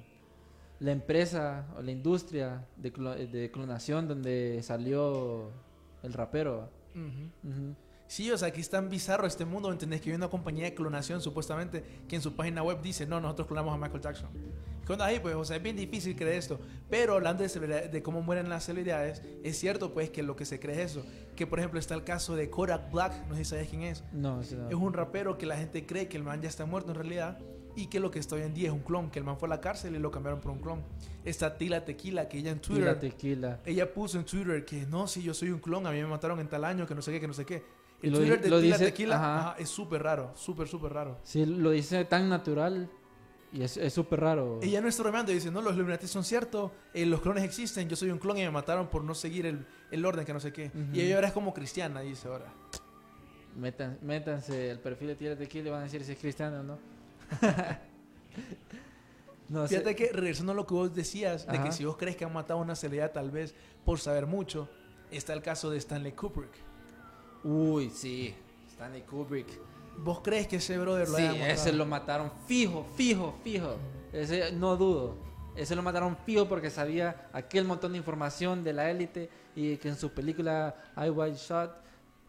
la 0.81 0.91
empresa 0.91 1.67
o 1.77 1.83
la 1.83 1.93
industria 1.93 2.67
de, 2.77 2.93
clo- 2.93 3.15
de 3.31 3.51
clonación 3.53 4.09
donde 4.09 4.61
salió 4.65 5.51
el 6.03 6.13
rapero. 6.15 6.69
Sí, 8.09 8.31
o 8.31 8.39
sea, 8.39 8.49
aquí 8.49 8.61
es 8.61 8.71
tan 8.71 8.89
bizarro 8.89 9.27
este 9.27 9.45
mundo, 9.45 9.71
¿entendés? 9.71 10.01
Que 10.01 10.11
hay 10.11 10.17
una 10.17 10.29
compañía 10.29 10.65
de 10.65 10.75
clonación, 10.75 11.21
supuestamente, 11.21 11.85
que 12.09 12.17
en 12.17 12.23
su 12.23 12.35
página 12.35 12.63
web 12.63 12.81
dice, 12.81 13.07
no, 13.07 13.21
nosotros 13.21 13.47
clonamos 13.47 13.75
a 13.75 13.77
Michael 13.77 14.03
Jackson. 14.03 14.31
¿Qué 14.87 14.93
onda 14.95 15.05
ahí? 15.05 15.21
Pues, 15.21 15.35
o 15.35 15.45
sea, 15.45 15.59
es 15.59 15.63
bien 15.63 15.77
difícil 15.77 16.17
creer 16.17 16.39
esto. 16.39 16.59
Pero 16.89 17.13
hablando 17.13 17.47
de, 17.47 17.89
de 17.89 18.03
cómo 18.03 18.23
mueren 18.23 18.49
las 18.49 18.65
celebridades, 18.65 19.23
es 19.45 19.59
cierto, 19.59 19.93
pues, 19.93 20.09
que 20.09 20.23
lo 20.23 20.35
que 20.35 20.47
se 20.47 20.59
cree 20.59 20.83
es 20.83 20.93
eso. 20.93 21.05
Que, 21.37 21.47
por 21.47 21.59
ejemplo, 21.59 21.79
está 21.79 21.95
el 21.95 22.03
caso 22.03 22.35
de 22.35 22.49
Kodak 22.49 22.91
Black, 22.91 23.27
no 23.29 23.37
sé 23.37 23.45
si 23.45 23.51
sabes 23.51 23.69
quién 23.69 23.83
es. 23.83 24.03
No, 24.13 24.41
ese 24.41 24.57
no. 24.57 24.71
Es 24.71 24.75
un 24.75 24.95
rapero 24.95 25.37
que 25.37 25.45
la 25.45 25.59
gente 25.59 25.85
cree 25.85 26.09
que 26.09 26.17
el 26.17 26.23
man 26.23 26.41
ya 26.41 26.49
está 26.49 26.65
muerto 26.65 26.93
en 26.93 26.95
realidad 26.95 27.39
y 27.77 27.89
que 27.89 28.01
lo 28.01 28.11
que 28.11 28.19
está 28.19 28.37
hoy 28.37 28.43
en 28.43 28.55
día 28.55 28.69
es 28.69 28.73
un 28.73 28.81
clon, 28.81 29.11
que 29.11 29.19
el 29.19 29.27
man 29.27 29.39
fue 29.39 29.47
a 29.47 29.51
la 29.51 29.61
cárcel 29.61 29.95
y 29.95 29.99
lo 29.99 30.11
cambiaron 30.11 30.41
por 30.41 30.53
un 30.53 30.61
clon. 30.61 30.83
Está 31.23 31.59
Tila 31.59 31.85
Tequila, 31.85 32.27
que 32.27 32.39
ella 32.39 32.51
en 32.51 32.61
Twitter... 32.61 32.85
la 32.85 32.99
tequila. 32.99 33.61
Ella 33.67 33.93
puso 33.93 34.19
en 34.19 34.25
Twitter 34.25 34.65
que 34.65 34.87
no, 34.87 35.07
si 35.07 35.23
yo 35.23 35.35
soy 35.35 35.51
un 35.51 35.61
clon, 35.61 35.87
a 35.87 35.91
mí 35.91 36.01
me 36.01 36.09
mataron 36.09 36.41
en 36.41 36.49
tal 36.49 36.65
año, 36.65 36.87
que 36.87 36.95
no 36.95 37.03
sé 37.03 37.13
qué, 37.13 37.21
que 37.21 37.29
no 37.29 37.35
sé 37.35 37.45
qué. 37.45 37.63
El 38.03 38.13
lo 38.13 38.19
de 38.21 38.49
lo 38.49 38.61
dice- 38.61 38.85
Tequila 38.87 39.17
ajá. 39.17 39.39
ajá, 39.51 39.57
es 39.59 39.69
súper 39.69 40.03
raro, 40.03 40.33
súper, 40.37 40.69
súper 40.69 40.93
raro. 40.93 41.19
Sí, 41.23 41.45
lo 41.45 41.71
dice 41.71 42.05
tan 42.05 42.29
natural 42.29 42.89
y 43.53 43.63
es 43.63 43.79
súper 43.93 44.21
raro. 44.21 44.61
Ella 44.63 44.81
no 44.81 44.89
está 44.89 45.03
bromeando 45.03 45.33
dice, 45.33 45.51
no, 45.51 45.61
los 45.63 45.75
Illuminati 45.75 46.07
son 46.07 46.23
ciertos, 46.23 46.71
eh, 46.95 47.07
los 47.07 47.21
clones 47.21 47.43
existen, 47.45 47.89
yo 47.89 47.97
soy 47.97 48.11
un 48.11 48.19
clon 48.19 48.37
y 48.39 48.43
me 48.43 48.51
mataron 48.51 48.89
por 48.89 49.03
no 49.03 49.15
seguir 49.15 49.47
el, 49.47 49.67
el 49.91 50.05
orden, 50.05 50.25
que 50.25 50.33
no 50.33 50.41
sé 50.41 50.53
qué. 50.53 50.71
Y 50.93 51.01
ella 51.01 51.17
ahora 51.17 51.29
es 51.29 51.33
como 51.33 51.53
cristiana, 51.55 52.01
dice 52.03 52.29
ahora. 52.29 52.53
Métanse 53.57 54.71
el 54.71 54.79
perfil 54.79 55.09
de 55.09 55.17
Tierra 55.17 55.37
Tequila 55.37 55.69
y 55.69 55.71
van 55.73 55.81
a 55.81 55.85
decir 55.85 56.05
si 56.05 56.13
es 56.13 56.19
cristiano 56.19 56.61
o 56.61 56.63
no. 56.63 56.79
no 59.49 59.67
sé. 59.67 59.75
Fíjate 59.79 59.97
que, 59.97 60.13
regresando 60.13 60.53
a 60.53 60.55
lo 60.55 60.67
que 60.67 60.75
vos 60.75 60.95
decías, 60.95 61.47
de 61.47 61.61
que 61.63 61.73
si 61.73 61.85
vos 61.85 61.97
crees 61.97 62.17
que 62.17 62.25
han 62.25 62.33
matado 62.33 62.61
a 62.61 62.63
una 62.63 62.77
celebridad 62.77 63.11
tal 63.13 63.31
vez 63.31 63.55
por 63.85 63.99
saber 63.99 64.27
mucho, 64.27 64.69
está 65.11 65.33
el 65.33 65.43
caso 65.43 65.71
de 65.71 65.79
Stanley 65.79 66.13
Kubrick. 66.13 66.68
Uy, 67.45 67.91
sí. 67.91 68.35
Stanley 68.71 69.03
Kubrick. 69.03 69.47
¿Vos 69.99 70.21
crees 70.21 70.47
que 70.47 70.57
ese 70.57 70.79
brother 70.79 71.09
lo 71.09 71.17
Sí, 71.17 71.25
haya 71.25 71.51
ese 71.51 71.73
lo 71.73 71.85
mataron 71.85 72.31
fijo, 72.47 72.87
fijo, 72.97 73.35
fijo. 73.43 73.77
Ese 74.13 74.53
no 74.53 74.77
dudo. 74.77 75.17
Ese 75.57 75.75
lo 75.75 75.83
mataron 75.83 76.17
fijo 76.25 76.47
porque 76.49 76.71
sabía 76.71 77.29
aquel 77.33 77.65
montón 77.65 77.93
de 77.93 77.99
información 77.99 78.63
de 78.63 78.73
la 78.73 78.91
élite 78.91 79.29
y 79.57 79.77
que 79.79 79.89
en 79.89 79.97
su 79.97 80.11
película 80.11 80.77
I 80.97 81.11
White 81.11 81.37
Shot 81.37 81.73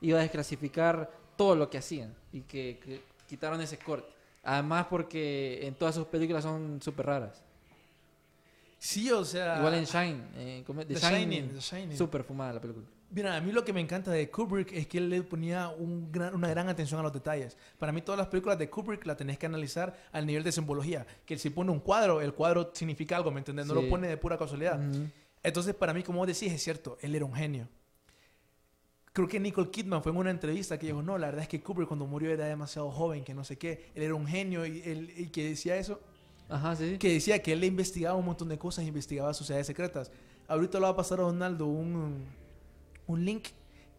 iba 0.02 0.18
a 0.18 0.22
desclasificar 0.22 1.12
todo 1.36 1.56
lo 1.56 1.70
que 1.70 1.78
hacían 1.78 2.16
y 2.34 2.42
que, 2.42 2.80
que 2.84 3.02
quitaron 3.28 3.62
ese 3.62 3.78
corte. 3.78 4.10
Además 4.44 4.88
porque 4.90 5.60
en 5.62 5.76
todas 5.76 5.94
sus 5.94 6.08
películas 6.08 6.44
son 6.44 6.82
súper 6.82 7.06
raras. 7.06 7.44
Sí, 8.80 9.12
o 9.12 9.24
sea... 9.24 9.58
Igual 9.60 9.76
en 9.76 9.84
Shine, 9.86 10.24
eh, 10.38 10.64
The, 10.66 10.86
The 10.86 10.96
Shining, 10.96 11.30
Shining, 11.30 11.50
The 11.50 11.60
Shining. 11.60 11.98
súper 11.98 12.24
fumada 12.24 12.54
la 12.54 12.62
película. 12.62 12.88
Mira, 13.12 13.36
a 13.36 13.42
mí 13.42 13.52
lo 13.52 13.66
que 13.66 13.74
me 13.74 13.82
encanta 13.82 14.12
de 14.12 14.30
Kubrick 14.30 14.72
es 14.72 14.86
que 14.88 15.00
él 15.00 15.10
le 15.10 15.24
ponía 15.24 15.70
un 15.70 16.12
gran- 16.12 16.36
una 16.36 16.48
gran 16.48 16.70
atención 16.70 17.00
a 17.00 17.04
los 17.04 17.12
detalles. 17.12 17.58
Para 17.80 17.92
mí 17.92 18.02
todas 18.04 18.20
las 18.20 18.28
películas 18.28 18.60
de 18.60 18.70
Kubrick 18.70 19.04
la 19.08 19.18
tenés 19.18 19.40
que 19.40 19.48
analizar 19.48 19.98
al 20.12 20.28
nivel 20.28 20.44
de 20.44 20.52
simbología. 20.52 21.08
Que 21.26 21.38
si 21.38 21.50
pone 21.50 21.72
un 21.72 21.80
cuadro, 21.80 22.22
el 22.22 22.34
cuadro 22.36 22.70
significa 22.74 23.18
algo, 23.18 23.32
¿me 23.32 23.40
entiendes? 23.40 23.66
No 23.66 23.74
Sí. 23.76 23.82
lo 23.84 23.90
pone 23.90 24.08
de 24.08 24.18
pura 24.18 24.38
casualidad. 24.38 24.80
Entonces, 25.42 25.74
para 25.74 25.94
mí, 25.94 26.04
como 26.04 26.20
vos 26.20 26.28
decís, 26.28 26.52
es 26.54 26.62
cierto, 26.62 26.98
él 27.02 27.16
era 27.16 27.26
un 27.26 27.34
genio. 27.34 27.68
Creo 29.12 29.28
que 29.28 29.40
Nicole 29.40 29.72
Kidman 29.72 30.04
fue 30.04 30.12
en 30.12 30.18
una 30.20 30.30
entrevista 30.30 30.78
que 30.78 30.86
dijo, 30.88 31.02
no, 31.02 31.18
la 31.18 31.28
verdad 31.28 31.42
es 31.42 31.48
que 31.50 31.62
Kubrick 31.62 31.88
cuando 31.88 32.06
murió 32.06 32.30
era 32.32 32.46
demasiado 32.46 32.92
joven, 32.92 33.24
que 33.24 33.34
no 33.34 33.44
sé 33.44 33.58
qué. 33.58 33.90
Él 33.96 34.04
era 34.04 34.14
un 34.14 34.28
genio 34.28 34.66
y, 34.68 34.82
él, 34.86 35.12
y 35.18 35.28
que 35.30 35.50
decía 35.50 35.78
eso. 35.78 36.00
Ajá, 36.48 36.76
sí. 36.76 36.98
Que 37.00 37.14
decía 37.14 37.42
que 37.42 37.54
él 37.54 37.64
investigaba 37.64 38.16
un 38.16 38.26
montón 38.26 38.50
de 38.50 38.58
cosas, 38.60 38.86
investigaba 38.86 39.34
sociedades 39.34 39.66
secretas. 39.66 40.12
Ahorita 40.48 40.78
lo 40.80 40.84
va 40.86 40.90
a 40.92 40.96
pasar 40.96 41.20
a 41.20 41.24
Donaldo 41.24 41.66
un, 41.66 42.24
un 43.10 43.26
link 43.26 43.48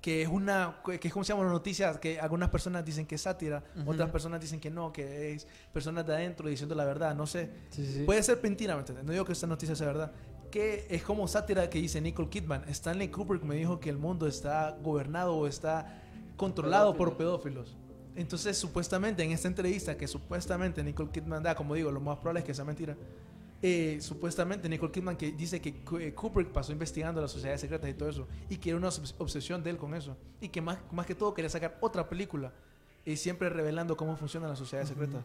que 0.01 0.23
es 0.23 0.29
una 0.29 0.77
que 0.85 1.09
es 1.09 1.13
como 1.13 1.25
se 1.25 1.33
llama 1.33 1.43
una 1.43 1.53
noticia 1.53 1.93
que 2.01 2.19
algunas 2.19 2.49
personas 2.49 2.85
dicen 2.85 3.05
que 3.07 3.17
es 3.17 3.21
sátira, 3.21 3.63
Ujú. 3.77 3.91
otras 3.91 4.09
personas 4.11 4.41
dicen 4.41 4.59
que 4.59 4.71
no, 4.71 4.93
que 4.93 5.33
es 5.35 5.47
personas 5.75 6.07
de 6.07 6.15
adentro 6.15 6.49
diciendo 6.49 6.75
la 6.75 6.85
verdad, 6.87 7.15
no 7.15 7.27
sé. 7.27 7.51
Sí, 7.71 7.85
sí. 7.85 8.03
Puede 8.05 8.23
ser 8.23 8.39
mentira, 8.43 8.75
¿me 8.75 8.81
entiendes? 8.81 9.05
No 9.05 9.13
digo 9.13 9.25
que 9.27 9.33
esta 9.33 9.47
noticia 9.47 9.77
sea 9.77 9.89
verdad. 9.89 10.13
Que 10.51 10.87
es 10.89 11.03
como 11.03 11.29
sátira 11.29 11.69
que 11.69 11.79
dice 11.81 12.01
Nicole 12.01 12.29
Kidman. 12.31 12.65
Stanley 12.69 13.09
Kubrick 13.09 13.43
me 13.43 13.57
dijo 13.57 13.79
que 13.79 13.91
el 13.91 13.99
mundo 13.99 14.27
está 14.27 14.77
gobernado 14.83 15.37
o 15.37 15.47
está 15.47 16.03
controlado 16.37 16.97
por 16.97 17.17
pedófilos. 17.19 17.77
Entonces, 18.17 18.57
supuestamente, 18.57 19.23
en 19.23 19.31
esta 19.33 19.49
entrevista 19.49 19.97
que 19.97 20.09
supuestamente 20.09 20.83
Nicole 20.83 21.11
Kidman 21.11 21.43
da, 21.43 21.55
como 21.55 21.75
digo, 21.75 21.93
lo 21.93 22.01
más 22.01 22.17
probable 22.19 22.41
es 22.41 22.47
que 22.47 22.55
sea 22.55 22.65
mentira. 22.65 22.97
Eh, 23.63 23.99
supuestamente 24.01 24.69
Nicole 24.69 24.91
Kidman 24.93 25.17
que 25.17 25.33
dice 25.33 25.61
que 25.61 25.83
eh, 26.01 26.15
Kubrick 26.15 26.49
pasó 26.49 26.73
investigando 26.73 27.21
las 27.21 27.31
sociedades 27.31 27.61
secretas 27.61 27.91
y 27.91 27.95
todo 27.95 28.09
eso 28.09 28.27
y 28.49 28.57
que 28.57 28.71
era 28.71 28.79
una 28.79 28.89
obs- 28.89 29.15
obsesión 29.19 29.63
de 29.63 29.71
él 29.71 29.77
con 29.77 29.95
eso 29.95 30.17
y 30.41 30.49
que 30.49 30.61
más, 30.63 30.79
más 30.93 31.05
que 31.07 31.15
todo 31.15 31.35
quería 31.35 31.51
sacar 31.51 31.77
otra 31.81 32.09
película 32.09 32.53
y 33.05 33.17
siempre 33.17 33.49
revelando 33.51 33.97
cómo 33.97 34.17
funcionan 34.17 34.49
las 34.51 34.59
sociedades 34.59 34.89
secretas. 34.89 35.25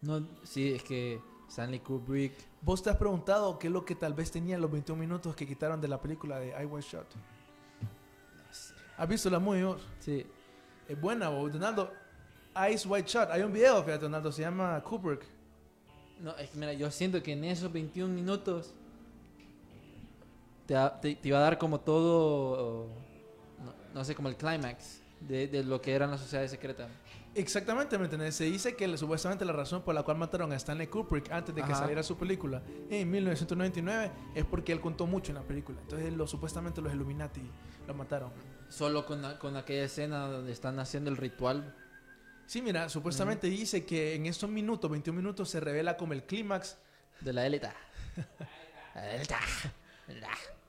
No, 0.00 0.26
sí, 0.44 0.72
es 0.74 0.82
que 0.82 1.20
Stanley 1.48 1.80
Kubrick. 1.80 2.32
¿Vos 2.62 2.82
te 2.82 2.90
has 2.90 2.96
preguntado 2.96 3.58
qué 3.58 3.66
es 3.68 3.72
lo 3.72 3.84
que 3.84 3.94
tal 3.94 4.14
vez 4.14 4.30
tenía 4.30 4.58
los 4.58 4.70
21 4.70 4.98
minutos 5.00 5.34
que 5.34 5.46
quitaron 5.46 5.80
de 5.80 5.88
la 5.88 6.00
película 6.00 6.38
de 6.38 6.48
I 6.62 6.64
Was 6.66 6.84
Shot? 6.84 7.06
¿Has 8.96 9.08
visto 9.08 9.30
la 9.30 9.38
movie 9.38 9.64
vos? 9.64 9.86
Sí. 10.00 10.26
Es 10.88 11.00
buena, 11.00 11.28
vos, 11.28 11.52
Donaldo. 11.52 11.92
Ice 12.72 12.86
White 12.88 13.08
Shot. 13.08 13.30
Hay 13.30 13.42
un 13.42 13.52
video, 13.52 13.82
fíjate, 13.82 14.02
Donaldo, 14.04 14.32
se 14.32 14.42
llama 14.42 14.82
Kubrick. 14.82 15.24
No, 16.22 16.36
es 16.36 16.50
que 16.50 16.58
mira, 16.58 16.72
yo 16.72 16.90
siento 16.90 17.22
que 17.22 17.32
en 17.32 17.44
esos 17.44 17.72
21 17.72 18.12
minutos 18.12 18.72
te, 20.66 20.74
te- 21.00 21.14
te 21.16 21.28
iba 21.28 21.38
a 21.38 21.42
dar 21.42 21.58
como 21.58 21.80
todo, 21.80 22.88
no, 23.64 23.72
no 23.94 24.04
sé, 24.04 24.14
como 24.14 24.28
el 24.28 24.36
clímax 24.36 25.00
de, 25.20 25.46
de 25.48 25.64
lo 25.64 25.80
que 25.80 25.92
eran 25.94 26.10
las 26.10 26.20
sociedades 26.20 26.50
secretas. 26.50 26.88
Exactamente, 27.34 27.96
¿me 27.98 28.04
entiendes? 28.04 28.34
Se 28.34 28.44
dice 28.44 28.74
que 28.74 28.96
supuestamente 28.98 29.44
la 29.44 29.52
razón 29.52 29.82
por 29.82 29.94
la 29.94 30.02
cual 30.02 30.16
mataron 30.18 30.50
a 30.52 30.56
Stanley 30.56 30.88
Kubrick 30.88 31.30
antes 31.30 31.54
de 31.54 31.62
que 31.62 31.70
Ajá. 31.72 31.80
saliera 31.82 32.02
su 32.02 32.16
película 32.16 32.62
en 32.90 33.08
1999 33.10 34.10
es 34.34 34.44
porque 34.44 34.72
él 34.72 34.80
contó 34.80 35.06
mucho 35.06 35.30
en 35.30 35.36
la 35.36 35.42
película. 35.42 35.78
Entonces, 35.82 36.12
lo, 36.12 36.26
supuestamente 36.26 36.80
los 36.80 36.92
Illuminati 36.92 37.42
lo 37.86 37.94
mataron. 37.94 38.30
Solo 38.68 39.06
con, 39.06 39.22
con 39.38 39.56
aquella 39.56 39.84
escena 39.84 40.26
donde 40.26 40.50
están 40.52 40.78
haciendo 40.80 41.10
el 41.10 41.16
ritual. 41.16 41.74
Sí, 42.48 42.62
mira, 42.62 42.88
supuestamente 42.88 43.46
dice 43.48 43.84
que 43.84 44.14
en 44.14 44.24
estos 44.26 44.48
minutos, 44.48 44.90
21 44.90 45.16
minutos, 45.16 45.50
se 45.50 45.60
revela 45.60 45.96
como 45.98 46.14
el 46.14 46.22
clímax 46.24 46.78
De 47.20 47.32
la 47.32 49.14
élita. 49.14 49.38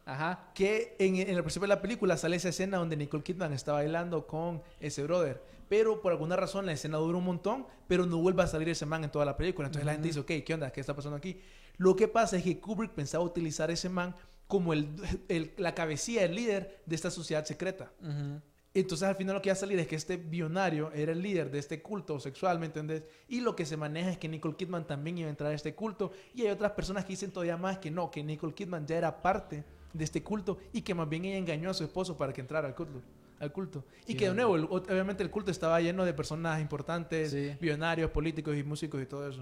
Ajá. 0.06 0.52
que 0.54 0.96
en, 1.00 1.16
en 1.16 1.30
el 1.30 1.42
principio 1.44 1.68
de 1.68 1.76
la 1.76 1.82
película 1.82 2.18
sale 2.18 2.36
esa 2.36 2.50
escena 2.50 2.78
donde 2.78 2.98
Nicole 2.98 3.24
Kidman 3.24 3.54
está 3.54 3.74
bailando 3.74 4.28
con 4.28 4.62
ese 4.80 5.04
brother. 5.04 5.42
Pero 5.70 6.02
por 6.02 6.12
alguna 6.12 6.36
razón 6.36 6.66
la 6.66 6.72
escena 6.74 6.98
dura 6.98 7.18
un 7.20 7.24
montón, 7.24 7.66
pero 7.88 8.06
no 8.08 8.18
vuelve 8.18 8.42
a 8.44 8.48
salir 8.48 8.68
ese 8.70 8.86
man 8.86 9.04
en 9.04 9.12
toda 9.12 9.24
la 9.24 9.38
película. 9.38 9.68
Entonces 9.68 9.86
la 9.86 9.94
gente 9.94 10.08
dice, 10.08 10.20
ok, 10.20 10.32
¿qué 10.46 10.54
onda? 10.54 10.72
¿Qué 10.72 10.82
está 10.82 10.96
pasando 10.96 11.16
aquí? 11.16 11.40
Lo 11.78 11.96
que 11.96 12.08
pasa 12.08 12.36
es 12.38 12.44
que 12.44 12.60
Kubrick 12.60 12.92
pensaba 12.92 13.24
utilizar 13.24 13.72
ese 13.72 13.88
man 13.88 14.16
como 14.48 14.74
el, 14.74 14.90
el- 15.30 15.54
la 15.58 15.76
cabecilla, 15.76 16.24
el 16.24 16.34
líder 16.36 16.82
de 16.88 16.96
esta 16.96 17.12
sociedad 17.12 17.46
secreta. 17.46 17.92
Ujú. 18.02 18.42
Entonces 18.74 19.08
al 19.08 19.16
final 19.16 19.34
lo 19.36 19.42
que 19.42 19.50
va 19.50 19.54
a 19.54 19.56
salir 19.56 19.80
es 19.80 19.88
que 19.88 19.96
este 19.96 20.18
billonario 20.18 20.92
era 20.94 21.12
el 21.12 21.22
líder 21.22 21.50
de 21.50 21.58
este 21.58 21.82
culto 21.82 22.20
sexual, 22.20 22.60
¿me 22.60 22.68
entendés? 22.68 23.04
Y 23.28 23.42
lo 23.42 23.56
que 23.56 23.66
se 23.66 23.76
maneja 23.78 24.12
es 24.12 24.18
que 24.20 24.28
Nicole 24.30 24.56
Kidman 24.56 24.86
también 24.86 25.18
iba 25.18 25.28
a 25.28 25.32
entrar 25.32 25.52
a 25.52 25.56
este 25.56 25.74
culto. 25.74 26.12
Y 26.36 26.44
hay 26.44 26.50
otras 26.50 26.74
personas 26.74 27.04
que 27.04 27.14
dicen 27.14 27.32
todavía 27.32 27.58
más 27.58 27.80
que 27.80 27.90
no, 27.90 28.12
que 28.12 28.24
Nicole 28.24 28.54
Kidman 28.54 28.86
ya 28.86 28.98
era 28.98 29.22
parte 29.24 29.64
de 29.92 30.04
este 30.04 30.22
culto 30.22 30.60
y 30.72 30.84
que 30.84 30.94
más 30.94 31.10
bien 31.10 31.26
ella 31.26 31.38
engañó 31.38 31.72
a 31.72 31.74
su 31.74 31.84
esposo 31.84 32.16
para 32.16 32.32
que 32.32 32.42
entrara 32.42 32.68
al 32.68 32.76
culto. 32.76 33.02
Al 33.40 33.52
culto. 33.52 33.84
Y 34.06 34.12
Sí, 34.12 34.18
que 34.18 34.28
de 34.30 34.36
nuevo, 34.36 34.56
el- 34.56 34.66
obviamente 34.66 35.24
el 35.24 35.32
culto 35.32 35.50
estaba 35.50 35.82
lleno 35.82 36.06
de 36.06 36.14
personas 36.14 36.62
importantes, 36.62 37.32
Sí. 37.32 37.56
billonarios, 37.60 38.12
políticos 38.12 38.56
y 38.56 38.64
músicos 38.64 39.02
y 39.02 39.06
todo 39.08 39.28
eso. 39.28 39.42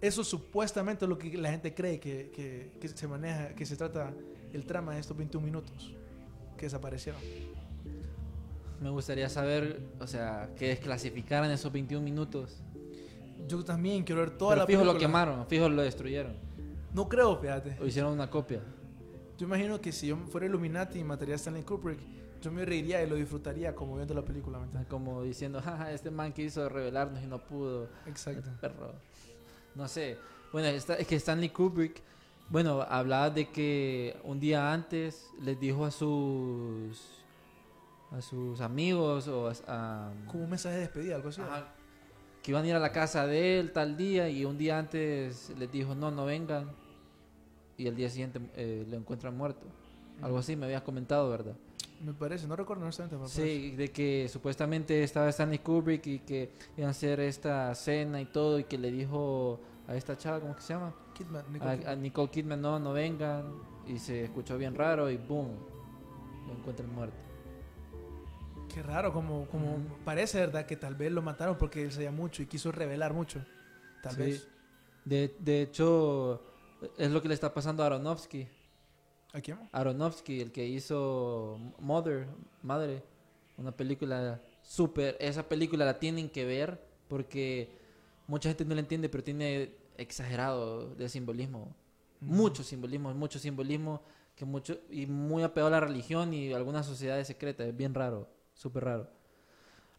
Eso 0.00 0.24
supuestamente 0.24 1.04
es 1.04 1.08
lo 1.08 1.18
que 1.18 1.36
la 1.36 1.50
gente 1.50 1.74
cree 1.74 1.98
que, 2.00 2.30
que- 2.34 2.70
que 2.80 2.88
se 2.88 3.06
maneja, 3.08 3.48
que 3.54 3.66
se 3.66 3.76
trata 3.76 4.14
el 4.52 4.64
trama 4.64 4.94
de 4.94 5.00
estos 5.00 5.16
21 5.16 5.44
minutos 5.44 5.94
que 6.56 6.66
desaparecieron. 6.66 7.20
Me 8.80 8.90
gustaría 8.90 9.28
saber, 9.28 9.80
o 10.00 10.06
sea, 10.06 10.50
que 10.58 10.68
desclasificaran 10.68 11.50
esos 11.50 11.72
21 11.72 12.04
minutos. 12.04 12.58
Yo 13.48 13.64
también 13.64 14.04
quiero 14.04 14.20
ver 14.22 14.30
toda 14.36 14.50
Pero 14.52 14.60
la 14.62 14.66
fijo 14.66 14.84
lo 14.84 14.92
película. 14.92 15.08
quemaron, 15.08 15.46
fijo 15.46 15.68
lo 15.68 15.82
destruyeron. 15.82 16.34
No 16.92 17.08
creo, 17.08 17.36
fíjate. 17.38 17.76
O 17.80 17.86
hicieron 17.86 18.12
una 18.12 18.28
copia. 18.30 18.60
Yo 19.38 19.46
imagino 19.46 19.80
que 19.80 19.92
si 19.92 20.06
yo 20.08 20.16
fuera 20.16 20.46
Illuminati 20.46 20.98
y 20.98 21.04
mataría 21.04 21.34
a 21.34 21.36
Stanley 21.36 21.62
Kubrick, 21.62 21.98
yo 22.42 22.50
me 22.52 22.64
reiría 22.64 23.02
y 23.02 23.08
lo 23.08 23.16
disfrutaría 23.16 23.74
como 23.74 23.96
viendo 23.96 24.14
la 24.14 24.22
película. 24.24 24.58
Como 24.88 25.22
diciendo, 25.22 25.60
jaja, 25.64 25.92
este 25.92 26.10
man 26.10 26.32
quiso 26.32 26.68
revelarnos 26.68 27.22
y 27.22 27.26
no 27.26 27.38
pudo. 27.38 27.88
Exacto. 28.06 28.50
Perro. 28.60 28.92
No 29.74 29.88
sé. 29.88 30.16
Bueno, 30.52 30.68
esta- 30.68 30.94
es 30.96 31.06
que 31.06 31.16
Stanley 31.16 31.50
Kubrick, 31.50 32.02
bueno, 32.48 32.82
hablaba 32.82 33.30
de 33.30 33.48
que 33.50 34.16
un 34.24 34.40
día 34.40 34.72
antes 34.72 35.26
les 35.42 35.58
dijo 35.60 35.84
a 35.84 35.90
sus 35.90 36.98
a 38.12 38.20
sus 38.22 38.60
amigos 38.60 39.28
o 39.28 39.48
a, 39.48 39.52
a- 39.66 40.12
Como 40.26 40.44
un 40.44 40.50
mensaje 40.50 40.76
de 40.76 40.80
despedida, 40.82 41.16
algo 41.16 41.28
así. 41.28 41.40
ajá, 41.40 41.72
que 42.42 42.52
iban 42.52 42.64
a 42.64 42.68
ir 42.68 42.74
a 42.76 42.78
la 42.78 42.92
casa 42.92 43.26
de 43.26 43.58
él 43.58 43.72
tal 43.72 43.96
día 43.96 44.28
y 44.28 44.44
un 44.44 44.56
día 44.56 44.78
antes 44.78 45.50
les 45.58 45.70
dijo, 45.72 45.94
no, 45.94 46.10
no 46.10 46.24
vengan. 46.26 46.70
Y 47.76 47.86
el 47.88 47.96
día 47.96 48.08
siguiente 48.08 48.40
eh, 48.54 48.86
lo 48.88 48.96
encuentran 48.96 49.36
muerto. 49.36 49.66
Algo 50.22 50.38
así 50.38 50.56
me 50.56 50.64
habías 50.66 50.82
comentado, 50.82 51.28
¿verdad? 51.28 51.54
Me 52.02 52.14
parece, 52.14 52.46
no 52.46 52.56
recuerdo 52.56 52.84
honestamente. 52.84 53.16
me 53.16 53.22
parece. 53.22 53.42
Sí, 53.42 53.70
de 53.76 53.88
que 53.90 54.28
supuestamente 54.30 55.02
estaba 55.02 55.28
Stanley 55.28 55.58
Kubrick 55.58 56.06
y 56.06 56.18
que 56.20 56.52
iban 56.76 56.88
a 56.88 56.90
hacer 56.92 57.20
esta 57.20 57.74
cena 57.74 58.20
y 58.20 58.26
todo 58.26 58.58
y 58.58 58.64
que 58.64 58.78
le 58.78 58.90
dijo 58.90 59.60
a 59.88 59.94
esta 59.96 60.16
chava, 60.16 60.40
¿cómo 60.40 60.54
que 60.56 60.62
se 60.62 60.72
llama? 60.72 60.94
Kidman, 61.14 61.44
Nicole 61.52 61.70
A, 61.70 61.76
Kidman. 61.76 61.92
a 61.92 61.96
Nicole 61.96 62.30
Kidman, 62.30 62.60
no, 62.62 62.78
no 62.78 62.92
vengan 62.92 63.44
y 63.86 63.98
se 63.98 64.24
escuchó 64.24 64.56
bien 64.56 64.74
raro 64.74 65.10
y 65.10 65.16
boom, 65.16 65.48
lo 66.46 66.52
encuentran 66.54 66.94
muerto. 66.94 67.16
Qué 68.76 68.82
raro, 68.82 69.10
como, 69.10 69.46
como 69.48 69.78
parece, 70.04 70.38
¿verdad? 70.38 70.66
Que 70.66 70.76
tal 70.76 70.94
vez 70.94 71.10
lo 71.10 71.22
mataron 71.22 71.56
porque 71.56 71.82
él 71.82 71.90
sabía 71.90 72.10
mucho 72.10 72.42
y 72.42 72.46
quiso 72.46 72.70
revelar 72.70 73.14
mucho. 73.14 73.42
Tal 74.02 74.12
Sí. 74.12 74.20
vez. 74.20 74.48
De, 75.02 75.34
de 75.38 75.62
hecho, 75.62 76.42
es 76.98 77.10
lo 77.10 77.22
que 77.22 77.28
le 77.28 77.32
está 77.32 77.54
pasando 77.54 77.82
a 77.82 77.86
Aronofsky. 77.86 78.46
¿A 79.32 79.40
quién? 79.40 79.58
Aronofsky, 79.72 80.42
el 80.42 80.52
que 80.52 80.66
hizo 80.66 81.58
Mother, 81.78 82.26
Madre, 82.62 83.02
una 83.56 83.72
película 83.72 84.42
súper, 84.60 85.16
esa 85.20 85.48
película 85.48 85.86
la 85.86 85.98
tienen 85.98 86.28
que 86.28 86.44
ver 86.44 86.78
porque 87.08 87.70
mucha 88.26 88.50
gente 88.50 88.66
no 88.66 88.74
la 88.74 88.80
entiende, 88.80 89.08
pero 89.08 89.24
tiene 89.24 89.74
exagerado 89.96 90.94
de 90.96 91.08
simbolismo. 91.08 91.74
Mucho 92.20 92.62
simbolismo, 92.62 93.14
mucho 93.14 93.38
simbolismo 93.38 94.02
que 94.34 94.44
mucho 94.44 94.78
y 94.90 95.06
muy 95.06 95.44
apegado 95.44 95.68
a 95.68 95.80
la 95.80 95.86
religión 95.86 96.34
y 96.34 96.52
algunas 96.52 96.84
sociedades 96.84 97.26
secretas, 97.26 97.68
es 97.68 97.74
bien 97.74 97.94
raro, 97.94 98.28
súper 98.56 98.84
raro. 98.84 99.10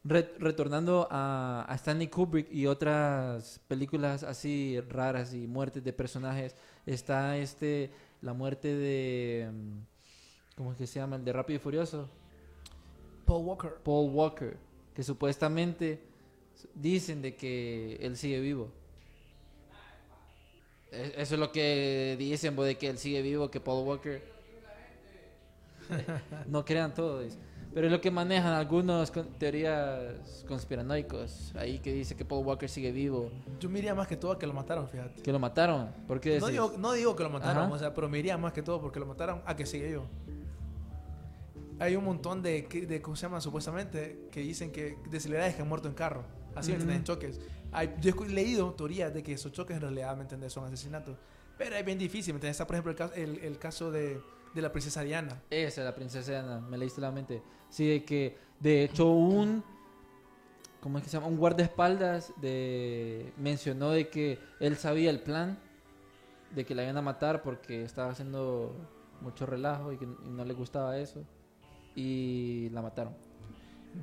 Re- 0.04 0.34
retornando 0.40 1.08
a, 1.12 1.66
a 1.68 1.76
Stanley 1.76 2.08
Kubrick 2.08 2.52
y 2.52 2.66
otras 2.68 3.60
películas 3.68 4.24
así 4.24 4.80
raras 4.90 5.34
y 5.34 5.48
muertes 5.48 5.84
de 5.84 5.94
personajes, 5.94 6.56
está 6.86 7.38
este 7.38 7.92
la 8.22 8.34
muerte 8.34 8.74
de 8.76 9.50
mm, 9.52 10.56
¿cómo 10.56 10.72
es 10.72 10.78
que 10.78 10.88
se 10.88 11.00
llama? 11.00 11.18
El 11.18 11.26
de 11.26 11.34
Rápido 11.34 11.58
y 11.58 11.60
Furioso, 11.60 12.10
Paul 13.26 13.46
Walker. 13.46 13.74
Paul 13.84 14.12
Walker, 14.12 14.58
que 14.96 15.04
supuestamente 15.04 16.02
dicen 16.74 17.22
de 17.22 17.36
que 17.36 17.98
él 18.02 18.18
sigue 18.18 18.40
vivo. 18.40 18.72
E- 20.92 21.14
Eso 21.18 21.36
es 21.36 21.40
lo 21.40 21.52
que 21.52 22.16
dicen, 22.18 22.56
de 22.56 22.78
que 22.78 22.88
él 22.90 22.98
sigue 22.98 23.22
vivo, 23.22 23.52
que 23.52 23.60
Paul 23.60 23.86
Walker. 23.86 24.24
no 26.48 26.64
crean 26.66 26.94
todo, 26.94 27.22
dice. 27.22 27.38
Pero 27.78 27.86
es 27.90 27.94
lo 27.94 28.02
que 28.02 28.10
manejan 28.10 28.54
algunos 28.54 29.12
con 29.12 29.28
teorías 29.38 30.44
conspiranoicos. 30.48 31.54
Ahí 31.56 31.78
que 31.78 31.94
dice 31.94 32.16
que 32.16 32.26
Paul 32.26 32.44
Walker 32.44 32.68
sigue 32.68 32.92
vivo, 32.92 33.30
Yo 33.60 33.70
me 33.70 33.78
iría 33.78 33.94
más 33.94 34.08
que 34.08 34.18
todo 34.18 34.32
a 34.32 34.40
que 34.40 34.48
lo 34.48 34.54
mataron, 34.54 34.90
fíjate. 34.90 35.22
que 35.22 35.32
lo 35.32 35.38
mataron. 35.38 35.92
¿Por 36.08 36.20
qué 36.20 36.40
No 36.40 36.48
digo, 36.48 36.74
no 36.80 36.94
digo 36.94 37.16
que 37.16 37.22
lo 37.22 37.30
mataron, 37.30 37.66
Ajá. 37.66 37.74
o 37.74 37.78
sea, 37.78 37.94
pero 37.94 38.10
me 38.10 38.18
iría 38.18 38.36
más 38.36 38.52
que 38.52 38.64
todo 38.64 38.82
porque 38.82 39.00
lo 39.00 39.06
mataron 39.06 39.44
a 39.46 39.56
que 39.56 39.68
sigue 39.68 39.92
yo. 39.92 40.06
hay 41.80 41.96
un 41.96 42.04
montón 42.04 42.42
de, 42.42 42.64
de, 42.64 43.00
¿cómo 43.00 43.16
se 43.16 43.22
llama? 43.28 43.40
Supuestamente, 43.42 44.28
que 44.32 44.40
dicen 44.40 44.72
que 44.72 44.98
de 45.12 45.20
celebridades 45.20 45.54
que 45.56 45.62
han 45.62 45.70
muerto 45.70 45.88
en 45.88 45.94
carro. 45.94 46.24
Así, 46.56 46.72
¿me 46.72 46.78
Ujú. 46.78 46.90
entiendes? 46.90 46.98
En 46.98 47.04
choques. 47.04 47.42
Hay, 47.72 47.94
yo 48.02 48.12
he 48.26 48.30
leído 48.30 48.74
teorías 48.74 49.14
de 49.14 49.22
que 49.22 49.34
esos 49.34 49.52
choques 49.52 49.76
en 49.76 49.82
realidad, 49.84 50.16
¿me 50.16 50.24
entiendes? 50.24 50.52
Son 50.52 50.66
asesinatos. 50.66 51.16
Pero 51.60 51.76
es 51.76 51.86
bien 51.86 52.00
difícil, 52.00 52.34
¿me 52.34 52.38
entiendes? 52.38 52.56
Está, 52.56 52.66
por 52.66 52.76
ejemplo, 52.76 52.92
el 52.92 52.98
caso, 52.98 53.14
el, 53.14 53.38
el 53.38 53.60
caso 53.60 53.92
de, 53.92 54.20
de 54.56 54.62
la 54.64 54.72
princesa 54.72 55.04
Diana. 55.04 55.44
Esa 55.52 55.82
es 55.82 55.86
la 55.86 55.94
princesa 55.94 56.40
Ana, 56.40 56.60
me 56.60 56.80
leíste 56.80 57.02
la 57.02 57.12
mente. 57.12 57.44
Sí, 57.70 57.88
de 57.88 58.04
que 58.06 58.38
de 58.60 58.84
hecho 58.84 59.10
un 59.12 59.64
¿cómo 60.82 60.98
es 60.98 61.04
que 61.04 61.10
se 61.10 61.18
llama? 61.18 61.28
Un 61.28 61.38
guardaespaldas 61.38 62.34
de 62.42 63.34
mencionó 63.38 63.90
de 63.92 64.10
que 64.10 64.40
él 64.60 64.78
sabía 64.78 65.10
el 65.10 65.20
plan 65.22 65.58
de 66.56 66.66
que 66.66 66.74
la 66.76 66.84
iban 66.84 66.98
a 66.98 67.02
matar 67.02 67.42
porque 67.44 67.84
estaba 67.84 68.12
haciendo 68.12 68.74
mucho 69.22 69.46
relajo 69.46 69.92
y 69.92 69.98
que 69.98 70.06
y 70.06 70.30
no 70.30 70.46
le 70.46 70.54
gustaba 70.54 70.98
eso 70.98 71.24
y 71.96 72.70
la 72.72 72.82
mataron. 72.82 73.14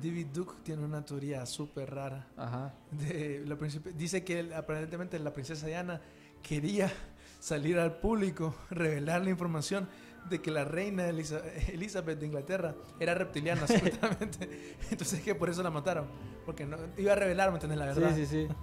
David 0.01 0.27
Duke 0.33 0.53
tiene 0.63 0.83
una 0.83 1.03
teoría 1.05 1.45
súper 1.45 1.93
rara. 1.95 2.27
Ajá. 2.35 2.73
de 2.91 3.43
la 3.45 3.55
príncipe- 3.55 3.93
dice 3.93 4.23
que 4.25 4.39
él, 4.41 4.53
aparentemente 4.53 5.17
la 5.19 5.31
princesa 5.33 5.65
Diana 5.67 6.01
quería 6.43 6.91
salir 7.39 7.79
al 7.79 7.97
público, 7.99 8.53
revelar 8.69 9.23
la 9.23 9.29
información 9.29 9.87
de 10.29 10.41
que 10.41 10.51
la 10.51 10.63
reina 10.63 11.07
Elizabeth 11.07 12.19
de 12.19 12.25
Inglaterra 12.25 12.75
era 12.99 13.13
reptiliana, 13.13 13.65
supuestamente. 13.67 14.75
Entonces 14.91 15.21
que 15.21 15.35
por 15.35 15.49
eso 15.49 15.61
la 15.63 15.69
mataron. 15.69 16.07
Porque 16.45 16.65
no, 16.65 16.77
iba 16.97 17.13
a 17.13 17.15
revelar, 17.15 17.51
¿me? 17.51 17.75
La 17.75 17.85
verdad. 17.85 18.15
Sí, 18.15 18.25
sí, 18.25 18.47
sí. 18.47 18.53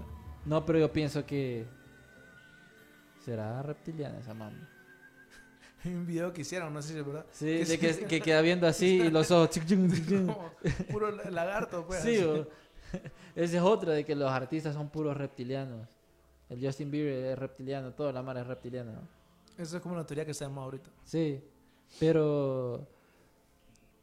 No, 0.44 0.64
pero 0.66 0.78
yo 0.78 0.92
pienso 0.92 1.24
que 1.24 1.66
será 3.24 3.62
reptiliana 3.62 4.18
esa 4.18 4.34
mami. 4.34 4.60
Hay 5.84 5.94
un 5.94 6.06
video 6.06 6.32
que 6.32 6.42
hicieron, 6.42 6.72
no 6.72 6.82
sé 6.82 6.92
si 6.92 6.98
es 6.98 7.06
verdad. 7.06 7.26
Sí, 7.32 7.64
de 7.64 7.78
que, 7.78 8.06
que 8.06 8.20
queda 8.20 8.40
viendo 8.40 8.66
así 8.66 9.00
y 9.02 9.10
los 9.10 9.30
ojos. 9.30 9.50
Como 10.08 10.52
puro 10.90 11.10
lagarto, 11.30 11.86
pues. 11.86 12.00
Sí, 12.02 12.18
o- 12.18 12.46
esa 13.34 13.56
es 13.56 13.62
otra 13.62 13.92
de 13.92 14.04
que 14.04 14.14
los 14.14 14.30
artistas 14.30 14.74
son 14.74 14.90
puros 14.90 15.16
reptilianos. 15.16 15.88
El 16.48 16.64
Justin 16.64 16.90
Bieber 16.90 17.24
es 17.32 17.38
reptiliano, 17.38 17.92
toda 17.94 18.12
la 18.12 18.22
mara 18.22 18.42
es 18.42 18.46
reptiliana. 18.46 18.92
¿no? 18.92 19.08
Eso 19.56 19.76
es 19.76 19.82
como 19.82 19.94
una 19.94 20.04
teoría 20.06 20.26
que 20.26 20.34
se 20.34 20.44
llama 20.44 20.62
ahorita. 20.62 20.90
Sí, 21.04 21.42
pero 21.99 22.86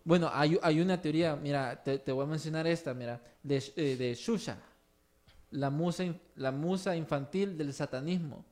bueno, 0.03 0.29
hay, 0.33 0.57
hay 0.61 0.79
una 0.81 1.01
teoría, 1.01 1.35
mira, 1.35 1.83
te, 1.83 1.99
te 1.99 2.11
voy 2.11 2.23
a 2.23 2.27
mencionar 2.27 2.65
esta, 2.65 2.93
mira, 2.93 3.21
de, 3.43 3.63
eh, 3.75 3.95
de 3.95 4.15
Shusha, 4.15 4.57
la 5.51 5.69
musa, 5.69 6.03
la 6.35 6.51
musa 6.51 6.95
infantil 6.95 7.57
del 7.57 7.73
satanismo. 7.73 8.45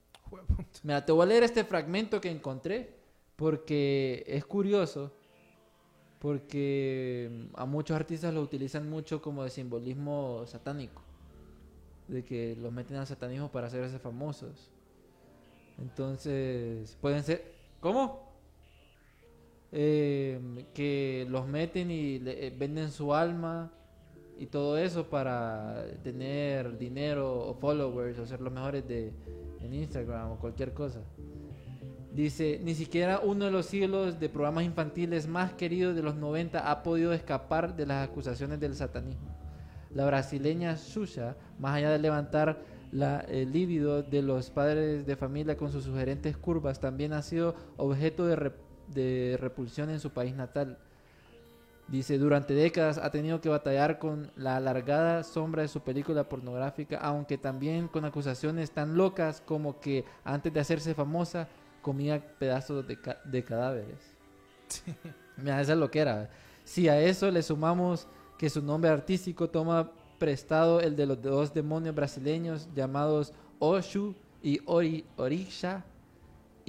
Mira, 0.83 1.05
te 1.05 1.11
voy 1.11 1.23
a 1.23 1.25
leer 1.25 1.43
este 1.43 1.63
fragmento 1.63 2.19
que 2.19 2.29
encontré 2.29 2.95
porque 3.35 4.23
es 4.27 4.45
curioso, 4.45 5.11
porque 6.19 7.29
mm, 7.31 7.59
a 7.59 7.65
muchos 7.65 7.95
artistas 7.95 8.33
lo 8.33 8.41
utilizan 8.41 8.89
mucho 8.89 9.21
como 9.21 9.43
de 9.43 9.49
simbolismo 9.49 10.43
satánico, 10.45 11.01
de 12.07 12.23
que 12.23 12.55
los 12.55 12.71
meten 12.71 12.97
al 12.97 13.07
satanismo 13.07 13.51
para 13.51 13.67
hacerse 13.67 13.99
famosos. 13.99 14.69
Entonces, 15.79 16.97
pueden 16.99 17.23
ser... 17.23 17.55
¿Cómo? 17.79 18.26
Eh, 19.71 20.39
que 20.73 21.27
los 21.29 21.45
meten 21.45 21.91
y 21.91 22.21
eh, 22.25 22.55
venden 22.57 22.89
su 22.89 23.13
alma 23.13 23.69
y 24.39 24.45
todo 24.45 24.77
eso 24.77 25.09
para 25.09 25.83
tener 26.03 26.77
dinero 26.77 27.49
o 27.49 27.53
followers 27.55 28.17
o 28.17 28.25
ser 28.25 28.39
los 28.39 28.53
mejores 28.53 28.87
de 28.87 29.11
en 29.59 29.73
Instagram 29.73 30.31
o 30.31 30.39
cualquier 30.39 30.73
cosa. 30.73 31.01
Dice, 32.13 32.59
ni 32.63 32.73
siquiera 32.75 33.19
uno 33.19 33.45
de 33.45 33.51
los 33.51 33.65
siglos 33.65 34.19
de 34.19 34.29
programas 34.29 34.63
infantiles 34.63 35.27
más 35.27 35.53
queridos 35.53 35.95
de 35.95 36.01
los 36.01 36.15
90 36.15 36.71
ha 36.71 36.81
podido 36.81 37.13
escapar 37.13 37.75
de 37.75 37.85
las 37.85 38.07
acusaciones 38.07 38.59
del 38.59 38.73
satanismo. 38.73 39.35
La 39.93 40.05
brasileña 40.05 40.77
Xuxa, 40.77 41.35
más 41.59 41.75
allá 41.75 41.91
de 41.91 41.99
levantar 41.99 42.63
la, 42.91 43.19
el 43.19 43.51
líbido 43.51 44.01
de 44.01 44.21
los 44.21 44.49
padres 44.49 45.05
de 45.05 45.15
familia 45.15 45.57
con 45.57 45.71
sus 45.71 45.83
sugerentes 45.83 46.37
curvas, 46.37 46.79
también 46.79 47.13
ha 47.13 47.21
sido 47.21 47.55
objeto 47.75 48.25
de, 48.25 48.51
de 48.87 49.37
repulsión 49.39 49.89
en 49.89 49.99
su 49.99 50.09
país 50.11 50.35
natal. 50.35 50.77
Dice, 51.87 52.17
durante 52.17 52.53
décadas 52.53 52.97
ha 52.97 53.11
tenido 53.11 53.39
que 53.39 53.47
batallar 53.47 53.97
con 53.97 54.29
la 54.35 54.57
alargada 54.57 55.23
sombra 55.23 55.61
de 55.61 55.69
su 55.69 55.79
película 55.81 56.27
pornográfica, 56.27 56.97
aunque 56.97 57.37
también 57.37 57.87
con 57.87 58.03
acusaciones 58.03 58.71
tan 58.71 58.97
locas 58.97 59.41
como 59.45 59.79
que 59.79 60.03
antes 60.25 60.53
de 60.53 60.59
hacerse 60.59 60.93
famosa 60.93 61.47
comía 61.81 62.21
pedazos 62.39 62.85
de, 62.85 62.99
ca- 62.99 63.21
de 63.23 63.41
cadáveres. 63.43 63.99
Mira, 65.37 65.61
esa 65.61 65.73
es 65.73 65.79
lo 65.79 65.89
que 65.89 65.99
era. 65.99 66.29
Si 66.65 66.89
a 66.89 66.99
eso 66.99 67.31
le 67.31 67.41
sumamos 67.41 68.07
que 68.37 68.49
su 68.49 68.61
nombre 68.61 68.89
artístico 68.89 69.49
toma 69.49 69.89
prestado 70.19 70.81
el 70.81 70.97
de 70.97 71.05
los 71.05 71.21
dos 71.21 71.53
demonios 71.53 71.95
brasileños 71.95 72.67
llamados 72.75 73.31
Oshu 73.59 74.13
y 74.43 74.59
Ori, 74.65 75.05
Orisha, 75.15 75.85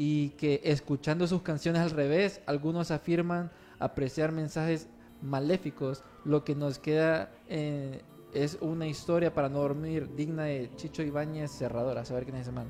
y 0.01 0.29
que 0.31 0.61
escuchando 0.63 1.27
sus 1.27 1.43
canciones 1.43 1.83
al 1.83 1.91
revés, 1.91 2.41
algunos 2.47 2.93
afirman 2.93 3.51
apreciar 3.81 4.31
mensajes 4.31 4.87
maléficos, 5.23 6.05
lo 6.25 6.45
que 6.45 6.55
nos 6.55 6.79
queda 6.79 7.33
eh, 7.49 8.03
es 8.33 8.59
una 8.61 8.87
historia 8.87 9.35
para 9.35 9.49
no 9.49 9.59
dormir 9.59 10.15
digna 10.15 10.45
de 10.45 10.71
Chicho 10.77 11.03
Ibáñez 11.03 11.51
Cerrador, 11.51 11.99
a 11.99 12.05
saber 12.05 12.23
quién 12.23 12.37
es 12.37 12.43
ese 12.43 12.53
man. 12.53 12.69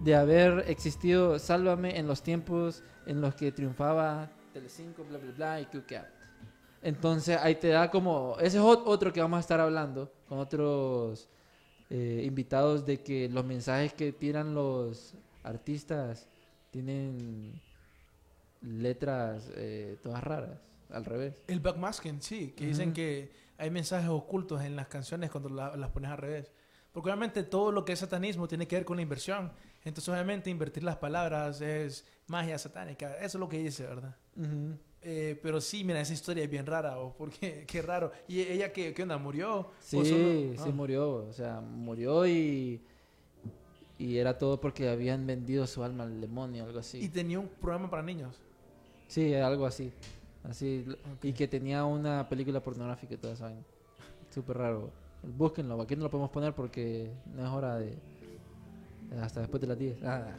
De 0.00 0.14
haber 0.14 0.66
existido 0.68 1.38
Sálvame 1.38 1.98
en 1.98 2.06
los 2.06 2.22
tiempos 2.22 2.82
en 3.06 3.22
los 3.22 3.34
que 3.34 3.50
triunfaba 3.50 4.30
Telecinco, 4.52 5.04
bla, 5.04 5.16
bla, 5.16 5.32
bla, 5.32 5.60
y 5.62 5.64
QK. 5.64 6.04
Entonces 6.82 7.38
ahí 7.40 7.54
te 7.54 7.68
da 7.68 7.90
como... 7.90 8.36
Ese 8.38 8.58
es 8.58 8.62
ot- 8.62 8.82
otro 8.84 9.10
que 9.10 9.22
vamos 9.22 9.38
a 9.38 9.40
estar 9.40 9.58
hablando 9.58 10.12
con 10.28 10.38
otros 10.38 11.30
eh, 11.88 12.24
invitados 12.26 12.84
de 12.84 13.00
que 13.00 13.30
los 13.30 13.42
mensajes 13.42 13.94
que 13.94 14.12
tiran 14.12 14.52
los 14.54 15.14
artistas 15.44 16.28
tienen 16.72 17.60
letras 18.62 19.50
eh, 19.54 19.98
todas 20.02 20.22
raras, 20.24 20.58
al 20.90 21.04
revés. 21.04 21.34
El 21.46 21.60
backmasking, 21.60 22.20
sí, 22.20 22.52
que 22.56 22.66
dicen 22.66 22.92
que 22.92 23.30
hay 23.58 23.70
mensajes 23.70 24.08
ocultos 24.08 24.62
en 24.62 24.74
las 24.74 24.88
canciones 24.88 25.30
cuando 25.30 25.48
la- 25.48 25.76
las 25.76 25.90
pones 25.90 26.10
al 26.10 26.18
revés. 26.18 26.50
Porque 26.92 27.08
obviamente 27.08 27.42
todo 27.44 27.72
lo 27.72 27.84
que 27.84 27.92
es 27.92 27.98
satanismo 28.00 28.46
tiene 28.48 28.66
que 28.68 28.76
ver 28.76 28.84
con 28.84 28.96
la 28.96 29.02
inversión. 29.02 29.52
Entonces 29.84 30.08
obviamente 30.12 30.50
invertir 30.50 30.82
las 30.84 30.96
palabras 30.96 31.60
es 31.60 32.04
magia 32.26 32.58
satánica. 32.58 33.14
Eso 33.16 33.38
es 33.38 33.40
lo 33.40 33.48
que 33.48 33.58
dice, 33.58 33.86
¿verdad? 33.86 34.14
Ujú. 34.36 34.76
Eh, 35.04 35.38
pero 35.42 35.60
sí, 35.60 35.82
mira, 35.84 36.00
esa 36.00 36.12
historia 36.12 36.44
es 36.44 36.50
bien 36.50 36.66
rara, 36.66 36.98
o 36.98 37.14
porque 37.16 37.64
qué 37.66 37.82
raro. 37.82 38.12
¿Y 38.28 38.40
ella 38.40 38.72
qué, 38.72 38.92
qué 38.94 39.02
onda? 39.02 39.18
¿Murió? 39.18 39.70
Sí, 39.80 39.96
¿O 39.96 40.04
solo- 40.04 40.52
sí 40.64 40.68
ah. 40.70 40.72
murió, 40.72 41.10
o 41.26 41.32
sea, 41.32 41.60
murió 41.60 42.26
y 42.26 42.84
y 44.02 44.18
era 44.18 44.36
todo 44.36 44.60
porque 44.60 44.88
habían 44.88 45.26
vendido 45.28 45.64
su 45.68 45.84
alma 45.84 46.02
al 46.02 46.20
demonio, 46.20 46.64
algo 46.64 46.78
Y 46.78 46.80
así. 46.80 47.08
tenía 47.08 47.38
un 47.38 47.46
programa 47.46 47.88
para 47.88 48.02
niños. 48.02 48.34
Sí, 49.06 49.32
algo 49.34 49.64
así. 49.64 49.92
Así 50.42 50.84
y 51.22 51.32
que 51.32 51.46
tenía 51.46 51.84
una 51.84 52.28
película 52.28 52.60
pornográfica 52.60 53.14
y 53.14 53.16
toda 53.16 53.34
esa 53.34 53.44
vaina. 53.44 53.62
Súper 54.34 54.58
raro. 54.58 54.90
Búsquenlo, 55.22 55.80
aquí 55.80 55.94
no 55.94 56.02
lo 56.02 56.10
podemos 56.10 56.30
poner 56.30 56.52
porque 56.52 57.12
no 57.32 57.44
es 57.46 57.48
hora 57.48 57.76
de 57.76 57.96
hasta 59.20 59.38
después 59.40 59.60
de 59.60 59.66
las 59.68 59.78
10. 59.78 60.02
Ah. 60.02 60.32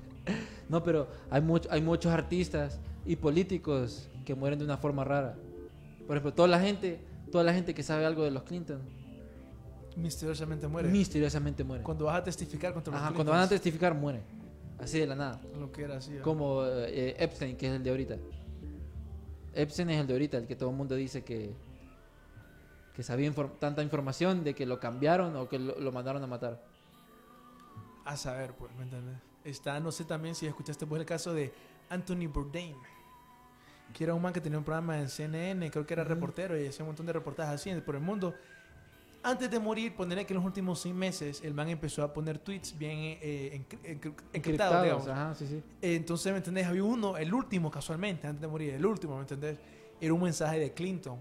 no, 0.68 0.82
pero 0.82 1.08
hay 1.30 1.40
mucho, 1.40 1.66
hay 1.72 1.80
muchos 1.80 2.12
artistas 2.12 2.78
y 3.06 3.16
políticos 3.16 4.10
que 4.26 4.34
mueren 4.34 4.58
de 4.58 4.66
una 4.66 4.76
forma 4.76 5.02
rara. 5.04 5.34
Por 6.06 6.16
ejemplo, 6.16 6.34
toda 6.34 6.48
la 6.48 6.60
gente, 6.60 7.00
toda 7.32 7.42
la 7.42 7.54
gente 7.54 7.72
que 7.72 7.82
sabe 7.82 8.04
algo 8.04 8.22
de 8.22 8.32
los 8.32 8.42
Clinton 8.42 8.82
Misteriosamente 9.98 10.68
muere. 10.68 10.88
misteriosamente 10.88 11.64
muere. 11.64 11.82
Cuando 11.82 12.04
vas 12.06 12.16
a 12.20 12.24
testificar 12.24 12.72
contra 12.72 12.92
los 12.92 13.02
Ajá, 13.02 13.12
cuando 13.12 13.32
van 13.32 13.42
a 13.42 13.48
testificar 13.48 13.94
muere. 13.94 14.22
Así 14.78 14.98
de 15.00 15.06
la 15.06 15.16
nada. 15.16 15.40
Lo 15.58 15.72
que 15.72 15.82
era 15.82 15.96
así. 15.96 16.10
¿verdad? 16.10 16.24
Como 16.24 16.64
eh, 16.64 17.16
Epstein, 17.18 17.56
que 17.56 17.66
es 17.66 17.72
el 17.74 17.82
de 17.82 17.90
ahorita. 17.90 18.16
Epstein 19.54 19.90
es 19.90 20.00
el 20.00 20.06
de 20.06 20.12
ahorita, 20.12 20.36
el 20.38 20.46
que 20.46 20.54
todo 20.56 20.70
el 20.70 20.76
mundo 20.76 20.94
dice 20.94 21.24
que 21.24 21.52
que 22.94 23.02
sabía 23.04 23.30
infor- 23.32 23.58
tanta 23.60 23.80
información 23.84 24.42
de 24.42 24.54
que 24.54 24.66
lo 24.66 24.80
cambiaron 24.80 25.36
o 25.36 25.48
que 25.48 25.56
lo, 25.58 25.78
lo 25.78 25.92
mandaron 25.92 26.22
a 26.22 26.26
matar. 26.26 26.60
A 28.04 28.16
saber, 28.16 28.54
pues, 28.54 28.74
¿me 28.76 28.82
entiendes? 28.84 29.16
Está, 29.44 29.78
no 29.78 29.92
sé 29.92 30.04
también 30.04 30.34
si 30.34 30.46
escuchaste 30.46 30.84
pues 30.86 30.98
el 31.00 31.06
caso 31.06 31.32
de 31.32 31.52
Anthony 31.90 32.26
Bourdain, 32.26 32.74
que 33.94 34.02
era 34.04 34.14
un 34.14 34.20
man 34.22 34.32
que 34.32 34.40
tenía 34.40 34.58
un 34.58 34.64
programa 34.64 34.98
en 34.98 35.08
CNN, 35.08 35.70
creo 35.70 35.86
que 35.86 35.94
era 35.94 36.02
reportero 36.02 36.60
y 36.60 36.66
hacía 36.66 36.82
un 36.84 36.88
montón 36.88 37.06
de 37.06 37.12
reportajes 37.12 37.54
así 37.60 37.80
por 37.82 37.94
el 37.94 38.00
mundo. 38.02 38.34
Antes 39.22 39.50
de 39.50 39.58
morir, 39.58 39.94
ponerle 39.96 40.24
que 40.24 40.32
en 40.32 40.36
los 40.36 40.46
últimos 40.46 40.78
seis 40.80 40.94
meses 40.94 41.40
el 41.44 41.52
man 41.52 41.68
empezó 41.68 42.02
a 42.02 42.12
poner 42.12 42.38
tweets 42.38 42.78
bien 42.78 42.96
eh, 43.20 43.60
encri- 43.68 44.00
encri- 44.00 44.14
encriptados, 44.32 44.82
digamos. 44.84 45.08
Ajá, 45.08 45.34
sí, 45.34 45.46
sí. 45.46 45.62
Entonces, 45.82 46.30
¿me 46.32 46.38
entendés? 46.38 46.66
Había 46.66 46.84
uno, 46.84 47.16
el 47.16 47.34
último 47.34 47.70
casualmente, 47.70 48.26
antes 48.26 48.40
de 48.40 48.48
morir, 48.48 48.74
el 48.74 48.86
último, 48.86 49.16
¿me 49.16 49.22
entendés? 49.22 49.58
Era 50.00 50.14
un 50.14 50.22
mensaje 50.22 50.58
de 50.60 50.72
Clinton. 50.72 51.18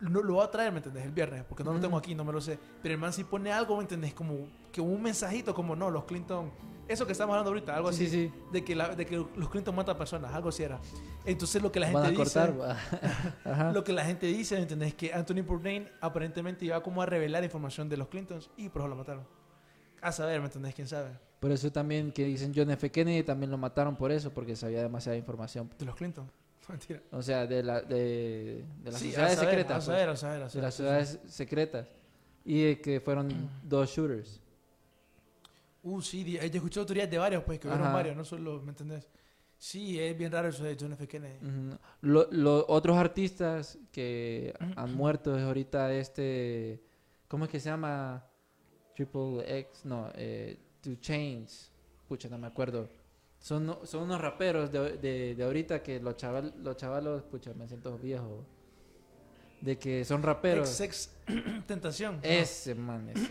no 0.00 0.22
lo 0.22 0.36
va 0.36 0.44
a 0.44 0.50
traer, 0.50 0.70
¿me 0.72 0.78
entendés? 0.78 1.04
El 1.04 1.10
viernes, 1.12 1.44
porque 1.48 1.62
no 1.64 1.72
lo 1.72 1.80
tengo 1.80 1.96
aquí, 1.96 2.14
no 2.14 2.24
me 2.24 2.32
lo 2.32 2.40
sé. 2.40 2.58
Pero 2.82 2.94
el 2.94 3.00
man 3.00 3.12
sí 3.12 3.24
pone 3.24 3.52
algo, 3.52 3.76
¿me 3.76 3.82
entendés? 3.82 4.14
Como 4.14 4.36
que 4.72 4.80
un 4.80 5.02
mensajito, 5.02 5.54
como 5.54 5.74
no, 5.76 5.90
los 5.90 6.04
Clinton. 6.04 6.50
Eso 6.88 7.06
que 7.06 7.12
estamos 7.12 7.32
hablando 7.34 7.50
ahorita, 7.50 7.74
algo 7.76 7.88
así. 7.88 8.06
Sí, 8.08 8.28
sí. 8.28 8.32
De, 8.52 8.64
que 8.64 8.74
la- 8.74 8.94
de 8.94 9.06
que 9.06 9.16
los 9.16 9.48
Clinton 9.48 9.74
matan 9.74 9.96
personas, 9.96 10.34
algo 10.34 10.48
así 10.50 10.62
era. 10.62 10.80
Entonces 11.24 11.62
lo 11.62 11.70
que 11.72 11.80
la 11.80 11.86
gente 11.86 12.00
Van 12.00 12.06
a 12.06 12.10
dice. 12.10 12.22
cortar. 12.22 12.54
Ajá. 13.44 13.72
Lo 13.72 13.84
que 13.84 13.92
la 13.92 14.04
gente 14.04 14.26
dice, 14.26 14.56
¿me 14.56 14.62
entendés? 14.62 14.94
Que 14.94 15.12
Anthony 15.14 15.42
Bourdain 15.46 15.88
aparentemente 16.00 16.64
iba 16.64 16.82
como 16.82 17.00
a 17.02 17.06
revelar 17.06 17.44
información 17.44 17.88
de 17.88 17.96
los 17.96 18.08
Clintons 18.08 18.50
y 18.56 18.68
por 18.68 18.82
eso 18.82 18.88
lo 18.88 18.96
mataron. 18.96 19.26
A 20.02 20.10
saber, 20.12 20.40
¿me 20.40 20.46
entendés? 20.46 20.74
¿Quién 20.74 20.88
sabe? 20.88 21.10
Por 21.40 21.50
eso 21.52 21.70
también 21.72 22.12
que 22.12 22.24
dicen 22.24 22.52
John 22.54 22.70
F. 22.70 22.90
Kennedy 22.90 23.22
también 23.22 23.50
lo 23.50 23.58
mataron 23.58 23.96
por 23.96 24.10
eso, 24.12 24.32
porque 24.32 24.54
sabía 24.56 24.82
demasiada 24.82 25.16
información. 25.16 25.70
De 25.78 25.86
los 25.86 25.94
Clinton. 25.94 26.30
Mentira. 26.68 27.00
O 27.12 27.22
sea, 27.22 27.46
de, 27.46 27.62
la, 27.62 27.80
de, 27.80 28.64
de 28.82 28.90
las 28.90 29.00
Sí, 29.00 29.06
sociedades 29.06 29.38
secretas. 29.38 29.70
A 29.70 29.74
pues. 29.76 29.84
saber, 29.84 30.08
a 30.08 30.16
saber, 30.16 30.42
a 30.42 30.44
de 30.44 30.50
saber. 30.50 30.62
las 30.64 30.74
sí, 30.74 30.82
ciudades 30.82 31.20
secretas. 31.26 31.88
Y 32.44 32.62
de 32.64 32.80
que 32.80 33.00
fueron 33.00 33.28
dos 33.62 33.88
shooters. 33.90 34.40
Uh, 35.82 36.00
sí, 36.00 36.22
di- 36.24 36.34
yo 36.38 36.44
escuché 36.44 36.84
teorías 36.84 37.10
de 37.10 37.18
varios, 37.18 37.42
pues, 37.44 37.58
que 37.58 37.68
fueron 37.68 37.92
varios, 37.92 38.16
no 38.16 38.24
solo, 38.24 38.60
¿me 38.62 38.70
entendés? 38.70 39.08
Sí, 39.58 39.98
es 40.00 40.16
bien 40.16 40.30
raro 40.32 40.48
eso 40.48 40.64
de 40.64 40.76
John 40.78 40.92
F. 40.92 41.06
Kennedy. 41.06 41.36
Ujú. 41.44 41.78
Lo- 42.02 42.28
lo- 42.30 42.64
otros 42.68 42.96
artistas 42.96 43.78
que 43.92 44.52
han 44.76 44.94
muerto 44.96 45.36
es 45.36 45.42
ahorita 45.44 45.92
este. 45.94 46.82
¿Cómo 47.28 47.44
es 47.44 47.50
que 47.50 47.60
se 47.60 47.68
llama? 47.70 48.24
Triple 48.94 49.58
X, 49.60 49.84
no, 49.84 50.08
eh, 50.14 50.58
Two 50.80 50.96
Chains. 51.00 51.70
Pucha, 52.08 52.28
no 52.28 52.38
me 52.38 52.46
acuerdo. 52.46 52.88
Son, 53.38 53.78
son 53.84 54.02
unos 54.04 54.20
raperos 54.20 54.70
de, 54.70 54.98
de, 54.98 55.34
de 55.34 55.42
ahorita 55.44 55.82
que 55.82 55.98
los, 55.98 56.16
chaval, 56.16 56.54
los 56.62 56.76
chavalos, 56.76 57.22
pucha, 57.24 57.52
me 57.54 57.66
siento 57.66 57.96
viejo. 57.98 58.44
De 59.60 59.78
que 59.78 60.04
son 60.04 60.22
raperos. 60.22 60.80
Ex, 60.80 61.10
ex 61.26 61.42
Tentación. 61.66 62.18
Ese 62.22 62.74
man, 62.74 63.08
ese. 63.08 63.28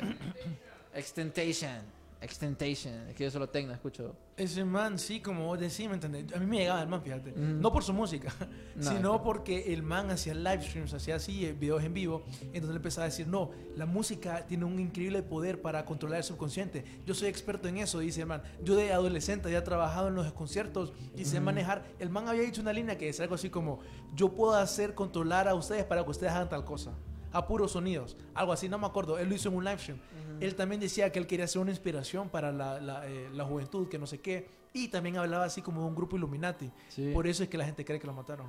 Extentation. 0.93 1.81
Extentation. 2.21 2.93
Es 3.09 3.15
que 3.15 3.23
yo 3.23 3.31
solo 3.31 3.49
tengo, 3.49 3.73
escucho. 3.73 4.15
Ese 4.37 4.63
man, 4.63 4.99
sí, 4.99 5.19
como 5.21 5.47
vos 5.47 5.59
decís, 5.59 5.87
¿me 5.87 5.95
entendés? 5.95 6.31
A 6.33 6.39
mí 6.39 6.45
me 6.45 6.57
llegaba 6.59 6.81
el 6.81 6.87
man, 6.87 7.01
fíjate. 7.01 7.31
Ujú. 7.31 7.39
No 7.41 7.71
por 7.73 7.83
su 7.83 7.93
música, 7.93 8.31
No, 8.75 8.83
sino 8.91 9.15
es- 9.15 9.21
porque 9.21 9.73
el 9.73 9.81
man 9.83 10.09
hacía 10.11 10.33
live 10.35 10.61
streams, 10.63 10.93
hacía 10.93 11.15
así, 11.15 11.45
eh, 11.45 11.53
videos 11.53 11.83
en 11.83 11.93
vivo. 11.93 12.23
Entonces 12.53 12.75
empezaba 12.75 13.05
a 13.05 13.09
decir, 13.09 13.27
no, 13.27 13.49
la 13.75 13.85
música 13.87 14.45
tiene 14.45 14.65
un 14.65 14.79
increíble 14.79 15.23
poder 15.23 15.61
para 15.61 15.83
controlar 15.83 16.19
el 16.19 16.23
subconsciente. 16.23 16.85
Yo 17.05 17.13
soy 17.15 17.27
experto 17.27 17.67
en 17.67 17.77
eso, 17.77 17.99
dice 17.99 18.21
el 18.21 18.27
man. 18.27 18.43
Yo 18.63 18.75
de 18.75 18.93
adolescente 18.93 19.47
había 19.47 19.63
trabajado 19.63 20.07
en 20.09 20.15
los 20.15 20.31
conciertos 20.33 20.93
y 21.17 21.25
sé 21.25 21.39
manejar. 21.39 21.83
El 21.99 22.09
man 22.11 22.27
había 22.27 22.43
dicho 22.43 22.61
una 22.61 22.71
línea 22.73 22.97
que 22.97 23.07
decía 23.07 23.23
algo 23.23 23.35
así 23.35 23.49
como, 23.49 23.79
yo 24.15 24.29
puedo 24.29 24.53
hacer 24.55 24.93
controlar 24.93 25.47
a 25.47 25.55
ustedes 25.55 25.83
para 25.85 26.03
que 26.03 26.09
ustedes 26.11 26.31
hagan 26.33 26.49
tal 26.49 26.65
cosa. 26.65 26.91
A 27.33 27.47
puros 27.47 27.71
sonidos, 27.71 28.17
algo 28.33 28.51
así, 28.51 28.67
no 28.67 28.77
me 28.77 28.85
acuerdo. 28.87 29.17
Él 29.17 29.29
lo 29.29 29.35
hizo 29.35 29.49
en 29.49 29.55
un 29.55 29.63
live 29.63 29.77
stream. 29.79 29.99
Él 30.39 30.55
también 30.55 30.81
decía 30.81 31.11
que 31.11 31.19
él 31.19 31.27
quería 31.27 31.47
ser 31.47 31.61
una 31.61 31.71
inspiración 31.71 32.29
para 32.29 32.51
la, 32.51 32.79
la, 32.81 33.07
eh, 33.07 33.29
la 33.33 33.45
juventud, 33.45 33.87
que 33.87 33.97
no 33.97 34.05
sé 34.07 34.19
qué. 34.19 34.49
Y 34.73 34.87
también 34.89 35.17
hablaba 35.17 35.45
así 35.45 35.61
como 35.61 35.81
de 35.81 35.87
un 35.87 35.95
grupo 35.95 36.15
Illuminati. 36.17 36.69
Sí. 36.89 37.11
Por 37.13 37.27
eso 37.27 37.43
es 37.43 37.49
que 37.49 37.57
la 37.57 37.65
gente 37.65 37.85
cree 37.85 37.99
que 37.99 38.07
lo 38.07 38.13
mataron. 38.13 38.47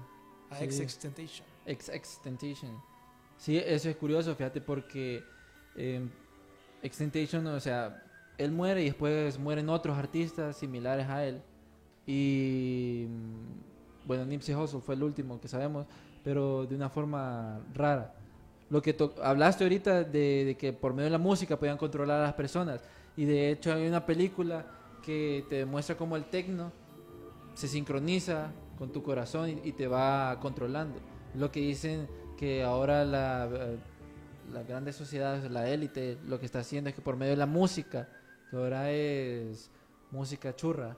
A 0.51 0.57
Sí. 0.57 0.65
ex 0.65 0.81
Extentation. 0.81 1.47
Ex 1.67 1.89
Extentation. 1.89 2.83
Sí, 3.37 3.57
eso 3.59 3.89
es 3.89 3.97
curioso, 3.97 4.35
fíjate, 4.35 4.61
porque 4.61 5.23
eh, 5.77 6.07
Extentation, 6.83 7.47
o 7.47 7.61
sea, 7.61 8.03
él 8.39 8.51
muere 8.53 8.83
y 8.83 8.87
después 8.87 9.39
mueren 9.39 9.69
otros 9.69 9.97
artistas 9.97 10.57
similares 10.57 11.09
a 11.09 11.25
él. 11.25 11.41
Y 12.07 13.07
mm, 13.09 14.07
bueno, 14.09 14.25
Nipsey 14.25 14.55
Hussle 14.55 14.81
fue 14.81 14.95
el 14.97 15.03
último 15.03 15.41
que 15.41 15.49
sabemos, 15.49 15.87
pero 16.25 16.67
de 16.67 16.75
una 16.75 16.89
forma 16.91 17.61
rara. 17.75 18.15
Lo 18.73 18.81
que 18.81 18.97
hablaste 19.23 19.65
ahorita 19.65 20.03
de, 20.03 20.57
que 20.59 20.73
por 20.73 20.95
medio 20.95 21.05
de 21.05 21.11
la 21.11 21.19
música 21.19 21.59
podían 21.59 21.77
controlar 21.77 22.21
a 22.21 22.23
las 22.23 22.33
personas. 22.33 22.81
Y 23.19 23.27
de 23.27 23.51
hecho 23.51 23.71
hay 23.71 23.87
una 23.87 24.07
película 24.07 24.65
que 25.03 25.45
te 25.51 25.57
demuestra 25.57 25.95
cómo 25.95 26.17
el 26.17 26.25
tecno 26.25 26.73
se 27.53 27.69
sincroniza 27.69 28.51
con 28.79 28.91
tu 28.91 29.03
corazón 29.03 29.51
y, 29.51 29.69
y 29.69 29.73
te 29.73 29.87
va 29.87 30.41
controlando. 30.41 31.01
Lo 31.35 31.53
que 31.53 31.61
dicen 31.61 32.09
que 32.39 32.63
ahora 32.63 33.05
la, 33.05 33.47
eh, 33.53 33.77
las 34.51 34.67
grandes 34.67 34.97
sociedades, 34.97 35.51
la 35.51 35.69
élite, 35.69 36.17
lo 36.27 36.41
que 36.41 36.47
está 36.47 36.61
haciendo 36.61 36.89
es 36.89 36.97
que 36.97 37.03
por 37.03 37.17
medio 37.17 37.33
de 37.33 37.37
la 37.37 37.45
música, 37.45 38.09
que 38.49 38.57
ahora 38.57 38.91
es 38.91 39.71
música 40.11 40.57
churra, 40.57 40.97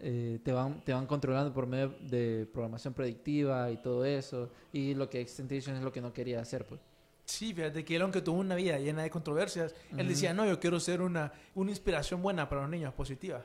eh, 0.00 0.40
te, 0.42 0.52
van, 0.52 0.80
te 0.84 0.92
van 0.92 1.06
controlando 1.06 1.52
por 1.52 1.66
medio 1.66 1.94
de 2.00 2.48
programación 2.52 2.94
predictiva 2.94 3.70
y 3.70 3.78
todo 3.78 4.04
eso. 4.04 4.50
Y 4.72 4.94
lo 4.94 5.08
que 5.08 5.20
Extentation 5.20 5.76
es 5.76 5.82
lo 5.82 5.92
que 5.92 6.00
no 6.00 6.12
quería 6.12 6.40
hacer, 6.40 6.66
pues. 6.66 6.80
Sí, 7.24 7.52
fíjate 7.52 7.84
que 7.84 7.96
él, 7.96 8.02
aunque 8.02 8.22
tuvo 8.22 8.38
una 8.38 8.54
vida 8.54 8.78
llena 8.78 9.02
de 9.02 9.10
controversias, 9.10 9.74
él 9.96 10.08
decía, 10.08 10.32
no, 10.32 10.46
yo 10.46 10.58
quiero 10.58 10.80
ser 10.80 11.02
una, 11.02 11.30
una 11.54 11.70
inspiración 11.70 12.22
buena 12.22 12.48
para 12.48 12.62
los 12.62 12.70
niños, 12.70 12.94
positiva. 12.94 13.44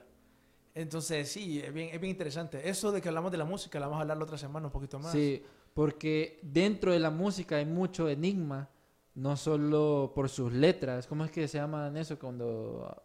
Entonces, 0.74 1.30
sí, 1.30 1.60
es 1.60 1.74
bien, 1.74 1.90
es 1.94 2.00
bien 2.00 2.12
interesante. 2.12 2.70
Eso 2.70 2.94
de 2.94 3.02
que 3.02 3.10
hablamos 3.10 3.32
de 3.32 3.38
la 3.38 3.46
música, 3.46 3.80
la 3.82 3.88
vamos 3.88 4.00
a 4.00 4.02
hablar 4.04 4.18
la 4.18 4.24
otra 4.24 4.38
semana 4.38 4.68
un 4.68 4.72
poquito 4.72 5.00
más. 5.00 5.12
Sí, 5.12 5.44
porque 5.74 6.40
dentro 6.42 6.94
de 6.94 7.00
la 7.00 7.10
música 7.10 7.58
hay 7.58 7.66
mucho 7.66 8.08
enigma, 8.08 8.70
no 9.16 9.36
solo 9.36 10.14
por 10.16 10.30
sus 10.30 10.54
letras. 10.54 11.06
¿Cómo 11.06 11.26
es 11.26 11.32
que 11.32 11.48
se 11.50 11.58
llaman 11.58 11.98
eso 11.98 12.18
cuando 12.18 13.04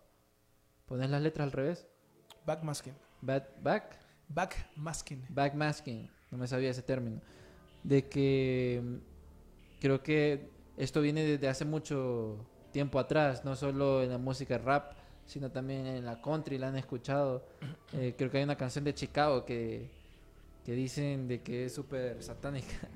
pones 0.86 1.10
las 1.10 1.20
letras 1.20 1.46
al 1.46 1.52
revés? 1.52 1.88
Backmasking. 2.46 2.94
Back, 3.20 3.62
back, 3.62 3.96
Backmasking. 4.28 5.26
backmasking. 5.30 6.10
No 6.30 6.38
me 6.38 6.46
sabía 6.46 6.70
ese 6.70 6.82
término. 6.82 7.20
De 7.82 8.08
que 8.08 8.82
creo 9.80 10.02
que 10.02 10.50
esto 10.76 11.00
viene 11.00 11.24
desde 11.24 11.48
hace 11.48 11.64
mucho 11.64 12.36
tiempo 12.72 12.98
atrás, 12.98 13.44
no 13.44 13.56
solo 13.56 14.02
en 14.02 14.10
la 14.10 14.18
música 14.18 14.58
rap, 14.58 14.92
sino 15.24 15.50
también 15.50 15.86
en 15.86 16.04
la 16.04 16.20
country, 16.20 16.58
la 16.58 16.68
han 16.68 16.76
escuchado. 16.76 17.44
Eh, 17.94 18.14
creo 18.18 18.30
que 18.30 18.36
hay 18.36 18.44
una 18.44 18.58
canción 18.58 18.84
de 18.84 18.92
Chicago 18.92 19.46
que, 19.46 19.88
que 20.62 20.72
dicen 20.72 21.26
de 21.26 21.40
que 21.40 21.64
es 21.64 21.74
súper 21.74 22.22
satánica. 22.22 22.86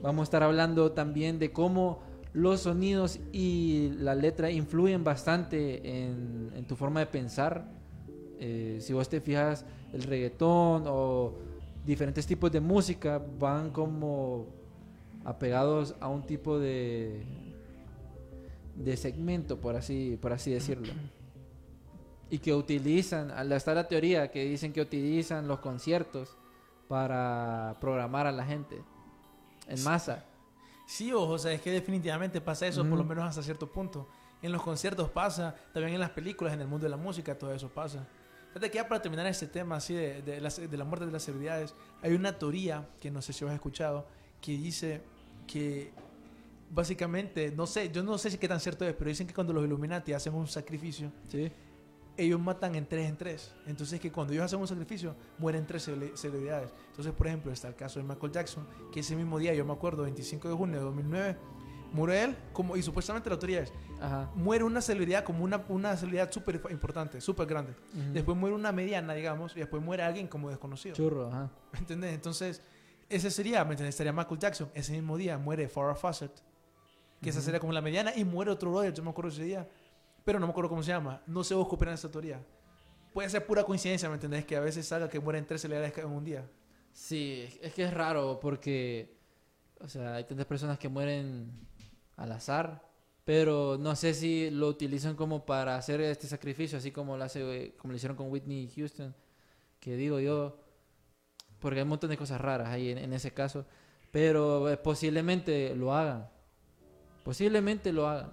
Vamos 0.00 0.20
a 0.20 0.24
estar 0.24 0.44
hablando 0.44 0.92
también 0.92 1.40
de 1.40 1.50
cómo 1.52 2.00
los 2.32 2.60
sonidos 2.60 3.18
y 3.32 3.90
la 3.98 4.14
letra 4.14 4.52
influyen 4.52 5.02
bastante 5.02 6.04
en, 6.04 6.52
en 6.54 6.64
tu 6.64 6.76
forma 6.76 7.00
de 7.00 7.06
pensar. 7.06 7.81
Eh, 8.38 8.78
si 8.80 8.92
vos 8.92 9.08
te 9.08 9.20
fijas, 9.20 9.64
el 9.92 10.02
reggaetón 10.02 10.84
o 10.86 11.34
diferentes 11.84 12.26
tipos 12.26 12.50
de 12.50 12.60
música 12.60 13.20
van 13.38 13.70
como 13.70 14.46
apegados 15.24 15.94
a 16.00 16.08
un 16.08 16.22
tipo 16.22 16.58
de 16.58 17.24
de 18.74 18.96
segmento, 18.96 19.60
por 19.60 19.76
así, 19.76 20.18
por 20.20 20.32
así 20.32 20.52
decirlo. 20.52 20.92
Y 22.30 22.38
que 22.38 22.54
utilizan, 22.54 23.30
al 23.30 23.52
está 23.52 23.74
la 23.74 23.86
teoría 23.86 24.30
que 24.30 24.44
dicen 24.44 24.72
que 24.72 24.80
utilizan 24.80 25.46
los 25.46 25.60
conciertos 25.60 26.36
para 26.88 27.76
programar 27.80 28.26
a 28.26 28.32
la 28.32 28.44
gente 28.44 28.82
en 29.68 29.82
masa. 29.84 30.24
Sí, 30.86 31.12
ojo, 31.12 31.32
o 31.32 31.38
sea, 31.38 31.52
es 31.52 31.60
que 31.60 31.70
definitivamente 31.70 32.40
pasa 32.40 32.66
eso, 32.66 32.84
por 32.84 32.98
lo 32.98 33.04
menos 33.04 33.24
hasta 33.24 33.42
cierto 33.42 33.70
punto. 33.70 34.08
En 34.40 34.50
los 34.50 34.62
conciertos 34.62 35.08
pasa, 35.10 35.54
también 35.72 35.94
en 35.94 36.00
las 36.00 36.10
películas, 36.10 36.52
en 36.54 36.60
el 36.60 36.66
mundo 36.66 36.84
de 36.84 36.90
la 36.90 36.96
música, 36.96 37.38
todo 37.38 37.52
eso 37.54 37.68
pasa. 37.68 38.06
Fíjate 38.52 38.70
que 38.70 38.76
ya 38.76 38.86
para 38.88 39.00
terminar 39.00 39.26
este 39.26 39.46
tema 39.46 39.76
así 39.76 39.94
de, 39.94 40.22
de, 40.22 40.40
las- 40.40 40.56
de 40.70 40.76
la 40.76 40.84
muerte 40.84 41.06
de 41.06 41.12
las 41.12 41.22
celebridades, 41.24 41.74
hay 42.02 42.12
una 42.14 42.38
teoría 42.38 42.88
que 43.00 43.10
no 43.10 43.22
sé 43.22 43.32
si 43.32 43.44
has 43.44 43.52
escuchado, 43.52 44.06
que 44.40 44.52
dice 44.52 45.00
que 45.46 45.92
básicamente, 46.70 47.50
no 47.54 47.66
sé, 47.66 47.90
yo 47.90 48.02
no 48.02 48.16
sé 48.18 48.30
si 48.30 48.38
qué 48.38 48.48
tan 48.48 48.60
cierto 48.60 48.86
es, 48.86 48.94
pero 48.94 49.08
dicen 49.08 49.26
que 49.26 49.34
cuando 49.34 49.52
los 49.52 49.64
Illuminati 49.64 50.12
hacen 50.12 50.34
un 50.34 50.46
sacrificio, 50.46 51.10
¿sí? 51.28 51.50
ellos 52.16 52.38
matan 52.40 52.74
en 52.74 52.86
tres 52.86 53.08
en 53.08 53.16
tres. 53.16 53.54
Entonces 53.66 53.98
que 54.00 54.12
cuando 54.12 54.32
ellos 54.34 54.44
hacen 54.44 54.60
un 54.60 54.68
sacrificio, 54.68 55.14
mueren 55.38 55.66
tres 55.66 55.88
cele- 55.88 56.14
celebridades. 56.16 56.70
Entonces, 56.90 57.12
por 57.14 57.26
ejemplo, 57.26 57.52
está 57.52 57.68
el 57.68 57.74
caso 57.74 58.00
de 58.00 58.04
Michael 58.06 58.32
Jackson, 58.32 58.66
que 58.92 59.00
ese 59.00 59.16
mismo 59.16 59.38
día, 59.38 59.54
yo 59.54 59.64
me 59.64 59.72
acuerdo, 59.72 60.02
25 60.02 60.48
de 60.48 60.54
junio 60.54 60.76
de 60.78 60.84
2009, 60.84 61.36
muere 61.92 62.24
él, 62.24 62.36
como, 62.52 62.76
y 62.76 62.82
supuestamente 62.82 63.28
la 63.30 63.38
teoría 63.38 63.60
es, 63.60 63.72
Ajá. 64.00 64.30
muere 64.34 64.64
una 64.64 64.80
celebridad 64.80 65.24
como 65.24 65.44
una, 65.44 65.64
una 65.68 65.96
celebridad 65.96 66.30
súper 66.32 66.60
importante, 66.70 67.20
súper 67.20 67.46
grande. 67.46 67.72
Ujú. 67.72 68.12
Después 68.12 68.36
muere 68.36 68.54
una 68.56 68.72
mediana, 68.72 69.14
digamos, 69.14 69.54
y 69.56 69.60
después 69.60 69.82
muere 69.82 70.02
alguien 70.02 70.26
como 70.26 70.48
desconocido. 70.48 70.94
Churro, 70.94 71.28
ajá. 71.28 71.50
¿Me 71.72 71.78
entiendes? 71.78 72.14
Entonces, 72.14 72.62
ese 73.08 73.30
sería, 73.30 73.64
¿me 73.64 73.72
entiendes? 73.72 73.94
Estaría 73.94 74.12
Michael 74.12 74.38
Jackson. 74.38 74.70
Ese 74.74 74.92
mismo 74.92 75.16
día 75.16 75.38
muere 75.38 75.68
Farrah 75.68 75.94
Fawcett, 75.94 76.32
que 77.20 77.30
esa 77.30 77.40
sería 77.40 77.60
como 77.60 77.72
la 77.72 77.80
mediana, 77.82 78.12
y 78.16 78.24
muere 78.24 78.50
otro 78.50 78.70
brother, 78.70 78.92
yo 78.92 79.02
me 79.02 79.10
acuerdo 79.10 79.30
ese 79.30 79.44
día, 79.44 79.68
pero 80.24 80.40
no 80.40 80.46
me 80.46 80.50
acuerdo 80.50 80.70
cómo 80.70 80.82
se 80.82 80.90
llama. 80.92 81.22
No 81.26 81.42
qué 81.42 81.54
opinas 81.54 82.00
de 82.00 82.06
esa 82.06 82.10
teoría. 82.10 82.40
Puede 83.12 83.28
ser 83.28 83.46
pura 83.46 83.64
coincidencia, 83.64 84.08
¿me 84.08 84.14
entendés? 84.14 84.46
Que 84.46 84.56
a 84.56 84.60
veces 84.60 84.86
salga 84.86 85.08
que 85.08 85.20
mueren 85.20 85.46
tres 85.46 85.60
celebridades 85.60 85.96
en 85.98 86.06
un 86.06 86.24
día. 86.24 86.48
Sí, 86.92 87.48
es 87.60 87.74
que 87.74 87.84
es 87.84 87.92
raro 87.92 88.38
porque, 88.40 89.14
o 89.80 89.88
sea, 89.88 90.14
hay 90.14 90.24
tantas 90.24 90.46
personas 90.46 90.78
que 90.78 90.88
mueren 90.88 91.50
al 92.22 92.32
azar, 92.32 92.82
pero 93.24 93.76
no 93.78 93.94
sé 93.96 94.14
si 94.14 94.50
lo 94.50 94.68
utilizan 94.68 95.14
como 95.16 95.44
para 95.44 95.76
hacer 95.76 96.00
este 96.00 96.26
sacrificio, 96.26 96.78
así 96.78 96.90
como 96.90 97.16
lo, 97.16 97.24
hace, 97.24 97.74
como 97.78 97.92
lo 97.92 97.96
hicieron 97.96 98.16
con 98.16 98.30
Whitney 98.30 98.70
Houston, 98.76 99.14
que 99.80 99.96
digo 99.96 100.18
yo, 100.20 100.56
porque 101.60 101.78
hay 101.80 101.82
un 101.84 101.88
montón 101.90 102.10
de 102.10 102.16
cosas 102.16 102.40
raras 102.40 102.68
ahí 102.68 102.90
en, 102.90 102.98
en 102.98 103.12
ese 103.12 103.32
caso, 103.32 103.64
Pero 104.10 104.68
eh, 104.70 104.76
posiblemente 104.76 105.74
lo 105.74 105.94
hagan. 105.94 106.28
Posiblemente 107.24 107.92
lo 107.92 108.08
hagan. 108.08 108.30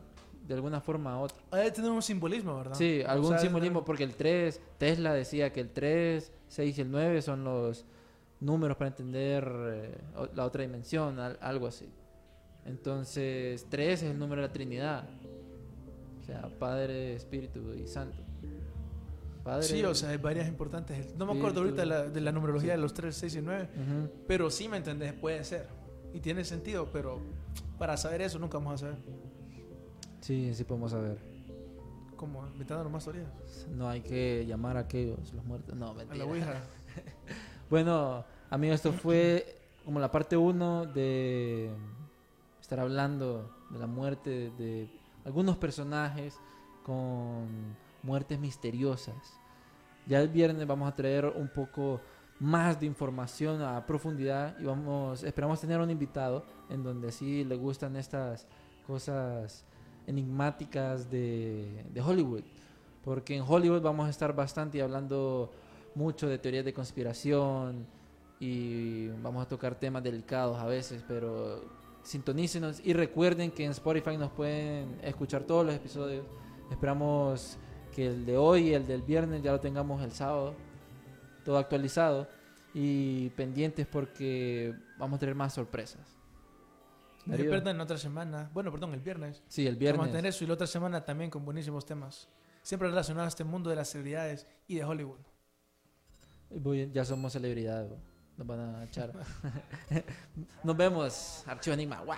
De 0.48 0.56
alguna 0.56 0.82
forma 0.82 1.20
u 1.20 1.24
otra. 1.24 1.38
Ha 1.52 1.58
de 1.58 1.72
tener 1.72 1.92
un 1.92 2.02
simbolismo, 2.02 2.58
¿verdad? 2.58 2.74
Sí, 2.76 3.02
O 3.06 3.10
algún 3.10 3.30
sea, 3.30 3.38
simbolismo, 3.40 3.86
porque 3.86 4.04
el 4.04 4.16
3, 4.16 4.60
Tesla 4.80 5.14
decía 5.14 5.54
que 5.54 5.60
el 5.62 5.70
3, 5.70 6.32
6 6.48 6.78
y 6.78 6.82
el 6.82 6.90
9 6.92 7.22
son 7.22 7.44
los 7.44 7.86
números 8.40 8.76
para 8.78 8.88
entender 8.88 9.48
eh, 9.74 9.98
la 10.34 10.46
otra 10.46 10.64
dimensión, 10.64 11.20
al- 11.20 11.38
algo 11.42 11.68
así. 11.68 11.88
Entonces, 12.70 13.66
3 13.70 14.04
es 14.04 14.10
el 14.12 14.20
número 14.20 14.42
de 14.42 14.48
la 14.48 14.54
Trinidad. 14.54 15.10
O 16.22 16.24
sea, 16.26 16.50
Padre, 16.60 17.16
Espíritu 17.16 17.74
y 17.74 17.88
Santo. 17.88 18.18
Padre, 19.44 19.64
Sí, 19.64 19.84
o 19.84 19.96
sea, 19.96 20.10
hay 20.10 20.18
varias 20.18 20.48
importantes. 20.48 21.16
No 21.18 21.26
me 21.26 21.38
acuerdo 21.38 21.62
ahorita 21.62 21.82
de 21.82 21.86
la, 21.88 22.04
de 22.04 22.22
la 22.22 22.32
numerología 22.32 22.74
de 22.74 22.78
los 22.78 22.94
3, 22.94 23.16
6 23.16 23.36
y 23.36 23.42
9. 23.42 23.64
Ujú. 23.74 24.12
Pero 24.28 24.50
sí 24.52 24.68
me 24.68 24.78
entendés, 24.78 25.14
puede 25.14 25.44
ser. 25.44 25.68
Y 26.14 26.20
tiene 26.20 26.44
sentido, 26.44 26.90
pero 26.92 27.20
para 27.78 27.98
saber 27.98 28.22
eso 28.22 28.38
nunca 28.38 28.58
vamos 28.58 28.76
a 28.76 28.78
saber. 28.86 28.98
Sí, 30.22 30.54
sí 30.54 30.64
podemos 30.64 30.92
saber. 30.92 31.18
Como 32.16 32.46
inventando 32.48 32.90
más 32.90 33.04
teorías. 33.06 33.28
No 33.72 33.88
hay 33.90 34.02
que 34.02 34.46
llamar 34.46 34.76
a 34.78 34.82
aquellos, 34.82 35.34
los 35.34 35.44
muertos. 35.46 35.76
No, 35.76 35.92
A 35.92 35.94
mentira. 35.94 36.18
la 36.18 36.26
Ouija. 36.26 36.62
Bueno, 37.70 38.26
amigos, 38.50 38.78
esto 38.78 38.92
fue 38.92 39.56
como 39.86 40.00
la 40.00 40.12
parte 40.12 40.36
1 40.36 40.88
de 40.88 41.70
estar 42.70 42.82
hablando 42.82 43.50
de 43.72 43.80
la 43.80 43.88
muerte 43.88 44.52
de 44.56 44.88
algunos 45.26 45.58
personajes 45.58 46.40
con 46.84 47.48
muertes 48.04 48.40
misteriosas. 48.40 49.40
Ya 50.06 50.20
el 50.22 50.30
viernes 50.30 50.68
vamos 50.68 50.88
a 50.88 50.96
traer 50.96 51.26
un 51.26 51.48
poco 51.48 52.00
más 52.40 52.80
de 52.80 52.86
información 52.86 53.64
a 53.64 53.84
profundidad 53.88 54.56
y 54.60 54.66
vamos 54.66 55.24
esperamos 55.24 55.60
tener 55.60 55.80
un 55.80 55.90
invitado 55.90 56.46
en 56.70 56.84
donde 56.84 57.12
sí 57.12 57.44
le 57.44 57.56
gustan 57.56 57.96
estas 57.96 58.46
cosas 58.86 59.66
enigmáticas 60.06 61.10
de, 61.10 61.86
de 61.92 62.02
Hollywood. 62.02 62.44
Porque 63.04 63.36
en 63.36 63.44
Hollywood 63.48 63.82
vamos 63.82 64.06
a 64.06 64.12
estar 64.12 64.36
bastante 64.36 64.80
hablando 64.80 65.52
mucho 65.96 66.30
de 66.30 66.38
teorías 66.38 66.66
de 66.66 66.74
conspiración 66.74 67.88
y 68.40 69.08
vamos 69.24 69.44
a 69.44 69.48
tocar 69.48 69.74
temas 69.74 70.04
delicados 70.04 70.60
a 70.60 70.66
veces, 70.66 71.04
pero 71.08 71.79
sintonícenos 72.04 72.82
y 72.86 72.94
recuerden 72.94 73.52
que 73.52 73.66
en 73.66 73.72
Spotify 73.72 74.18
nos 74.18 74.32
pueden 74.32 75.00
escuchar 75.04 75.44
todos 75.44 75.66
los 75.66 75.76
episodios. 75.76 76.26
Esperamos 76.72 77.58
que 77.96 78.08
el 78.08 78.26
de 78.26 78.38
hoy 78.38 78.70
y 78.70 78.74
el 78.74 78.86
del 78.88 79.02
viernes 79.02 79.42
ya 79.44 79.52
lo 79.52 79.60
tengamos 79.60 80.02
el 80.04 80.12
sábado, 80.12 80.54
todo 81.44 81.58
actualizado 81.58 82.28
y 82.74 83.30
pendientes 83.32 83.88
porque 83.88 84.74
vamos 84.98 85.18
a 85.18 85.20
tener 85.20 85.36
más 85.36 85.54
sorpresas. 85.54 86.16
No 87.26 87.34
se 87.36 87.44
Darío. 87.44 87.52
pierdan 87.52 87.78
la 87.78 87.84
otra 87.84 87.98
semana. 87.98 88.50
Bueno, 88.54 88.72
perdón, 88.72 88.94
el 88.94 89.02
viernes. 89.02 89.44
Sí, 89.48 89.68
el 89.68 89.76
Vamos 89.76 89.78
a 89.78 89.80
viernes. 89.80 90.12
tener 90.12 90.26
eso 90.30 90.44
y 90.44 90.48
la 90.48 90.54
otra 90.54 90.68
semana 90.68 91.04
también 91.04 91.30
con 91.30 91.44
buenísimos 91.46 91.86
temas. 91.86 92.28
Siempre 92.62 92.88
relacionados 92.90 93.26
a 93.28 93.30
este 93.30 93.44
mundo 93.44 93.70
de 93.70 93.76
las 93.76 93.90
celebridades 93.90 94.48
y 94.68 94.76
de 94.76 94.84
Hollywood. 94.86 95.20
Voy- 96.50 96.90
ya 96.92 97.06
somos 97.06 97.34
celebridades. 97.34 97.92
Nos 98.40 98.48
van 98.48 98.76
a 98.76 98.84
echar. 98.86 99.12
Nos 100.64 100.78
vemos, 100.78 101.44
Archivo 101.46 101.74
Enigma. 101.74 102.00
¡Guau! 102.06 102.18